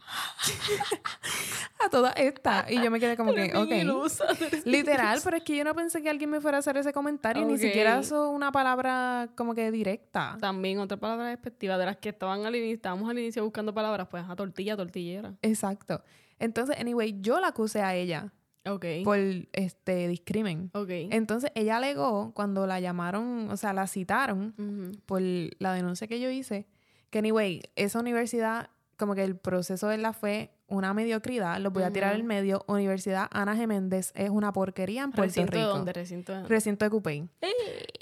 a 1.83 1.89
toda 1.89 2.11
esta. 2.11 2.65
Y 2.69 2.81
yo 2.81 2.89
me 2.91 2.99
quedé 2.99 3.17
como 3.17 3.33
que, 3.33 3.51
ok. 3.55 3.71
ilusa, 3.71 4.25
Literal, 4.65 5.19
pero 5.23 5.37
es 5.37 5.43
que 5.43 5.57
yo 5.57 5.63
no 5.63 5.73
pensé 5.75 6.01
que 6.01 6.09
alguien 6.09 6.29
me 6.29 6.39
fuera 6.39 6.57
a 6.57 6.59
hacer 6.59 6.77
ese 6.77 6.93
comentario. 6.93 7.45
Ni 7.45 7.53
Ok. 7.53 7.59
siquiera 7.59 7.99
eso 7.99 8.29
una 8.29 8.51
palabra 8.51 9.29
como 9.35 9.53
que 9.53 9.71
directa. 9.71 10.37
También 10.39 10.79
otra 10.79 10.97
palabra 10.97 11.27
despectiva 11.27 11.77
de 11.77 11.85
las 11.85 11.97
que 11.97 12.09
estaban 12.09 12.45
al 12.45 12.55
inicio, 12.55 12.75
estábamos 12.75 13.09
al 13.09 13.19
inicio 13.19 13.43
buscando 13.43 13.73
palabras, 13.73 14.07
pues 14.09 14.23
a 14.27 14.35
tortilla, 14.35 14.77
tortillera. 14.77 15.33
Exacto. 15.41 16.03
Entonces, 16.39 16.77
anyway, 16.79 17.17
yo 17.21 17.39
la 17.39 17.47
acusé 17.47 17.81
a 17.81 17.95
ella 17.95 18.31
Ok. 18.65 18.85
por 19.03 19.17
este 19.53 20.07
discrimen. 20.07 20.69
ok. 20.73 20.89
Entonces, 21.11 21.51
ella 21.55 21.77
alegó 21.77 22.33
cuando 22.33 22.65
la 22.67 22.79
llamaron, 22.79 23.49
o 23.49 23.57
sea, 23.57 23.73
la 23.73 23.87
citaron 23.87 24.53
por 25.05 25.21
la 25.21 25.73
denuncia 25.73 26.07
que 26.07 26.19
yo 26.19 26.29
hice, 26.29 26.65
que 27.13 27.19
anyway, 27.19 27.61
esa 27.75 27.99
universidad, 27.99 28.71
como 28.97 29.13
que 29.13 29.23
el 29.23 29.37
proceso 29.37 29.87
de 29.87 29.99
la 29.99 30.13
fue 30.13 30.49
una 30.67 30.95
mediocridad, 30.95 31.59
los 31.59 31.71
voy 31.71 31.83
a 31.83 31.93
tirar 31.93 32.15
al 32.15 32.23
medio. 32.23 32.65
Universidad 32.67 33.27
Ana 33.31 33.55
Geméndez 33.55 34.11
es 34.15 34.31
una 34.31 34.51
porquería 34.51 35.03
en 35.03 35.11
Puerto 35.11 35.29
¿Recinto 35.29 35.51
de 35.51 35.57
Rico. 35.59 35.77
dónde? 35.77 35.93
Recinto 35.93 36.33
de... 36.33 36.47
Recinto 36.47 36.89
de. 36.89 37.29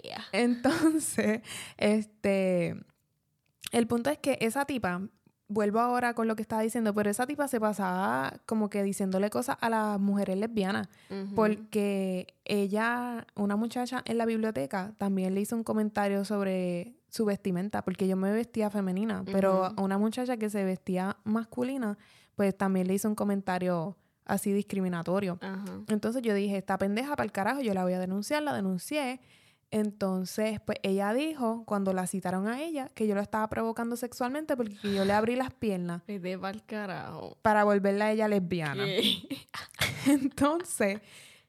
Ea. 0.02 0.24
Entonces, 0.32 1.42
este, 1.78 2.78
el 3.74 3.88
punto 3.88 4.10
es 4.10 4.18
que 4.18 4.38
esa 4.40 4.64
tipa, 4.64 5.02
vuelvo 5.50 5.82
ahora 5.82 6.14
con 6.14 6.30
lo 6.30 6.38
que 6.38 6.42
estaba 6.42 6.62
diciendo, 6.62 6.94
pero 6.94 7.10
esa 7.10 7.28
tipa 7.28 7.50
se 7.50 7.60
pasaba 7.60 8.40
como 8.46 8.70
que 8.70 8.82
diciéndole 8.82 9.30
cosas 9.30 9.58
a 9.60 9.70
las 9.70 10.00
mujeres 10.00 10.38
lesbianas, 10.38 10.88
porque 11.36 12.34
ella, 12.46 13.28
una 13.36 13.58
muchacha 13.58 14.04
en 14.06 14.18
la 14.18 14.26
biblioteca, 14.26 14.94
también 14.98 15.36
le 15.36 15.42
hizo 15.42 15.58
un 15.58 15.66
comentario 15.66 16.24
sobre 16.24 16.96
su 17.12 17.26
vestimenta, 17.26 17.84
porque 17.84 18.08
yo 18.08 18.16
me 18.16 18.32
vestía 18.32 18.70
femenina, 18.70 19.24
pero 19.26 19.66
a 19.66 19.82
una 19.82 19.98
muchacha 19.98 20.38
que 20.38 20.50
se 20.50 20.64
vestía 20.64 21.18
masculina, 21.26 21.98
pues 22.36 22.58
también 22.58 22.88
le 22.88 22.94
hizo 22.94 23.10
un 23.10 23.16
comentario 23.16 23.98
así 24.26 24.54
discriminatorio. 24.54 25.38
Entonces 25.90 26.22
yo 26.22 26.34
dije, 26.34 26.58
esta 26.58 26.78
pendeja 26.78 27.12
para 27.12 27.26
el 27.26 27.34
carajo, 27.34 27.60
yo 27.60 27.74
la 27.74 27.84
voy 27.84 27.94
a 27.94 28.00
denunciar, 28.00 28.42
la 28.44 28.54
denuncié. 28.54 29.20
Entonces, 29.72 30.60
pues 30.66 30.80
ella 30.84 31.14
dijo, 31.14 31.64
cuando 31.66 31.94
la 31.94 32.08
citaron 32.08 32.48
a 32.48 32.62
ella, 32.62 32.90
que 32.94 33.08
yo 33.08 33.16
la 33.16 33.22
estaba 33.22 33.48
provocando 33.50 33.98
sexualmente 33.98 34.56
porque 34.56 34.76
yo 34.82 35.04
le 35.04 35.14
abrí 35.14 35.36
las 35.36 35.54
piernas 35.54 36.02
Vete 36.08 36.38
pa'l 36.38 36.64
carajo. 36.66 37.38
para 37.42 37.66
volverla 37.66 38.06
a 38.06 38.12
ella 38.12 38.28
lesbiana. 38.30 38.86
¿Qué? 38.86 39.38
Entonces, 40.08 41.02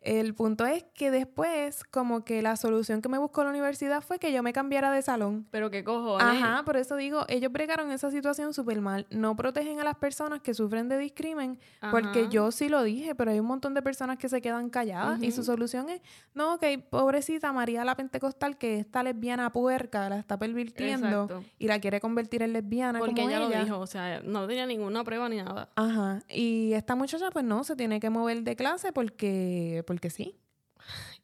el 0.02 0.34
punto 0.34 0.66
es 0.66 0.84
que 0.94 1.10
después, 1.10 1.84
como 1.84 2.24
que 2.24 2.42
la 2.42 2.56
solución 2.56 3.02
que 3.02 3.08
me 3.08 3.18
buscó 3.18 3.44
la 3.44 3.50
universidad 3.50 4.02
fue 4.02 4.18
que 4.18 4.32
yo 4.32 4.42
me 4.42 4.52
cambiara 4.52 4.90
de 4.90 5.02
salón. 5.02 5.46
Pero 5.50 5.70
qué 5.70 5.84
cojones. 5.84 6.26
Ajá, 6.26 6.64
por 6.64 6.76
eso 6.76 6.96
digo, 6.96 7.24
ellos 7.28 7.52
bregaron 7.52 7.90
esa 7.92 8.10
situación 8.10 8.54
súper 8.54 8.80
mal. 8.80 9.06
No 9.10 9.36
protegen 9.36 9.80
a 9.80 9.84
las 9.84 9.96
personas 9.96 10.40
que 10.40 10.54
sufren 10.54 10.88
de 10.88 10.98
discrimen, 10.98 11.58
porque 11.90 12.28
yo 12.28 12.50
sí 12.50 12.68
lo 12.68 12.82
dije, 12.82 13.14
pero 13.14 13.30
hay 13.30 13.40
un 13.40 13.46
montón 13.46 13.74
de 13.74 13.82
personas 13.82 14.18
que 14.18 14.28
se 14.28 14.40
quedan 14.40 14.70
calladas 14.70 15.22
y 15.22 15.30
su 15.32 15.42
solución 15.42 15.88
es, 15.88 16.00
no, 16.34 16.54
ok, 16.54 16.64
pobrecita 16.90 17.52
María 17.52 17.84
la 17.84 17.96
Pentecostal, 17.96 18.56
que 18.58 18.78
esta 18.78 19.02
lesbiana 19.02 19.52
puerca 19.52 20.08
la 20.08 20.18
está 20.18 20.38
pervirtiendo 20.38 21.24
Exacto. 21.24 21.44
y 21.58 21.66
la 21.66 21.80
quiere 21.80 22.00
convertir 22.00 22.42
en 22.42 22.52
lesbiana 22.52 22.98
Porque 22.98 23.22
como 23.22 23.28
ella, 23.28 23.46
ella. 23.46 23.58
lo 23.58 23.64
dijo, 23.64 23.78
o 23.78 23.86
sea, 23.86 24.20
no 24.22 24.46
tenía 24.46 24.66
ninguna 24.66 25.04
prueba 25.04 25.28
ni 25.28 25.36
nada. 25.36 25.68
Ajá, 25.76 26.22
y 26.28 26.72
esta 26.72 26.94
muchacha 26.94 27.30
pues 27.30 27.44
no, 27.44 27.64
se 27.64 27.76
tiene 27.76 28.00
que 28.00 28.10
mover 28.10 28.42
de 28.42 28.56
clase 28.56 28.92
porque, 28.92 29.84
porque 29.92 30.10
sí. 30.10 30.36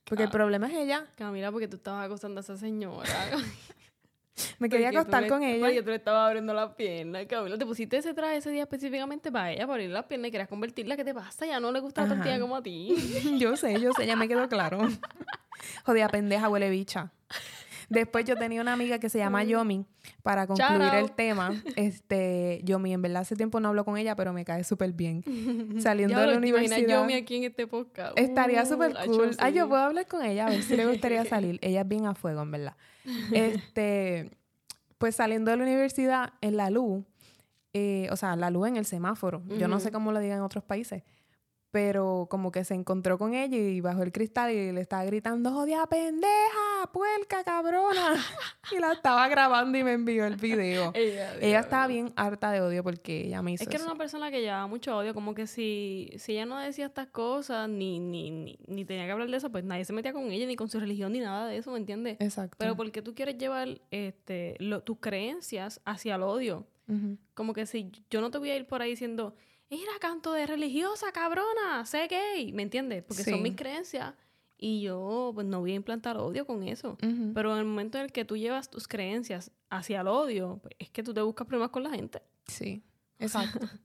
Porque 0.05 0.23
el 0.25 0.31
Claro. 0.31 0.45
problema 0.45 0.69
es 0.69 0.75
ella. 0.75 1.07
Camila, 1.17 1.51
porque 1.53 1.69
tú 1.69 1.77
estabas 1.77 2.07
acostando 2.07 2.39
a 2.41 2.43
esa 2.43 2.57
señora. 2.57 3.05
Me 4.61 4.69
quería 4.69 4.87
Porque 4.89 4.99
acostar 4.99 5.23
le- 5.25 5.29
con 5.29 5.43
ella. 5.43 5.67
Porque 5.67 5.83
tú 5.83 5.91
le 5.91 5.97
estabas 5.97 6.27
abriendo 6.29 6.55
la 6.55 6.75
pierna. 6.77 7.27
Camila, 7.27 7.59
te 7.59 7.67
pusiste 7.67 7.97
ese 7.97 8.15
traje 8.15 8.37
ese 8.37 8.51
día 8.51 8.63
específicamente 8.63 9.33
para 9.33 9.51
ella, 9.53 9.63
para 9.67 9.75
abrir 9.75 9.91
la 9.91 10.07
pierna 10.07 10.29
y 10.29 10.31
querías 10.31 10.49
convertirla. 10.49 10.97
¿Qué 10.97 11.05
te 11.05 11.13
pasa? 11.13 11.45
Ya 11.47 11.59
no 11.61 11.73
le 11.73 11.81
gusta 11.81 12.03
la 12.03 12.09
tortilla 12.15 12.39
como 12.41 12.57
a 12.57 12.63
ti. 12.63 12.95
yo 13.39 13.57
sé, 13.57 13.81
yo 13.81 13.93
sé, 13.93 14.07
ya 14.07 14.15
me 14.17 14.29
quedó 14.29 14.49
claro. 14.49 14.79
Jodida 15.85 16.09
pendeja, 16.09 16.49
huele 16.49 16.71
bicha. 16.71 17.11
Después 17.89 18.25
yo 18.27 18.37
tenía 18.37 18.61
una 18.61 18.75
amiga 18.75 18.99
que 18.99 19.09
se 19.09 19.17
llama 19.19 19.45
Yomi, 19.45 19.87
para 20.23 20.47
concluir 20.47 20.93
el 20.95 21.11
tema. 21.13 21.53
Este, 21.77 22.61
Yomi, 22.65 22.93
en 22.93 23.01
verdad 23.01 23.23
hace 23.23 23.35
tiempo 23.35 23.61
no 23.61 23.69
hablo 23.69 23.85
con 23.87 23.97
ella, 23.97 24.15
pero 24.15 24.33
me 24.35 24.45
cae 24.45 24.63
súper 24.65 24.93
bien. 24.93 25.25
Saliendo 25.81 26.15
Ya 26.15 26.21
de 26.21 26.27
la 26.27 26.35
lo- 26.35 26.41
¿te 26.41 26.49
imaginas 26.49 26.79
universidad. 26.79 27.01
Yomi 27.01 27.15
aquí 27.15 27.37
en 27.37 27.45
este 27.45 27.67
podcast. 27.67 28.19
Estaría 28.19 28.63
Uh, 28.63 28.67
súper 28.67 28.95
cool. 29.07 29.31
Ay, 29.39 29.55
yo 29.55 29.69
puedo 29.69 29.81
hablar 29.83 30.07
con 30.07 30.23
ella, 30.25 30.47
a 30.47 30.51
ver 30.51 30.63
si 30.63 30.77
le 30.77 30.87
gustaría 30.87 31.25
salir. 31.25 31.59
Ella 31.63 31.81
es 31.81 31.89
bien 31.89 32.05
a 32.07 32.15
fuego, 32.15 32.43
en 32.43 32.51
verdad. 32.51 32.77
Este, 33.33 34.31
pues 34.99 35.15
saliendo 35.17 35.51
de 35.51 35.57
la 35.57 35.63
universidad, 35.63 36.33
en 36.41 36.57
la 36.57 36.71
luz, 36.71 37.05
eh, 37.73 38.09
o 38.11 38.17
sea, 38.17 38.37
la 38.37 38.51
luz 38.51 38.69
en 38.69 38.77
el 38.77 38.85
semáforo. 38.85 39.43
Yo 39.59 39.69
no 39.69 39.81
sé 39.81 39.91
cómo 39.93 40.13
lo 40.13 40.21
digan 40.21 40.39
en 40.39 40.45
otros 40.45 40.65
países. 40.65 41.03
Pero 41.71 42.29
como 42.31 42.51
que 42.51 42.65
se 42.65 42.73
encontró 42.75 43.19
con 43.19 43.35
ella 43.35 43.57
y 43.57 43.81
bajó 43.83 44.03
el 44.03 44.11
cristal 44.11 44.51
y 44.53 44.73
le 44.73 44.81
estaba 44.81 45.05
gritando, 45.05 45.53
jodida 45.53 45.87
pendeja, 45.87 46.91
puerca, 46.93 47.45
cabrona. 47.45 48.15
y 48.73 48.79
la 48.79 48.93
estaba 48.93 49.29
grabando 49.29 49.77
y 49.77 49.85
me 49.85 49.93
envió 49.93 50.25
el 50.25 50.37
video. 50.37 50.93
Ella, 50.95 51.35
ella 51.41 51.61
estaba 51.61 51.87
bien 51.87 52.13
harta 52.17 52.51
de 52.53 52.63
odio 52.63 52.83
porque 52.83 53.27
ella 53.27 53.43
me 53.43 53.53
hizo 53.53 53.63
Es 53.65 53.69
que 53.69 53.77
era 53.77 53.85
una 53.85 53.97
persona 53.97 54.31
que 54.31 54.41
llevaba 54.41 54.67
mucho 54.67 54.97
odio, 54.97 55.13
como 55.13 55.35
que 55.35 55.47
si, 55.47 56.11
si 56.17 56.33
ella 56.33 56.47
no 56.47 56.59
decía 56.59 56.87
estas 56.87 57.09
cosas, 57.09 57.69
ni, 57.69 57.99
ni, 58.01 58.31
ni, 58.31 58.59
ni 58.67 58.85
tenía 58.87 59.05
que 59.05 59.13
hablar 59.13 59.29
de 59.29 59.37
eso, 59.37 59.51
pues 59.53 59.63
nadie 59.65 59.85
se 59.85 59.93
metía 59.93 60.13
con 60.15 60.31
ella, 60.31 60.47
ni 60.47 60.57
con 60.57 60.71
su 60.71 60.81
religión, 60.81 61.13
ni 61.13 61.21
nada 61.21 61.47
de 61.49 61.59
eso, 61.59 61.71
¿me 61.71 61.79
entiendes? 61.79 62.17
Exacto. 62.21 62.57
Pero 62.59 62.77
porque 62.77 63.03
tú 63.03 63.15
quieres 63.15 63.37
llevar 63.37 63.81
este, 63.91 64.57
lo- 64.59 64.81
tus 64.83 64.99
creencias 65.01 65.81
hacia 65.85 66.15
el 66.15 66.23
odio. 66.23 66.67
Como 67.35 67.53
que 67.53 67.67
si 67.67 67.93
yo 68.11 68.23
no 68.23 68.31
te 68.31 68.39
voy 68.39 68.49
a 68.51 68.57
ir 68.57 68.67
por 68.67 68.81
ahí 68.81 68.89
diciendo, 68.91 69.35
mira, 69.71 69.93
canto 70.01 70.33
de 70.33 70.47
religiosa, 70.47 71.13
cabrona, 71.13 71.85
sé 71.87 72.07
gay, 72.09 72.53
¿me 72.53 72.63
entiendes? 72.63 73.03
Porque 73.05 73.23
Sí. 73.25 73.31
son 73.31 73.43
mis 73.43 73.57
creencias 73.57 74.15
Y 74.61 74.81
yo 74.83 75.31
pues 75.35 75.47
no 75.47 75.61
voy 75.61 75.71
a 75.71 75.75
implantar 75.77 76.17
odio 76.17 76.45
con 76.45 76.65
eso. 76.65 76.99
Pero 77.33 77.53
en 77.53 77.59
el 77.61 77.65
momento 77.65 77.97
en 77.99 78.07
el 78.07 78.13
que 78.13 78.25
tú 78.25 78.37
llevas 78.37 78.69
tus 78.69 78.89
creencias 78.89 79.53
hacia 79.71 80.01
el 80.01 80.09
odio, 80.09 80.59
pues, 80.61 80.75
es 80.81 80.91
que 80.91 81.05
tú 81.05 81.15
te 81.15 81.21
buscas 81.23 81.47
problemas 81.47 81.71
con 81.71 81.85
la 81.85 81.91
gente. 81.91 82.21
Sí, 82.49 82.83
exacto. 83.21 83.61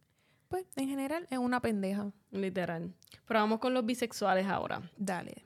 pues 0.47 0.65
en 0.75 0.87
general 0.89 1.27
es 1.29 1.37
una 1.37 1.61
pendeja. 1.61 2.11
Literal. 2.31 2.91
Pero 3.27 3.39
vamos 3.39 3.59
con 3.59 3.75
los 3.75 3.85
bisexuales 3.85 4.47
ahora. 4.47 4.81
Dale. 4.97 5.45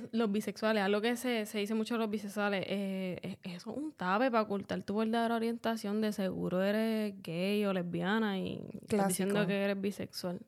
Que 0.00 0.08
los 0.12 0.32
bisexuales, 0.32 0.82
algo 0.82 1.00
que 1.02 1.16
se, 1.16 1.44
se 1.44 1.58
dice 1.58 1.74
mucho 1.74 1.94
de 1.94 1.98
los 1.98 2.08
bisexuales, 2.10 2.64
eh, 2.66 3.18
es- 3.22 3.54
eso 3.56 3.70
es 3.72 3.76
un 3.76 3.92
tape 3.92 4.30
para 4.30 4.42
ocultar 4.42 4.80
tu 4.82 4.96
verdadera 4.96 5.36
orientación. 5.36 6.00
De 6.00 6.12
seguro 6.12 6.62
eres 6.62 7.14
gay 7.22 7.64
o 7.66 7.72
lesbiana 7.74 8.38
y 8.38 8.60
estás 8.80 9.08
diciendo 9.08 9.46
que 9.46 9.62
eres 9.64 9.80
bisexual. 9.80 10.40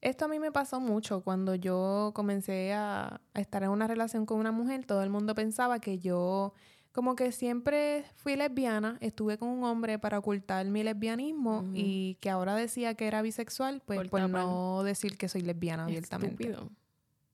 Esto 0.00 0.24
a 0.24 0.28
mí 0.28 0.38
me 0.40 0.50
pasó 0.50 0.80
mucho 0.80 1.20
cuando 1.20 1.54
yo 1.54 2.10
comencé 2.14 2.72
a, 2.72 3.20
a 3.34 3.40
estar 3.40 3.62
en 3.62 3.68
una 3.70 3.86
relación 3.86 4.26
con 4.26 4.38
una 4.40 4.50
mujer. 4.50 4.84
Todo 4.86 5.02
el 5.02 5.10
mundo 5.10 5.34
pensaba 5.34 5.78
que 5.78 5.98
yo, 5.98 6.54
como 6.90 7.14
que 7.14 7.32
siempre 7.32 8.04
fui 8.16 8.34
lesbiana, 8.34 8.96
estuve 9.00 9.36
con 9.38 9.50
un 9.50 9.62
hombre 9.62 9.98
para 9.98 10.18
ocultar 10.18 10.64
mi 10.66 10.82
lesbianismo 10.82 11.64
y 11.74 12.16
que 12.20 12.30
ahora 12.30 12.54
decía 12.56 12.94
que 12.94 13.06
era 13.06 13.20
bisexual, 13.22 13.82
pues 13.84 13.98
Por 13.98 14.06
tapar. 14.08 14.30
no 14.30 14.82
decir 14.84 15.16
que 15.18 15.28
soy 15.28 15.42
lesbiana 15.42 15.84
abiertamente. 15.84 16.44
Estúpido. 16.50 16.70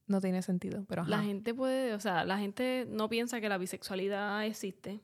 No 0.08 0.20
tiene 0.20 0.40
sentido, 0.42 0.84
pero 0.88 1.02
ajá. 1.02 1.10
La 1.10 1.22
gente 1.22 1.52
puede, 1.52 1.92
o 1.94 2.00
sea, 2.00 2.24
la 2.24 2.38
gente 2.38 2.86
no 2.88 3.08
piensa 3.08 3.40
que 3.40 3.48
la 3.48 3.58
bisexualidad 3.58 4.44
existe. 4.46 5.00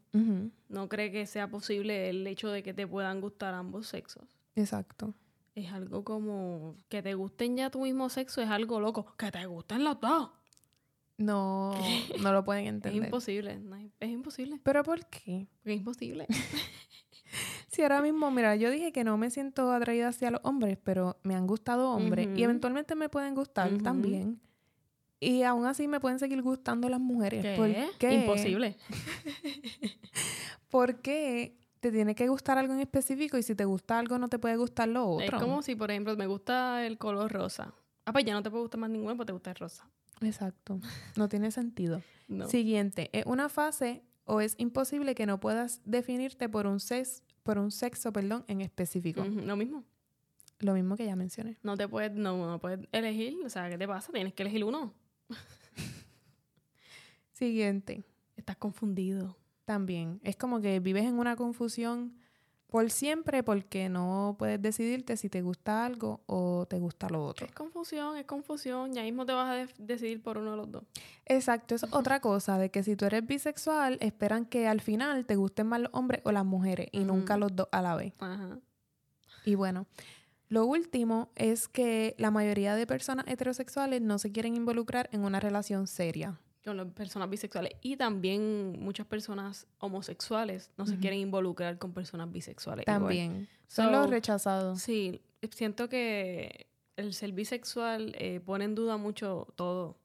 No 0.68 0.88
cree 0.88 1.10
que 1.10 1.26
sea 1.26 1.48
posible 1.48 2.08
el 2.08 2.26
hecho 2.26 2.48
de 2.48 2.62
que 2.62 2.72
te 2.72 2.86
puedan 2.86 3.20
gustar 3.20 3.54
ambos 3.54 3.88
sexos. 3.88 4.24
Exacto. 4.54 5.14
Es 5.54 5.72
algo 5.72 6.04
como 6.04 6.76
que 6.88 7.02
te 7.02 7.14
gusten 7.14 7.56
ya 7.56 7.68
tu 7.70 7.82
mismo 7.82 8.08
sexo, 8.08 8.40
es 8.40 8.48
algo 8.48 8.80
loco. 8.80 9.14
Que 9.18 9.30
te 9.30 9.44
gusten 9.46 9.84
los 9.84 10.00
dos. 10.00 10.30
No, 11.18 11.74
no 12.22 12.32
lo 12.32 12.44
pueden 12.44 12.64
Es 12.66 12.70
entender. 12.72 13.04
imposible. 13.04 13.58
no 13.58 13.76
es, 13.76 13.90
es 14.00 14.08
imposible. 14.08 14.60
¿Pero 14.62 14.82
por 14.82 15.04
qué? 15.06 15.48
Es 15.64 15.76
imposible. 15.76 16.26
Si 17.68 17.80
ahora 17.80 18.02
mismo, 18.02 18.30
mira, 18.30 18.54
yo 18.56 18.70
dije 18.70 18.92
que 18.92 19.02
no 19.02 19.16
me 19.16 19.30
siento 19.30 19.72
atraída 19.72 20.08
hacia 20.08 20.30
los 20.30 20.42
hombres, 20.44 20.76
pero 20.84 21.16
me 21.22 21.34
han 21.34 21.46
gustado 21.46 21.90
hombres 21.92 22.28
y 22.36 22.42
eventualmente 22.42 22.94
me 22.94 23.08
pueden 23.08 23.34
gustar 23.34 23.70
también. 23.78 24.38
Y 25.22 25.44
aún 25.44 25.66
así 25.66 25.86
me 25.86 26.00
pueden 26.00 26.18
seguir 26.18 26.42
gustando 26.42 26.88
las 26.88 26.98
mujeres. 26.98 27.42
¿Qué? 27.42 27.54
¿Por 27.56 27.98
qué? 27.98 28.12
Imposible. 28.12 28.76
¿Por 30.68 30.96
qué 30.96 31.56
te 31.78 31.92
tiene 31.92 32.16
que 32.16 32.26
gustar 32.26 32.58
algo 32.58 32.74
en 32.74 32.80
específico 32.80 33.38
y 33.38 33.44
si 33.44 33.54
te 33.54 33.64
gusta 33.64 34.00
algo 34.00 34.18
no 34.18 34.26
te 34.26 34.40
puede 34.40 34.56
gustar 34.56 34.88
lo 34.88 35.06
otro? 35.06 35.36
Es 35.36 35.42
como 35.42 35.62
si, 35.62 35.76
por 35.76 35.92
ejemplo, 35.92 36.16
me 36.16 36.26
gusta 36.26 36.84
el 36.84 36.98
color 36.98 37.30
rosa. 37.30 37.72
Ah, 38.04 38.12
pues 38.12 38.24
ya 38.24 38.32
no 38.32 38.42
te 38.42 38.50
puede 38.50 38.62
gustar 38.62 38.80
más 38.80 38.90
ninguno 38.90 39.16
porque 39.16 39.28
te 39.28 39.32
gusta 39.32 39.50
el 39.50 39.56
rosa. 39.56 39.88
Exacto. 40.22 40.80
No 41.16 41.28
tiene 41.28 41.50
sentido. 41.50 42.02
No. 42.28 42.48
Siguiente, 42.48 43.10
es 43.12 43.26
una 43.26 43.50
fase 43.50 44.04
o 44.24 44.40
es 44.40 44.54
imposible 44.56 45.14
que 45.14 45.26
no 45.26 45.38
puedas 45.38 45.82
definirte 45.84 46.48
por 46.48 46.66
un 46.66 46.80
sex, 46.80 47.22
por 47.42 47.58
un 47.58 47.70
sexo, 47.70 48.10
perdón, 48.10 48.44
en 48.48 48.62
específico. 48.62 49.22
Lo 49.22 49.54
mismo. 49.54 49.84
Lo 50.60 50.72
mismo 50.72 50.96
que 50.96 51.04
ya 51.04 51.14
mencioné. 51.14 51.58
No 51.62 51.76
te 51.76 51.86
puedes, 51.88 52.12
no, 52.12 52.48
no 52.48 52.58
puedes 52.58 52.88
elegir. 52.90 53.36
O 53.44 53.50
sea, 53.50 53.68
¿qué 53.68 53.76
te 53.76 53.86
pasa? 53.86 54.12
Tienes 54.12 54.32
que 54.32 54.44
elegir 54.44 54.64
uno. 54.64 54.94
Siguiente. 57.32 58.04
Estás 58.36 58.56
confundido. 58.56 59.36
También. 59.64 60.20
Es 60.24 60.36
como 60.36 60.60
que 60.60 60.80
vives 60.80 61.04
en 61.04 61.18
una 61.18 61.36
confusión 61.36 62.16
por 62.66 62.90
siempre 62.90 63.42
porque 63.42 63.88
no 63.88 64.34
puedes 64.38 64.60
decidirte 64.60 65.16
si 65.16 65.28
te 65.28 65.42
gusta 65.42 65.84
algo 65.84 66.22
o 66.26 66.66
te 66.68 66.78
gusta 66.78 67.08
lo 67.10 67.22
otro. 67.24 67.46
Es 67.46 67.52
confusión, 67.52 68.16
es 68.16 68.24
confusión. 68.24 68.92
Ya 68.94 69.02
mismo 69.02 69.24
te 69.26 69.32
vas 69.32 69.48
a 69.50 69.54
de- 69.54 69.68
decidir 69.78 70.22
por 70.22 70.38
uno 70.38 70.52
de 70.52 70.56
los 70.56 70.70
dos. 70.72 70.84
Exacto, 71.26 71.74
es 71.74 71.84
otra 71.92 72.20
cosa, 72.20 72.58
de 72.58 72.70
que 72.70 72.82
si 72.82 72.96
tú 72.96 73.04
eres 73.04 73.26
bisexual, 73.26 73.98
esperan 74.00 74.46
que 74.46 74.66
al 74.66 74.80
final 74.80 75.26
te 75.26 75.36
gusten 75.36 75.66
más 75.66 75.80
los 75.80 75.90
hombres 75.94 76.22
o 76.24 76.32
las 76.32 76.44
mujeres 76.44 76.88
y 76.92 77.00
nunca 77.04 77.36
los 77.36 77.54
dos 77.54 77.68
a 77.72 77.82
la 77.82 77.94
vez. 77.94 78.14
Ajá. 78.18 78.58
Y 79.44 79.54
bueno, 79.54 79.86
lo 80.52 80.66
último 80.66 81.30
es 81.34 81.66
que 81.66 82.14
la 82.18 82.30
mayoría 82.30 82.74
de 82.74 82.86
personas 82.86 83.26
heterosexuales 83.26 84.02
no 84.02 84.18
se 84.18 84.32
quieren 84.32 84.54
involucrar 84.54 85.08
en 85.10 85.24
una 85.24 85.40
relación 85.40 85.86
seria. 85.86 86.38
Con 86.62 86.76
las 86.76 86.88
personas 86.88 87.30
bisexuales. 87.30 87.72
Y 87.80 87.96
también 87.96 88.76
muchas 88.78 89.06
personas 89.06 89.66
homosexuales 89.78 90.70
no 90.76 90.86
se 90.86 90.98
quieren 90.98 91.20
involucrar 91.20 91.78
con 91.78 91.94
personas 91.94 92.30
bisexuales. 92.30 92.84
igual. 92.86 93.00
También. 93.00 93.48
Son 93.66 93.86
So, 93.86 93.92
los 93.92 94.10
rechazados. 94.10 94.82
Sí, 94.82 95.22
siento 95.52 95.88
que 95.88 96.66
el 96.96 97.14
ser 97.14 97.32
bisexual 97.32 98.14
eh, 98.18 98.40
pone 98.44 98.66
en 98.66 98.74
duda 98.74 98.98
mucho 98.98 99.48
todo. 99.56 99.96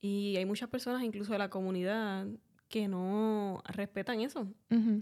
Y 0.00 0.36
hay 0.36 0.46
muchas 0.46 0.68
personas, 0.68 1.04
incluso 1.04 1.32
de 1.32 1.38
la 1.38 1.48
comunidad, 1.48 2.26
que 2.68 2.88
no 2.88 3.62
respetan 3.66 4.20
eso. 4.20 4.48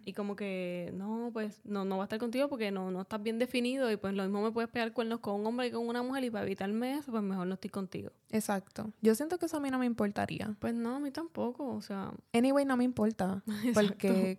Y 0.04 0.12
como 0.12 0.36
que, 0.36 0.92
no, 0.94 1.30
pues, 1.32 1.62
no, 1.64 1.84
no 1.84 1.96
va 1.96 2.04
a 2.04 2.06
estar 2.06 2.18
contigo 2.18 2.48
porque 2.48 2.70
no, 2.70 2.90
no 2.90 3.02
estás 3.02 3.22
bien 3.22 3.38
definido. 3.38 3.90
Y 3.90 3.96
pues 3.96 4.14
lo 4.14 4.22
mismo 4.22 4.42
me 4.42 4.52
puedes 4.52 4.70
pegar 4.70 4.92
cuernos 4.92 5.20
con 5.20 5.40
un 5.40 5.46
hombre 5.46 5.68
y 5.68 5.70
con 5.70 5.88
una 5.88 6.02
mujer. 6.02 6.24
Y 6.24 6.30
para 6.30 6.44
evitarme 6.44 6.98
eso, 6.98 7.10
pues 7.10 7.22
mejor 7.22 7.46
no 7.46 7.54
estoy 7.54 7.70
contigo. 7.70 8.10
Exacto. 8.30 8.92
Yo 9.00 9.14
siento 9.14 9.38
que 9.38 9.46
eso 9.46 9.56
a 9.56 9.60
mí 9.60 9.70
no 9.70 9.78
me 9.78 9.86
importaría. 9.86 10.54
Pues 10.58 10.74
no, 10.74 10.96
a 10.96 11.00
mí 11.00 11.10
tampoco. 11.10 11.74
O 11.74 11.80
sea, 11.80 12.12
Anyway, 12.32 12.64
no 12.64 12.76
me 12.76 12.84
importa. 12.84 13.42
Porque. 13.74 14.38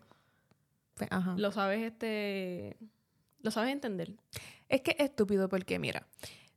pues, 0.94 1.12
ajá. 1.12 1.36
lo 1.38 1.52
sabes, 1.52 1.82
este. 1.84 2.78
Lo 3.42 3.52
sabes 3.52 3.74
entender. 3.74 4.14
Es 4.70 4.82
que 4.82 4.92
es 4.92 5.06
estúpido 5.06 5.48
porque, 5.50 5.78
mira, 5.78 6.08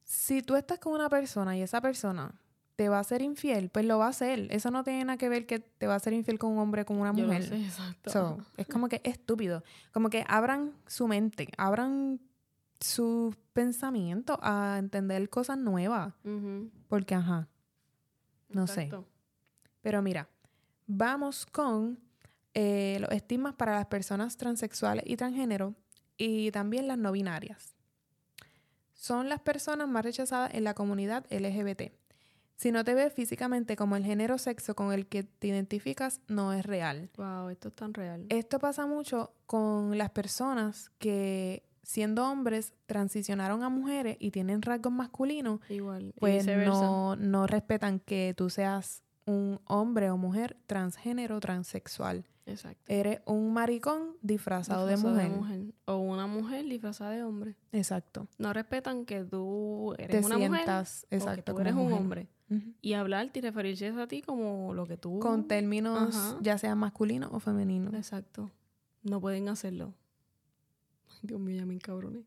si 0.04 0.40
tú 0.40 0.56
estás 0.56 0.78
con 0.78 0.94
una 0.94 1.10
persona 1.10 1.54
y 1.54 1.60
esa 1.60 1.82
persona 1.82 2.40
te 2.78 2.88
va 2.88 3.00
a 3.00 3.04
ser 3.04 3.22
infiel, 3.22 3.70
pues 3.70 3.84
lo 3.84 3.98
va 3.98 4.06
a 4.06 4.10
hacer. 4.10 4.46
Eso 4.52 4.70
no 4.70 4.84
tiene 4.84 5.04
nada 5.04 5.16
que 5.18 5.28
ver 5.28 5.46
que 5.46 5.58
te 5.58 5.88
va 5.88 5.96
a 5.96 5.98
ser 5.98 6.12
infiel 6.12 6.38
con 6.38 6.52
un 6.52 6.58
hombre 6.60 6.82
o 6.82 6.86
con 6.86 7.00
una 7.00 7.12
Yo 7.12 7.24
mujer. 7.26 7.42
sé, 7.42 7.56
exacto. 7.56 8.08
So, 8.08 8.38
es 8.56 8.68
como 8.68 8.88
que 8.88 9.00
estúpido. 9.02 9.64
Como 9.92 10.10
que 10.10 10.24
abran 10.28 10.72
su 10.86 11.08
mente, 11.08 11.48
abran 11.56 12.20
sus 12.78 13.34
pensamientos 13.52 14.38
a 14.42 14.76
entender 14.78 15.28
cosas 15.28 15.58
nuevas. 15.58 16.14
Porque, 16.86 17.16
ajá. 17.16 17.48
No 18.48 18.68
sé. 18.68 18.82
exacto. 18.84 19.08
Pero 19.80 20.00
mira, 20.00 20.28
vamos 20.86 21.46
con 21.46 21.98
eh, 22.54 22.98
los 23.00 23.10
estigmas 23.10 23.54
para 23.54 23.74
las 23.74 23.86
personas 23.86 24.36
transexuales 24.36 25.02
y 25.04 25.16
transgénero 25.16 25.74
y 26.16 26.52
también 26.52 26.86
las 26.86 26.96
no 26.96 27.10
binarias. 27.10 27.74
Son 28.94 29.28
las 29.28 29.40
personas 29.40 29.88
más 29.88 30.04
rechazadas 30.04 30.54
en 30.54 30.62
la 30.62 30.74
comunidad 30.74 31.26
LGBT. 31.28 31.90
Si 32.58 32.72
no 32.72 32.82
te 32.84 32.92
ves 32.94 33.12
físicamente 33.12 33.76
como 33.76 33.94
el 33.94 34.04
género 34.04 34.36
sexo 34.36 34.74
con 34.74 34.92
el 34.92 35.06
que 35.06 35.22
te 35.22 35.46
identificas, 35.46 36.20
no 36.26 36.52
es 36.52 36.66
real. 36.66 37.08
Wow, 37.16 37.50
esto 37.50 37.68
es 37.68 37.74
tan 37.74 37.94
real. 37.94 38.26
Esto 38.30 38.58
pasa 38.58 38.84
mucho 38.84 39.32
con 39.46 39.96
las 39.96 40.10
personas 40.10 40.90
que, 40.98 41.62
siendo 41.84 42.28
hombres, 42.28 42.74
transicionaron 42.86 43.62
a 43.62 43.68
mujeres 43.68 44.16
y 44.18 44.32
tienen 44.32 44.60
rasgos 44.60 44.92
masculinos, 44.92 45.60
Igual. 45.68 46.12
pues 46.18 46.48
no, 46.48 47.14
no 47.14 47.46
respetan 47.46 48.00
que 48.00 48.34
tú 48.36 48.50
seas 48.50 49.04
un 49.24 49.60
hombre 49.64 50.10
o 50.10 50.16
mujer 50.16 50.56
transgénero, 50.66 51.38
transexual. 51.38 52.24
Exacto. 52.48 52.82
Eres 52.86 53.20
un 53.26 53.52
maricón 53.52 54.16
disfrazado, 54.22 54.86
de, 54.86 54.96
mujer. 54.96 55.74
O 55.84 55.96
una 55.96 56.26
mujer 56.26 56.64
disfrazada 56.64 57.10
de 57.10 57.22
hombre. 57.22 57.56
Exacto. 57.72 58.28
No 58.38 58.52
respetan 58.52 59.04
que 59.04 59.24
tú 59.24 59.94
eres 59.98 60.20
Te 60.20 60.26
una 60.26 60.38
mujer 60.38 60.68
o 60.68 61.34
que 61.34 61.42
tú 61.42 61.58
eres 61.60 61.74
un 61.74 61.92
hombre. 61.92 62.28
Y 62.80 62.94
hablarte 62.94 63.40
y 63.40 63.42
referirse 63.42 63.88
a 63.88 64.06
ti 64.06 64.22
como 64.22 64.72
lo 64.72 64.86
que 64.86 64.96
tú... 64.96 65.18
Con 65.18 65.46
términos 65.46 66.16
Ajá. 66.16 66.38
ya 66.40 66.56
sea 66.56 66.74
masculinos 66.74 67.30
o 67.32 67.40
femeninos. 67.40 67.92
Exacto. 67.94 68.50
No 69.02 69.20
pueden 69.20 69.48
hacerlo. 69.48 69.92
Dios 71.22 71.40
mío, 71.40 71.56
ya 71.56 71.66
me 71.66 71.74
encabroné. 71.74 72.24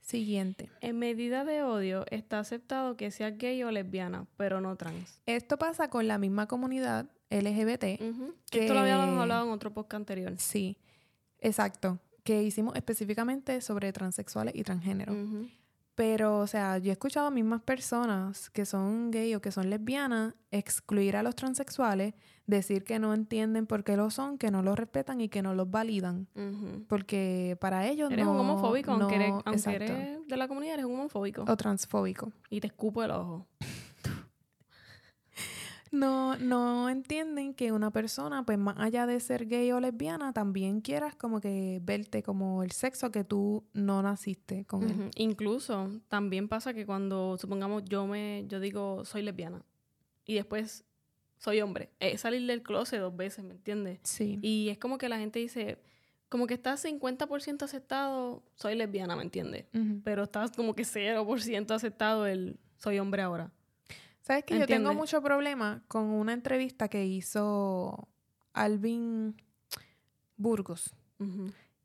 Siguiente. 0.00 0.68
En 0.80 0.98
medida 0.98 1.44
de 1.44 1.62
odio 1.62 2.04
está 2.10 2.40
aceptado 2.40 2.96
que 2.96 3.10
seas 3.10 3.38
gay 3.38 3.62
o 3.62 3.70
lesbiana, 3.70 4.26
pero 4.36 4.60
no 4.60 4.74
trans. 4.76 5.20
Esto 5.26 5.56
pasa 5.56 5.88
con 5.88 6.08
la 6.08 6.18
misma 6.18 6.48
comunidad 6.48 7.06
LGBT. 7.30 7.80
Que- 8.50 8.60
Esto 8.60 8.74
lo 8.74 8.80
habíamos 8.80 9.18
hablado 9.20 9.46
en 9.46 9.52
otro 9.52 9.72
podcast 9.72 10.00
anterior. 10.00 10.34
Sí, 10.38 10.76
exacto. 11.38 11.98
Que 12.24 12.42
hicimos 12.42 12.76
específicamente 12.76 13.60
sobre 13.60 13.92
transexuales 13.92 14.54
y 14.54 14.62
transgénero. 14.62 15.14
Pero, 15.94 16.38
o 16.38 16.46
sea, 16.46 16.78
yo 16.78 16.90
he 16.90 16.92
escuchado 16.92 17.26
a 17.26 17.30
mismas 17.30 17.60
personas 17.60 18.48
que 18.50 18.64
son 18.64 19.10
gay 19.10 19.34
o 19.34 19.42
que 19.42 19.52
son 19.52 19.68
lesbianas 19.68 20.34
excluir 20.50 21.14
a 21.16 21.22
los 21.22 21.34
transexuales, 21.34 22.14
decir 22.46 22.84
que 22.84 22.98
no 22.98 23.12
entienden 23.12 23.66
por 23.66 23.84
qué 23.84 23.96
lo 23.98 24.10
son, 24.10 24.38
que 24.38 24.50
no 24.50 24.62
los 24.62 24.78
respetan 24.78 25.20
y 25.20 25.28
que 25.28 25.42
no 25.42 25.54
los 25.54 25.70
validan. 25.70 26.26
Porque 26.88 27.58
para 27.60 27.86
ellos 27.86 28.10
Eres 28.10 28.24
no... 28.24 28.32
un 28.32 28.38
homofóbico, 28.38 28.92
aunque, 28.92 29.16
eres, 29.16 29.66
eres 29.66 30.26
de 30.26 30.36
la 30.38 30.48
comunidad, 30.48 30.74
eres 30.74 30.86
un 30.86 30.94
homofóbico. 30.94 31.44
O 31.46 31.56
transfóbico. 31.56 32.32
Y 32.48 32.60
te 32.60 32.68
escupo 32.68 33.02
el 33.02 33.10
ojo. 33.10 33.46
No, 35.92 36.36
no 36.36 36.88
entienden 36.88 37.52
que 37.52 37.72
una 37.72 37.90
persona, 37.90 38.44
pues 38.44 38.58
más 38.58 38.76
allá 38.78 39.06
de 39.06 39.18
ser 39.18 39.46
gay 39.46 39.72
o 39.72 39.80
lesbiana, 39.80 40.32
también 40.32 40.80
quieras 40.80 41.16
como 41.16 41.40
que 41.40 41.80
verte 41.82 42.22
como 42.22 42.62
el 42.62 42.70
sexo 42.70 43.10
que 43.10 43.24
tú 43.24 43.64
no 43.72 44.00
naciste 44.00 44.64
con 44.66 44.84
él. 44.84 45.10
Incluso 45.16 45.90
también 46.08 46.48
pasa 46.48 46.74
que 46.74 46.86
cuando, 46.86 47.36
supongamos, 47.38 47.84
yo 47.86 48.06
me, 48.06 48.44
yo 48.46 48.60
digo 48.60 49.04
soy 49.04 49.22
lesbiana 49.22 49.64
y 50.24 50.34
después 50.34 50.84
soy 51.38 51.60
hombre. 51.60 51.90
Es 51.98 52.20
salir 52.20 52.46
del 52.46 52.62
closet 52.62 53.00
dos 53.00 53.16
veces, 53.16 53.44
¿me 53.44 53.54
entiendes? 53.54 53.98
Sí. 54.04 54.38
Y 54.42 54.68
es 54.68 54.78
como 54.78 54.96
que 54.96 55.08
la 55.08 55.18
gente 55.18 55.40
dice, 55.40 55.78
como 56.28 56.46
que 56.46 56.54
estás 56.54 56.84
50% 56.84 57.62
aceptado, 57.62 58.44
soy 58.54 58.76
lesbiana, 58.76 59.16
¿me 59.16 59.22
entiendes? 59.22 59.64
Pero 60.04 60.22
estás 60.24 60.52
como 60.52 60.74
que 60.74 60.84
0% 60.84 61.70
aceptado 61.72 62.26
el 62.26 62.60
soy 62.76 63.00
hombre 63.00 63.22
ahora. 63.22 63.50
¿Sabes 64.20 64.44
que 64.44 64.58
Yo 64.58 64.66
tengo 64.66 64.94
mucho 64.94 65.22
problema 65.22 65.82
con 65.88 66.04
una 66.04 66.32
entrevista 66.32 66.88
que 66.88 67.06
hizo 67.06 68.08
Alvin 68.52 69.36
Burgos, 70.36 70.94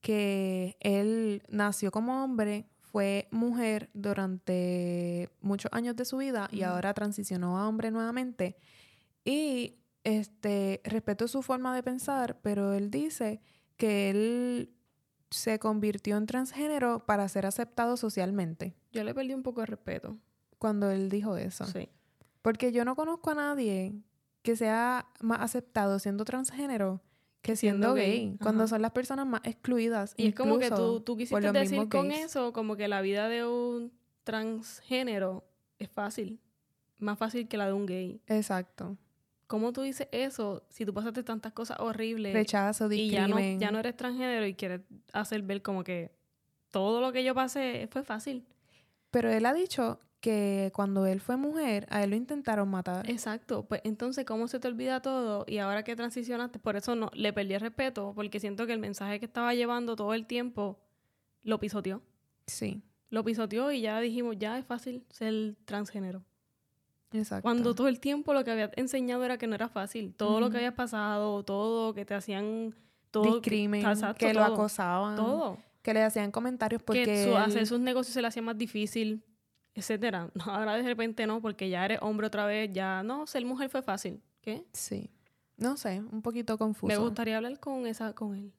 que 0.01 0.77
él 0.79 1.43
nació 1.49 1.91
como 1.91 2.23
hombre, 2.23 2.69
fue 2.79 3.27
mujer 3.31 3.89
durante 3.93 5.29
muchos 5.41 5.71
años 5.73 5.95
de 5.95 6.05
su 6.05 6.17
vida 6.17 6.47
y 6.51 6.61
ahora 6.61 6.93
transicionó 6.93 7.57
a 7.57 7.67
hombre 7.67 7.91
nuevamente. 7.91 8.55
Y 9.25 9.79
este 10.05 10.81
respeto 10.83 11.27
su 11.27 11.41
forma 11.41 11.75
de 11.75 11.83
pensar, 11.83 12.39
pero 12.41 12.73
él 12.73 12.91
dice 12.91 13.41
que 13.75 14.09
él 14.11 14.75
se 15.29 15.59
convirtió 15.59 16.15
en 16.15 16.27
transgénero 16.27 17.05
para 17.05 17.27
ser 17.27 17.45
aceptado 17.45 17.97
socialmente. 17.97 18.75
Yo 18.93 19.03
le 19.03 19.13
perdí 19.13 19.33
un 19.33 19.43
poco 19.43 19.61
de 19.61 19.67
respeto. 19.67 20.17
Cuando 20.57 20.89
él 20.91 21.09
dijo 21.09 21.35
eso. 21.35 21.65
Sí. 21.65 21.89
Porque 22.45 22.71
yo 22.71 22.85
no 22.85 22.95
conozco 22.95 23.31
a 23.31 23.33
nadie 23.33 23.95
que 24.43 24.55
sea 24.55 25.07
más 25.19 25.41
aceptado 25.41 25.97
siendo 25.97 26.25
transgénero 26.25 27.01
que 27.41 27.55
siendo, 27.55 27.87
Siendo 27.87 27.93
gay, 27.95 28.27
gay, 28.27 28.37
cuando 28.39 28.67
son 28.67 28.83
las 28.83 28.91
personas 28.91 29.25
más 29.25 29.41
excluidas. 29.45 30.13
Y 30.15 30.27
es 30.27 30.35
como 30.35 30.59
que 30.59 30.69
tú, 30.69 30.99
tú 30.99 31.17
quisiste 31.17 31.51
decir 31.51 31.89
con 31.89 32.09
gays. 32.09 32.25
eso, 32.25 32.53
como 32.53 32.75
que 32.75 32.87
la 32.87 33.01
vida 33.01 33.29
de 33.29 33.47
un 33.47 33.91
transgénero 34.23 35.43
es 35.79 35.89
fácil. 35.89 36.39
Más 36.99 37.17
fácil 37.17 37.47
que 37.47 37.57
la 37.57 37.65
de 37.65 37.73
un 37.73 37.87
gay. 37.87 38.21
Exacto. 38.27 38.95
¿Cómo 39.47 39.73
tú 39.73 39.81
dices 39.81 40.07
eso 40.11 40.67
si 40.69 40.85
tú 40.85 40.93
pasaste 40.93 41.23
tantas 41.23 41.51
cosas 41.51 41.79
horribles 41.79 42.35
Rechazo, 42.35 42.91
y 42.91 43.09
ya 43.09 43.27
no, 43.27 43.37
discrimen. 43.37 43.59
ya 43.59 43.71
no 43.71 43.79
eres 43.79 43.97
transgénero 43.97 44.45
y 44.45 44.53
quieres 44.53 44.81
hacer 45.13 45.41
ver 45.41 45.63
como 45.63 45.83
que 45.83 46.11
todo 46.69 47.01
lo 47.01 47.11
que 47.11 47.23
yo 47.23 47.33
pasé 47.33 47.89
fue 47.91 48.03
fácil? 48.03 48.45
Pero 49.09 49.31
él 49.31 49.47
ha 49.47 49.53
dicho 49.55 49.99
que 50.25 50.71
cuando 50.73 51.05
él 51.05 51.19
fue 51.21 51.37
mujer, 51.37 51.85
a 51.89 52.03
él 52.03 52.09
lo 52.09 52.15
intentaron 52.15 52.67
matar. 52.67 53.09
Exacto. 53.09 53.63
Pues 53.67 53.81
entonces, 53.83 54.25
¿cómo 54.25 54.47
se 54.47 54.59
te 54.59 54.67
olvida 54.67 55.01
todo? 55.01 55.45
Y 55.47 55.59
ahora 55.59 55.83
que 55.83 55.95
transicionaste, 55.95 56.57
por 56.59 56.75
eso 56.75 56.95
no, 56.95 57.11
le 57.13 57.31
perdí 57.31 57.53
el 57.53 57.61
respeto, 57.61 58.11
porque 58.15 58.39
siento 58.39 58.65
que 58.65 58.73
el 58.73 58.79
mensaje 58.79 59.19
que 59.19 59.25
estaba 59.25 59.53
llevando 59.53 59.95
todo 59.95 60.13
el 60.13 60.25
tiempo 60.25 60.79
lo 61.43 61.59
pisoteó. 61.59 62.01
Sí, 62.47 62.81
Lo 63.09 63.23
pisoteó 63.23 63.71
y 63.71 63.81
ya 63.81 63.99
dijimos, 63.99 64.35
ya 64.37 64.57
es 64.57 64.65
fácil 64.65 65.03
ser 65.09 65.55
transgénero. 65.65 66.23
exacto. 67.13 67.43
Cuando 67.43 67.73
todo 67.75 67.87
el 67.87 67.99
tiempo 67.99 68.33
lo 68.33 68.43
que 68.43 68.51
había 68.51 68.71
enseñado 68.75 69.23
era 69.23 69.37
que 69.37 69.47
no 69.47 69.55
era 69.55 69.69
fácil. 69.69 70.13
Todo 70.15 70.39
lo 70.39 70.47
que 70.47 70.57
Ujú. 70.57 70.65
había 70.65 70.75
pasado, 70.75 71.43
todo 71.43 71.93
que 71.93 72.03
te 72.05 72.13
hacían... 72.15 72.73
Todo, 73.11 73.23
discrimen, 73.39 73.85
exacto, 73.85 74.25
que 74.25 74.33
lo 74.33 74.43
acosaban, 74.43 75.15
Todo. 75.15 75.57
que 75.81 75.93
le 75.93 76.03
hacían 76.03 76.31
comentarios 76.31 76.81
porque 76.83 77.05
que 77.05 77.23
su- 77.23 77.29
él- 77.29 77.37
hacer 77.37 77.65
sus 77.67 77.79
negocios 77.79 78.13
se 78.13 78.21
le 78.21 78.27
hacía 78.27 78.41
más 78.41 78.57
difícil, 78.57 79.23
etcétera. 79.75 80.31
No, 80.33 80.43
ahora 80.45 80.75
de 80.75 80.83
repente 80.83 81.27
no, 81.27 81.41
porque 81.41 81.69
ya 81.69 81.85
eres 81.85 81.99
hombre 82.01 82.27
otra 82.27 82.45
vez, 82.45 82.71
ya 82.73 83.03
no, 83.03 83.27
ser 83.27 83.45
mujer 83.45 83.69
fue 83.69 83.81
fácil. 83.81 84.21
¿Qué? 84.41 84.65
Sí. 84.73 85.11
No 85.57 85.77
sé, 85.77 86.01
un 86.11 86.21
poquito 86.21 86.57
confuso. 86.57 86.87
Me 86.87 86.97
gustaría 86.97 87.37
hablar 87.37 87.59
con 87.59 87.85
esa 87.87 88.13
con 88.13 88.35
él. 88.35 88.51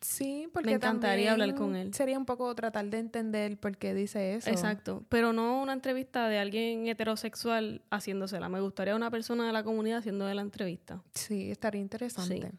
Sí, 0.00 0.48
porque 0.52 0.72
encantaría 0.72 1.32
hablar 1.32 1.54
con 1.54 1.76
él. 1.76 1.92
Sería 1.92 2.18
un 2.18 2.24
poco 2.24 2.54
tratar 2.54 2.86
de 2.86 2.98
entender 2.98 3.58
por 3.60 3.76
qué 3.76 3.92
dice 3.92 4.34
eso. 4.34 4.48
Exacto, 4.48 5.04
pero 5.10 5.34
no 5.34 5.60
una 5.60 5.74
entrevista 5.74 6.26
de 6.28 6.38
alguien 6.38 6.88
heterosexual 6.88 7.82
haciéndosela. 7.90 8.48
Me 8.48 8.60
gustaría 8.60 8.96
una 8.96 9.10
persona 9.10 9.46
de 9.46 9.52
la 9.52 9.62
comunidad 9.62 9.98
haciendo 9.98 10.32
la 10.32 10.40
entrevista. 10.40 11.02
Sí, 11.14 11.50
estaría 11.50 11.82
interesante. 11.82 12.50
Sí. 12.50 12.58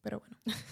Pero 0.00 0.20
bueno. 0.20 0.36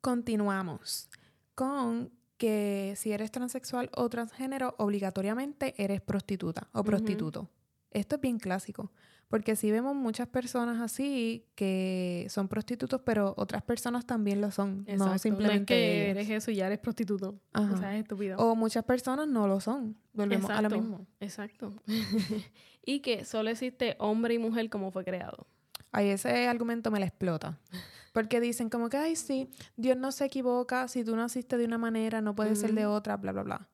Continuamos 0.00 1.08
con 1.54 2.12
que 2.40 2.94
si 2.96 3.12
eres 3.12 3.30
transexual 3.30 3.90
o 3.94 4.08
transgénero, 4.08 4.74
obligatoriamente 4.78 5.74
eres 5.76 6.00
prostituta 6.00 6.68
o 6.72 6.82
prostituto. 6.82 7.50
Esto 7.90 8.14
es 8.16 8.22
bien 8.22 8.38
clásico, 8.38 8.90
porque 9.28 9.56
si 9.56 9.70
vemos 9.70 9.94
muchas 9.94 10.26
personas 10.26 10.80
así 10.80 11.44
que 11.54 12.26
son 12.30 12.48
prostitutos, 12.48 13.02
pero 13.04 13.34
otras 13.36 13.62
personas 13.62 14.06
también 14.06 14.40
lo 14.40 14.50
son, 14.50 14.84
Exacto. 14.86 15.12
no 15.12 15.18
simplemente 15.18 15.60
es 15.60 15.66
que 15.66 16.10
eres 16.12 16.30
eso 16.30 16.50
y 16.50 16.54
ya 16.54 16.66
eres 16.68 16.78
prostituto. 16.78 17.38
Ajá. 17.52 17.74
O 17.74 17.76
sea, 17.76 17.94
es 17.94 18.04
estúpido. 18.04 18.38
O 18.38 18.56
muchas 18.56 18.84
personas 18.84 19.28
no 19.28 19.46
lo 19.46 19.60
son. 19.60 19.98
Volvemos 20.14 20.48
a 20.48 20.62
lo 20.62 20.70
mismo. 20.70 21.06
Exacto. 21.20 21.74
y 22.86 23.00
que 23.00 23.26
solo 23.26 23.50
existe 23.50 23.96
hombre 23.98 24.32
y 24.32 24.38
mujer 24.38 24.70
como 24.70 24.90
fue 24.92 25.04
creado. 25.04 25.46
Ay, 25.92 26.08
ese 26.08 26.48
argumento 26.48 26.90
me 26.90 27.00
la 27.00 27.06
explota. 27.06 27.60
Porque 28.12 28.40
dicen 28.40 28.70
como 28.70 28.88
que, 28.88 28.96
ay, 28.96 29.14
sí, 29.16 29.48
Dios 29.76 29.96
no 29.96 30.10
se 30.12 30.24
equivoca, 30.24 30.88
si 30.88 31.04
tú 31.04 31.14
naciste 31.14 31.56
de 31.56 31.64
una 31.64 31.78
manera, 31.78 32.20
no 32.20 32.34
puede 32.34 32.56
ser 32.56 32.72
de 32.74 32.86
otra, 32.86 33.16
bla, 33.16 33.32
bla, 33.32 33.42
bla. 33.44 33.68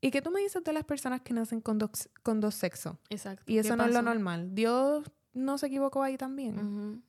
¿Y 0.00 0.10
qué 0.10 0.20
tú 0.20 0.30
me 0.30 0.40
dices 0.40 0.62
de 0.62 0.72
las 0.74 0.84
personas 0.84 1.22
que 1.22 1.32
nacen 1.32 1.62
con 1.62 1.78
dos, 1.78 2.10
con 2.22 2.40
dos 2.40 2.54
sexos? 2.54 2.96
Exacto. 3.08 3.44
Y 3.46 3.54
¿Qué 3.54 3.60
eso 3.60 3.74
no 3.76 3.86
es 3.86 3.94
lo 3.94 4.02
normal. 4.02 4.54
¿Dios 4.54 5.10
no 5.32 5.56
se 5.56 5.66
equivocó 5.68 6.02
ahí 6.02 6.18
también? 6.18 7.02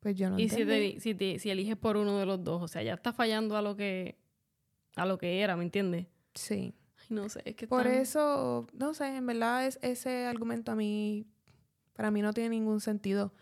Pues 0.00 0.16
yo 0.16 0.28
no 0.28 0.38
Y 0.38 0.50
si, 0.50 0.60
entendí. 0.60 0.94
te, 0.94 1.00
si, 1.00 1.14
te- 1.14 1.38
si 1.38 1.48
eliges 1.50 1.76
por 1.76 1.96
uno 1.96 2.18
de 2.18 2.26
los 2.26 2.44
dos, 2.44 2.62
o 2.62 2.68
sea, 2.68 2.82
ya 2.82 2.92
está 2.94 3.14
fallando 3.14 3.56
a 3.56 3.62
lo 3.62 3.74
que 3.74 4.18
a 4.96 5.04
lo 5.06 5.18
que 5.18 5.40
era, 5.40 5.56
¿me 5.56 5.64
entiendes? 5.64 6.06
Sí. 6.34 6.74
Ay, 6.98 7.06
no 7.10 7.28
sé, 7.28 7.40
es 7.44 7.54
que 7.56 7.66
Por 7.66 7.86
eso, 7.86 8.66
no 8.72 8.94
sé, 8.94 9.16
en 9.16 9.26
verdad 9.26 9.66
es, 9.66 9.78
ese 9.82 10.26
argumento 10.26 10.72
a 10.72 10.74
mí, 10.76 11.26
para 11.94 12.10
mí 12.10 12.22
no 12.22 12.32
tiene 12.32 12.50
ningún 12.50 12.80
sentido. 12.80 13.32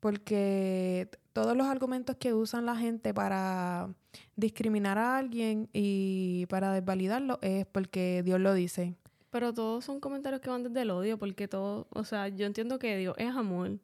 Porque 0.00 1.08
todos 1.32 1.56
los 1.56 1.66
argumentos 1.66 2.16
que 2.16 2.34
usan 2.34 2.66
la 2.66 2.76
gente 2.76 3.12
para 3.12 3.92
discriminar 4.36 4.98
a 4.98 5.16
alguien 5.18 5.68
y 5.72 6.46
para 6.46 6.72
desvalidarlo 6.72 7.38
es 7.42 7.66
porque 7.66 8.22
Dios 8.24 8.40
lo 8.40 8.54
dice. 8.54 8.94
Pero 9.30 9.52
todos 9.52 9.84
son 9.84 10.00
comentarios 10.00 10.40
que 10.40 10.50
van 10.50 10.62
desde 10.62 10.82
el 10.82 10.90
odio, 10.90 11.18
porque 11.18 11.48
todo, 11.48 11.86
o 11.90 12.04
sea, 12.04 12.28
yo 12.28 12.46
entiendo 12.46 12.78
que 12.78 12.96
Dios 12.96 13.14
es 13.18 13.34
amor. 13.34 13.78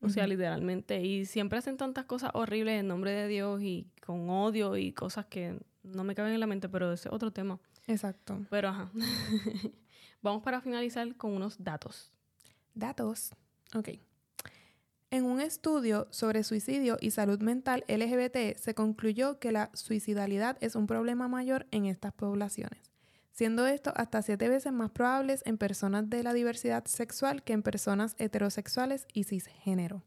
O 0.00 0.08
sea, 0.10 0.26
literalmente. 0.26 1.02
Y 1.02 1.26
siempre 1.26 1.58
hacen 1.58 1.76
tantas 1.76 2.04
cosas 2.04 2.30
horribles 2.34 2.78
en 2.78 2.86
nombre 2.86 3.10
de 3.10 3.26
Dios 3.26 3.60
y 3.62 3.88
con 4.04 4.30
odio 4.30 4.76
y 4.76 4.92
cosas 4.92 5.26
que 5.26 5.58
no 5.82 6.04
me 6.04 6.14
caben 6.14 6.34
en 6.34 6.40
la 6.40 6.46
mente, 6.46 6.68
pero 6.68 6.92
ese 6.92 7.08
es 7.08 7.14
otro 7.14 7.32
tema. 7.32 7.58
Exacto. 7.86 8.46
Pero 8.50 8.68
ajá. 8.68 8.90
Vamos 10.22 10.42
para 10.42 10.60
finalizar 10.60 11.16
con 11.16 11.32
unos 11.32 11.62
datos. 11.62 12.12
Datos. 12.74 13.30
Ok. 13.74 13.88
En 15.10 15.24
un 15.24 15.40
estudio 15.40 16.06
sobre 16.10 16.44
suicidio 16.44 16.98
y 17.00 17.12
salud 17.12 17.40
mental 17.40 17.82
LGBT 17.88 18.58
se 18.58 18.74
concluyó 18.74 19.38
que 19.38 19.52
la 19.52 19.70
suicidalidad 19.72 20.58
es 20.60 20.76
un 20.76 20.86
problema 20.86 21.28
mayor 21.28 21.66
en 21.70 21.86
estas 21.86 22.12
poblaciones, 22.12 22.90
siendo 23.32 23.66
esto 23.66 23.90
hasta 23.96 24.20
siete 24.20 24.50
veces 24.50 24.70
más 24.70 24.90
probables 24.90 25.42
en 25.46 25.56
personas 25.56 26.10
de 26.10 26.22
la 26.22 26.34
diversidad 26.34 26.84
sexual 26.84 27.42
que 27.42 27.54
en 27.54 27.62
personas 27.62 28.16
heterosexuales 28.18 29.06
y 29.14 29.24
cisgénero. 29.24 30.02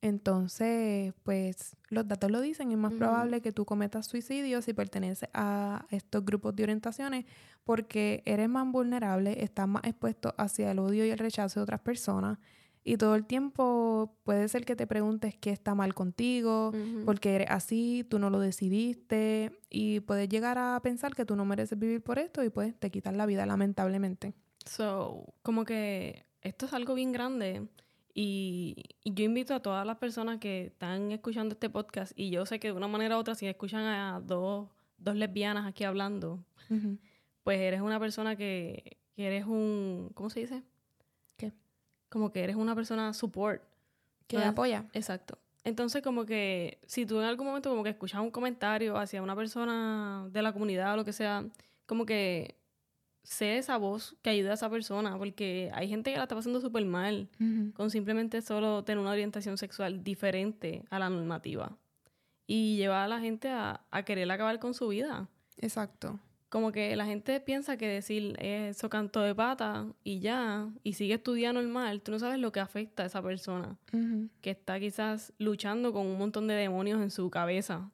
Entonces, 0.00 1.14
pues 1.22 1.76
los 1.88 2.08
datos 2.08 2.32
lo 2.32 2.40
dicen, 2.40 2.72
es 2.72 2.78
más 2.78 2.94
probable 2.94 3.40
que 3.40 3.52
tú 3.52 3.64
cometas 3.64 4.06
suicidio 4.06 4.62
si 4.62 4.72
perteneces 4.72 5.28
a 5.32 5.86
estos 5.90 6.24
grupos 6.24 6.56
de 6.56 6.64
orientaciones 6.64 7.24
porque 7.62 8.24
eres 8.26 8.48
más 8.48 8.66
vulnerable, 8.68 9.44
estás 9.44 9.68
más 9.68 9.84
expuesto 9.84 10.34
hacia 10.38 10.72
el 10.72 10.80
odio 10.80 11.04
y 11.04 11.10
el 11.10 11.18
rechazo 11.18 11.60
de 11.60 11.64
otras 11.64 11.80
personas 11.80 12.38
y 12.84 12.96
todo 12.96 13.14
el 13.14 13.26
tiempo 13.26 14.16
puede 14.24 14.48
ser 14.48 14.64
que 14.64 14.76
te 14.76 14.86
preguntes 14.86 15.34
qué 15.36 15.50
está 15.50 15.74
mal 15.74 15.94
contigo, 15.94 16.72
porque 17.04 17.34
eres 17.34 17.50
así, 17.50 18.04
tú 18.08 18.18
no 18.18 18.30
lo 18.30 18.40
decidiste 18.40 19.52
y 19.68 20.00
puedes 20.00 20.28
llegar 20.28 20.58
a 20.58 20.80
pensar 20.82 21.14
que 21.14 21.24
tú 21.24 21.36
no 21.36 21.44
mereces 21.44 21.78
vivir 21.78 22.02
por 22.02 22.18
esto 22.18 22.42
y 22.42 22.50
pues 22.50 22.74
te 22.78 22.90
quitan 22.90 23.16
la 23.16 23.26
vida 23.26 23.44
lamentablemente. 23.46 24.34
So, 24.64 25.24
como 25.42 25.64
que 25.64 26.26
esto 26.42 26.66
es 26.66 26.72
algo 26.72 26.94
bien 26.94 27.12
grande 27.12 27.68
y, 28.14 28.84
y 29.04 29.14
yo 29.14 29.24
invito 29.24 29.54
a 29.54 29.60
todas 29.60 29.86
las 29.86 29.96
personas 29.98 30.38
que 30.38 30.66
están 30.66 31.12
escuchando 31.12 31.54
este 31.54 31.70
podcast 31.70 32.12
y 32.16 32.30
yo 32.30 32.46
sé 32.46 32.58
que 32.58 32.68
de 32.68 32.74
una 32.74 32.88
manera 32.88 33.16
u 33.16 33.20
otra 33.20 33.34
si 33.34 33.46
escuchan 33.46 33.84
a 33.84 34.20
dos, 34.20 34.68
dos 34.98 35.16
lesbianas 35.16 35.66
aquí 35.66 35.84
hablando, 35.84 36.44
pues 37.44 37.60
eres 37.60 37.80
una 37.80 38.00
persona 38.00 38.36
que, 38.36 38.98
que 39.14 39.26
eres 39.26 39.46
un, 39.46 40.10
¿cómo 40.14 40.30
se 40.30 40.40
dice? 40.40 40.62
Como 42.08 42.30
que 42.32 42.42
eres 42.44 42.56
una 42.56 42.74
persona 42.74 43.12
support. 43.14 43.62
Que 44.26 44.36
Entonces- 44.36 44.52
apoya. 44.52 44.84
Exacto. 44.92 45.38
Entonces, 45.64 46.02
como 46.02 46.24
que 46.24 46.78
si 46.86 47.04
tú 47.04 47.18
en 47.18 47.26
algún 47.26 47.46
momento 47.46 47.68
como 47.68 47.82
que 47.82 47.90
escuchas 47.90 48.20
un 48.20 48.30
comentario 48.30 48.96
hacia 48.96 49.20
una 49.22 49.36
persona 49.36 50.26
de 50.30 50.40
la 50.42 50.52
comunidad 50.52 50.94
o 50.94 50.96
lo 50.96 51.04
que 51.04 51.12
sea, 51.12 51.44
como 51.84 52.06
que 52.06 52.56
sé 53.22 53.58
esa 53.58 53.76
voz 53.76 54.16
que 54.22 54.30
ayuda 54.30 54.52
a 54.52 54.54
esa 54.54 54.70
persona, 54.70 55.18
porque 55.18 55.70
hay 55.74 55.88
gente 55.88 56.10
que 56.10 56.16
la 56.16 56.22
está 56.22 56.34
pasando 56.34 56.60
súper 56.62 56.86
mal 56.86 57.28
con 57.74 57.90
simplemente 57.90 58.40
solo 58.40 58.84
tener 58.84 58.98
una 58.98 59.10
orientación 59.10 59.58
sexual 59.58 60.02
diferente 60.02 60.84
a 60.88 60.98
la 60.98 61.10
normativa. 61.10 61.76
Y 62.46 62.76
lleva 62.76 63.04
a 63.04 63.08
la 63.08 63.20
gente 63.20 63.50
a, 63.50 63.82
a 63.90 64.02
querer 64.04 64.30
acabar 64.30 64.58
con 64.60 64.72
su 64.72 64.88
vida. 64.88 65.28
Exacto. 65.58 66.18
Como 66.48 66.72
que 66.72 66.96
la 66.96 67.04
gente 67.04 67.40
piensa 67.40 67.76
que 67.76 67.86
decir 67.86 68.36
"Eh, 68.38 68.68
eso 68.70 68.88
canto 68.88 69.20
de 69.20 69.34
pata 69.34 69.86
y 70.02 70.20
ya, 70.20 70.68
y 70.82 70.94
sigue 70.94 71.14
estudiando 71.14 71.60
normal, 71.62 72.00
tú 72.02 72.10
no 72.12 72.18
sabes 72.18 72.38
lo 72.38 72.52
que 72.52 72.60
afecta 72.60 73.02
a 73.02 73.06
esa 73.06 73.22
persona 73.22 73.76
que 74.40 74.50
está 74.50 74.80
quizás 74.80 75.32
luchando 75.38 75.92
con 75.92 76.06
un 76.06 76.18
montón 76.18 76.46
de 76.46 76.54
demonios 76.54 77.02
en 77.02 77.10
su 77.10 77.30
cabeza. 77.30 77.90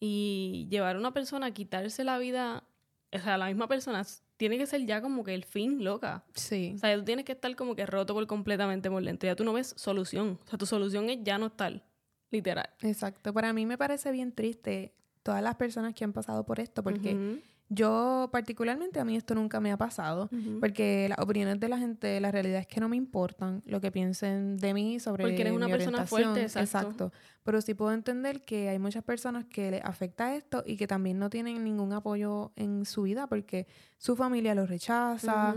Y 0.00 0.66
llevar 0.70 0.96
a 0.96 0.98
una 0.98 1.12
persona 1.14 1.46
a 1.46 1.50
quitarse 1.52 2.02
la 2.04 2.18
vida, 2.18 2.64
o 3.12 3.18
sea, 3.18 3.38
la 3.38 3.46
misma 3.46 3.68
persona, 3.68 4.04
tiene 4.36 4.58
que 4.58 4.66
ser 4.66 4.84
ya 4.84 5.00
como 5.00 5.22
que 5.22 5.32
el 5.32 5.44
fin, 5.44 5.84
loca. 5.84 6.24
Sí. 6.34 6.72
O 6.74 6.78
sea, 6.78 6.96
tú 6.96 7.04
tienes 7.04 7.24
que 7.24 7.32
estar 7.32 7.54
como 7.54 7.76
que 7.76 7.86
roto 7.86 8.12
por 8.12 8.26
completamente 8.26 8.90
por 8.90 9.04
dentro. 9.04 9.28
Ya 9.28 9.36
tú 9.36 9.44
no 9.44 9.52
ves 9.52 9.72
solución. 9.76 10.40
O 10.44 10.48
sea, 10.48 10.58
tu 10.58 10.66
solución 10.66 11.08
es 11.08 11.18
ya 11.22 11.38
no 11.38 11.46
estar, 11.46 11.84
literal. 12.32 12.68
Exacto. 12.80 13.32
Para 13.32 13.52
mí 13.52 13.64
me 13.64 13.78
parece 13.78 14.10
bien 14.10 14.32
triste 14.32 14.92
todas 15.22 15.40
las 15.40 15.54
personas 15.54 15.94
que 15.94 16.02
han 16.02 16.12
pasado 16.12 16.44
por 16.44 16.58
esto, 16.58 16.82
porque 16.82 17.40
yo 17.74 18.28
particularmente 18.30 19.00
a 19.00 19.04
mí 19.04 19.16
esto 19.16 19.34
nunca 19.34 19.60
me 19.60 19.72
ha 19.72 19.76
pasado, 19.76 20.28
porque 20.60 21.06
las 21.08 21.18
opiniones 21.18 21.58
de 21.58 21.68
la 21.68 21.78
gente, 21.78 22.20
la 22.20 22.30
realidad 22.30 22.60
es 22.60 22.66
que 22.66 22.80
no 22.80 22.88
me 22.88 22.96
importan 22.96 23.62
lo 23.66 23.80
que 23.80 23.90
piensen 23.90 24.56
de 24.58 24.74
mí 24.74 25.00
sobre 25.00 25.24
Porque 25.24 25.40
eres 25.40 25.52
una 25.52 25.66
mi 25.66 25.72
persona 25.72 26.06
fuerte, 26.06 26.42
exacto. 26.42 27.12
Pero 27.42 27.60
sí 27.60 27.74
puedo 27.74 27.92
entender 27.92 28.44
que 28.44 28.68
hay 28.68 28.78
muchas 28.78 29.02
personas 29.02 29.44
que 29.46 29.70
les 29.70 29.84
afecta 29.84 30.34
esto 30.34 30.62
y 30.66 30.76
que 30.76 30.86
también 30.86 31.18
no 31.18 31.30
tienen 31.30 31.64
ningún 31.64 31.92
apoyo 31.92 32.52
en 32.56 32.84
su 32.84 33.02
vida 33.02 33.26
porque 33.26 33.66
su 33.98 34.16
familia 34.16 34.54
los 34.54 34.68
rechaza. 34.68 35.54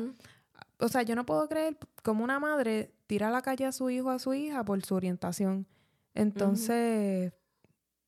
O 0.79 0.87
sea, 0.87 1.03
yo 1.03 1.15
no 1.15 1.25
puedo 1.25 1.47
creer 1.47 1.77
cómo 2.03 2.23
una 2.23 2.39
madre 2.39 2.93
tira 3.07 3.27
a 3.27 3.31
la 3.31 3.41
calle 3.41 3.65
a 3.65 3.71
su 3.71 3.89
hijo 3.89 4.07
o 4.07 4.11
a 4.11 4.19
su 4.19 4.33
hija 4.33 4.63
por 4.63 4.83
su 4.83 4.95
orientación. 4.95 5.67
Entonces, 6.13 7.33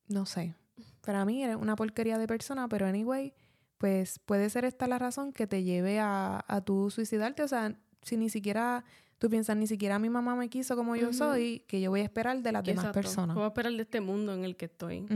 no 0.08 0.26
sé. 0.26 0.54
Para 1.02 1.24
mí 1.24 1.44
es 1.44 1.56
una 1.56 1.76
porquería 1.76 2.18
de 2.18 2.26
persona, 2.26 2.68
pero 2.68 2.86
anyway, 2.86 3.32
pues 3.78 4.18
puede 4.18 4.50
ser 4.50 4.64
esta 4.64 4.86
la 4.86 4.98
razón 4.98 5.32
que 5.32 5.46
te 5.46 5.62
lleve 5.62 6.00
a, 6.00 6.44
a 6.46 6.60
tu 6.60 6.90
suicidarte. 6.90 7.42
O 7.42 7.48
sea, 7.48 7.78
si 8.02 8.16
ni 8.16 8.28
siquiera 8.28 8.84
tú 9.18 9.28
piensas, 9.30 9.56
ni 9.56 9.66
siquiera 9.66 9.98
mi 9.98 10.10
mamá 10.10 10.34
me 10.34 10.48
quiso 10.48 10.76
como 10.76 10.96
yo 10.96 11.12
soy, 11.12 11.60
que 11.68 11.80
yo 11.80 11.90
voy 11.90 12.00
a 12.00 12.04
esperar 12.04 12.42
de 12.42 12.52
las 12.52 12.64
demás 12.64 12.92
personas. 12.92 13.34
Voy 13.34 13.44
a 13.44 13.48
esperar 13.48 13.72
de 13.72 13.82
este 13.82 14.00
mundo 14.00 14.34
en 14.34 14.44
el 14.44 14.56
que 14.56 14.66
estoy. 14.66 15.06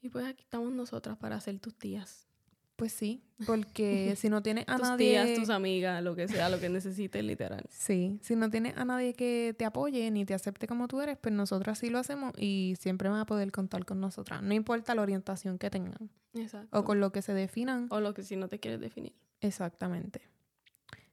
Y 0.00 0.08
pues 0.08 0.26
aquí 0.26 0.42
estamos 0.42 0.72
nosotras 0.72 1.16
para 1.16 1.40
ser 1.40 1.58
tus 1.58 1.74
tías. 1.74 2.26
Pues 2.74 2.92
sí, 2.92 3.22
porque 3.46 4.14
si 4.16 4.28
no 4.28 4.42
tienes 4.42 4.64
a 4.66 4.76
tus 4.76 4.88
nadie... 4.88 5.10
tías, 5.10 5.38
tus 5.38 5.50
amigas, 5.50 6.02
lo 6.02 6.16
que 6.16 6.26
sea, 6.26 6.48
lo 6.48 6.58
que 6.58 6.68
necesites, 6.68 7.22
literal. 7.22 7.64
Sí, 7.68 8.18
si 8.22 8.34
no 8.34 8.50
tienes 8.50 8.76
a 8.76 8.84
nadie 8.84 9.14
que 9.14 9.54
te 9.56 9.64
apoye 9.64 10.10
ni 10.10 10.24
te 10.24 10.34
acepte 10.34 10.66
como 10.66 10.88
tú 10.88 11.00
eres, 11.00 11.18
pues 11.18 11.32
nosotras 11.32 11.78
sí 11.78 11.90
lo 11.90 11.98
hacemos 11.98 12.32
y 12.36 12.74
siempre 12.80 13.08
van 13.08 13.20
a 13.20 13.26
poder 13.26 13.52
contar 13.52 13.84
con 13.84 14.00
nosotras. 14.00 14.42
No 14.42 14.54
importa 14.54 14.96
la 14.96 15.02
orientación 15.02 15.58
que 15.58 15.70
tengan 15.70 16.10
Exacto. 16.34 16.78
o 16.78 16.84
con 16.84 17.00
lo 17.00 17.12
que 17.12 17.22
se 17.22 17.34
definan. 17.34 17.88
O 17.90 18.00
lo 18.00 18.14
que 18.14 18.22
si 18.22 18.36
no 18.36 18.48
te 18.48 18.58
quieres 18.58 18.80
definir. 18.80 19.14
Exactamente. 19.40 20.22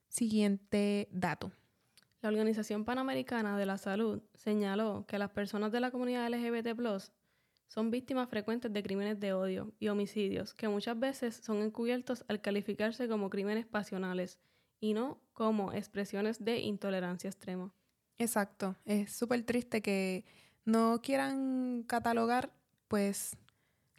Siguiente 0.07 1.07
dato. 1.11 1.51
La 2.22 2.30
Organización 2.30 2.84
Panamericana 2.84 3.57
de 3.57 3.65
la 3.65 3.78
Salud 3.78 4.22
señaló 4.34 5.05
que 5.07 5.17
las 5.17 5.32
personas 5.32 5.72
de 5.72 5.80
la 5.80 5.91
comunidad 5.91 6.28
LGBT 6.30 6.78
son 7.67 7.91
víctimas 7.91 8.30
frecuentes 8.30 8.74
de 8.74 8.84
crímenes 8.84 9.20
de 9.20 9.34
odio 9.34 9.72
y 9.80 9.88
homicidios 9.88 10.53
que 10.53 10.67
muchas 10.67 10.99
veces 10.99 11.36
son 11.36 11.61
encubiertos 11.61 12.26
al 12.28 12.41
calificarse 12.41 13.07
como 13.07 13.30
crímenes 13.30 13.67
pasionales 13.67 14.39
y 14.82 14.93
no 14.93 15.22
como 15.34 15.72
expresiones 15.72 16.43
de 16.43 16.59
intolerancia 16.59 17.30
extrema. 17.30 17.74
Exacto. 18.17 18.76
Es 18.86 19.13
súper 19.13 19.43
triste 19.43 19.82
que 19.82 20.26
no 20.65 20.99
quieran 21.01 21.84
catalogar, 21.84 22.51
pues, 22.88 23.38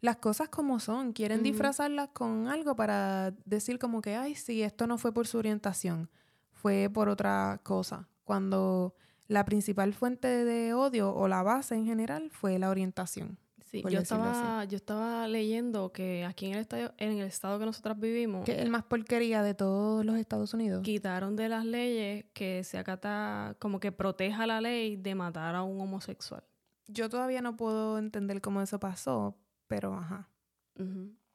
las 0.01 0.16
cosas 0.16 0.48
como 0.48 0.80
son. 0.80 1.12
Quieren 1.12 1.42
disfrazarlas 1.42 2.09
con 2.12 2.48
algo 2.48 2.74
para 2.76 3.32
decir 3.44 3.78
como 3.78 4.01
que, 4.01 4.16
ay, 4.16 4.34
sí, 4.34 4.62
esto 4.62 4.86
no 4.86 4.98
fue 4.98 5.12
por 5.12 5.26
su 5.26 5.38
orientación, 5.38 6.11
fue 6.53 6.90
por 6.92 7.09
otra 7.09 7.61
cosa. 7.62 8.09
Cuando 8.24 8.94
la 9.28 9.44
principal 9.44 9.94
fuente 9.94 10.26
de 10.26 10.74
odio 10.74 11.14
o 11.14 11.28
la 11.28 11.42
base 11.42 11.74
en 11.74 11.86
general 11.86 12.30
fue 12.30 12.59
la 12.59 12.70
orientación. 12.70 13.38
Sí, 13.70 13.82
yo 13.82 13.86
así. 13.86 13.98
estaba, 13.98 14.64
yo 14.64 14.76
estaba 14.76 15.28
leyendo 15.28 15.92
que 15.92 16.24
aquí 16.24 16.46
en 16.46 16.55
el, 16.55 16.59
estado, 16.59 16.92
en 16.98 17.12
el 17.12 17.26
estado 17.26 17.57
que 17.61 17.66
nosotras 17.66 18.01
vivimos, 18.01 18.44
Que 18.44 18.53
es 18.53 18.59
el 18.59 18.70
más 18.70 18.82
porquería 18.82 19.44
de 19.44 19.55
todos 19.55 20.05
los 20.05 20.16
Estados 20.16 20.53
Unidos. 20.55 20.82
quitaron 20.82 21.36
de 21.36 21.48
las 21.48 21.64
leyes 21.64 22.24
que 22.32 22.64
se 22.64 22.78
acata, 22.78 23.55
como 23.61 23.78
que 23.78 23.92
proteja 23.92 24.44
la 24.48 24.61
ley 24.61 24.96
de 24.96 25.14
matar 25.14 25.55
a 25.55 25.62
un 25.62 25.80
homosexual. 25.80 26.42
Yo 26.88 27.09
todavía 27.09 27.42
no 27.42 27.57
puedo 27.57 27.98
entender 27.98 28.40
cómo 28.40 28.61
eso 28.61 28.80
pasó, 28.80 29.36
pero 29.70 29.94
ajá. 29.94 30.28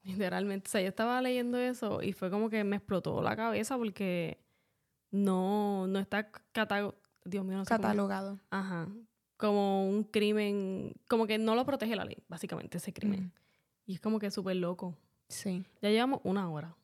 Literalmente. 0.04 0.68
O 0.68 0.72
sea, 0.72 0.82
yo 0.82 0.90
estaba 0.90 1.22
leyendo 1.22 1.58
eso 1.58 2.04
y 2.04 2.12
fue 2.14 2.30
como 2.30 2.50
que 2.50 2.64
me 2.64 2.76
explotó 2.76 3.22
la 3.24 3.36
cabeza 3.36 3.78
porque 3.78 4.40
no, 5.12 5.88
no 5.88 6.00
está 6.00 6.30
catalogado. 6.52 7.00
Dios 7.24 7.44
mío, 7.44 7.58
no 7.58 7.66
sé 7.66 7.70
cómo- 7.70 7.82
Catalogado. 7.82 8.40
Ajá. 8.52 8.88
Como 9.38 9.88
un 9.90 10.04
crimen. 10.04 10.94
Como 11.10 11.26
que 11.26 11.38
no 11.40 11.56
lo 11.56 11.66
protege 11.66 11.96
la 11.96 12.06
ley, 12.06 12.18
básicamente, 12.28 12.78
ese 12.78 12.94
crimen. 12.94 13.26
Mm, 13.26 13.32
Y 13.88 13.94
es 13.96 14.00
como 14.02 14.20
que 14.20 14.30
súper 14.30 14.58
loco. 14.58 14.96
sí. 15.28 15.66
Ya 15.82 15.90
llevamos 15.90 16.20
una 16.24 16.50
hora. 16.52 16.76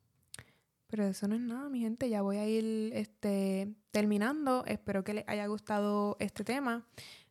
Pero 0.88 1.04
eso 1.06 1.28
no 1.28 1.36
es 1.36 1.42
nada, 1.42 1.70
mi 1.70 1.80
gente. 1.80 2.10
Ya 2.10 2.22
voy 2.22 2.38
a 2.38 2.48
ir 2.48 2.92
este, 2.94 3.74
terminando. 3.92 4.66
Espero 4.66 5.04
que 5.04 5.14
les 5.14 5.28
haya 5.30 5.46
gustado 5.48 6.18
este 6.20 6.44
tema. 6.44 6.86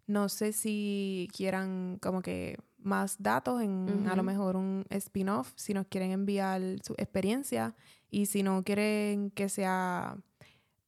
No 0.07 0.29
sé 0.29 0.53
si 0.53 1.29
quieran 1.37 1.99
como 2.01 2.23
que 2.23 2.59
más 2.83 3.23
datos 3.23 3.61
en 3.63 4.07
a 4.09 4.17
lo 4.17 4.23
mejor 4.23 4.57
un 4.57 4.85
spin-off, 4.91 5.53
si 5.57 5.75
nos 5.75 5.87
quieren 5.87 6.11
enviar 6.13 6.61
su 6.85 6.95
experiencia 6.99 7.75
y 8.11 8.27
si 8.27 8.43
no 8.43 8.63
quieren 8.65 9.31
que 9.31 9.49
sea 9.49 10.17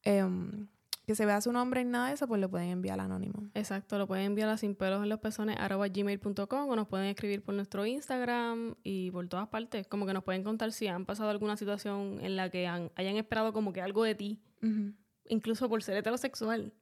em, 0.05 0.66
que 1.07 1.14
se 1.16 1.26
vea 1.26 1.40
su 1.40 1.53
nombre 1.53 1.80
en 1.80 1.90
nada 1.90 2.09
de 2.09 2.14
eso, 2.14 2.28
pues 2.28 2.40
lo 2.40 2.49
pueden 2.49 2.68
enviar 2.70 3.01
anónimo. 3.01 3.51
Exacto, 3.55 3.99
lo 3.99 4.07
pueden 4.07 4.24
enviar 4.26 4.49
a 4.49 4.57
sin 4.57 4.74
pelos 4.76 5.03
en 5.03 5.09
los 5.09 5.18
pezones 5.18 5.57
arroba 5.59 5.88
gmail.com 5.88 6.68
o 6.68 6.76
nos 6.76 6.86
pueden 6.86 7.07
escribir 7.07 7.43
por 7.43 7.55
nuestro 7.55 7.84
Instagram 7.84 8.76
y 8.84 9.11
por 9.11 9.26
todas 9.28 9.49
partes. 9.49 9.86
Como 9.88 10.07
que 10.07 10.12
nos 10.14 10.22
pueden 10.22 10.45
contar 10.45 10.70
si 10.72 10.86
han 10.86 11.05
pasado 11.05 11.30
alguna 11.30 11.57
situación 11.57 12.18
en 12.20 12.36
la 12.36 12.51
que 12.51 12.66
han- 12.68 12.90
hayan 12.95 13.16
esperado 13.16 13.53
como 13.53 13.72
que 13.72 13.82
algo 13.82 14.05
de 14.05 14.14
ti, 14.14 14.40
incluso 15.28 15.68
por 15.68 15.82
ser 15.82 15.97
heterosexual. 15.97 16.72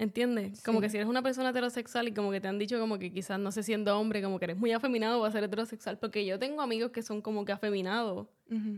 ¿Entiendes? 0.00 0.62
Como 0.62 0.80
que 0.80 0.88
si 0.88 0.96
eres 0.96 1.10
una 1.10 1.20
persona 1.20 1.50
heterosexual 1.50 2.08
y 2.08 2.14
como 2.14 2.30
que 2.30 2.40
te 2.40 2.48
han 2.48 2.58
dicho 2.58 2.80
como 2.80 2.98
que 2.98 3.12
quizás 3.12 3.38
no 3.38 3.52
sé 3.52 3.62
siendo 3.62 3.98
hombre, 4.00 4.22
como 4.22 4.38
que 4.38 4.46
eres 4.46 4.56
muy 4.56 4.72
afeminado 4.72 5.20
para 5.20 5.30
ser 5.30 5.44
heterosexual, 5.44 5.98
porque 5.98 6.24
yo 6.24 6.38
tengo 6.38 6.62
amigos 6.62 6.90
que 6.90 7.02
son 7.02 7.20
como 7.20 7.44
que 7.44 7.52
afeminados, 7.52 8.26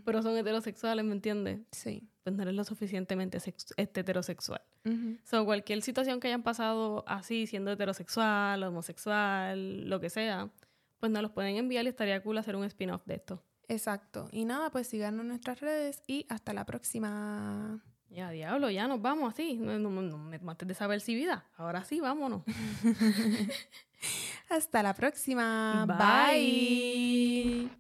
pero 0.05 0.21
son 0.21 0.37
heterosexuales, 0.37 1.05
¿me 1.05 1.13
entiendes? 1.13 1.61
Sí. 1.71 2.09
Pues 2.25 2.35
no 2.35 2.43
eres 2.43 2.55
lo 2.55 2.65
suficientemente 2.65 3.39
este, 3.39 4.01
heterosexual. 4.01 4.63
Ujú. 4.85 5.17
So, 5.23 5.45
cualquier 5.45 5.83
situación 5.83 6.19
que 6.19 6.27
hayan 6.27 6.43
pasado 6.43 7.05
así, 7.07 7.47
siendo 7.47 7.71
heterosexual, 7.71 8.65
homosexual, 8.65 9.89
lo 9.89 10.01
que 10.01 10.11
sea, 10.11 10.51
pues 10.99 11.13
nos 11.13 11.23
los 11.23 11.31
pueden 11.31 11.57
enviar 11.57 11.85
y 11.85 11.89
estaría 11.89 12.21
cool 12.21 12.39
hacer 12.39 12.57
un 12.57 12.65
spin-off 12.65 13.07
de 13.07 13.15
esto. 13.15 13.45
Exacto. 13.69 14.29
Y 14.33 14.45
nada, 14.45 14.71
pues 14.71 14.89
síganos 14.89 15.21
en 15.21 15.29
nuestras 15.29 15.61
redes 15.61 16.03
y 16.09 16.27
hasta 16.29 16.53
la 16.53 16.67
próxima. 16.67 17.81
Ya, 18.15 18.31
diablo, 18.31 18.69
ya 18.69 18.87
nos 18.89 19.01
vamos 19.01 19.33
así. 19.33 19.55
No, 19.55 19.79
no, 19.79 19.89
no, 19.89 20.19
de 20.67 20.75
saber 20.75 21.01
si 21.01 21.15
vida. 21.15 21.47
Ahora 21.57 21.83
sí, 21.83 22.01
vámonos. 22.01 22.43
Hasta 24.51 24.83
la 24.83 24.93
próxima. 24.93 25.87
Bye. 25.87 27.71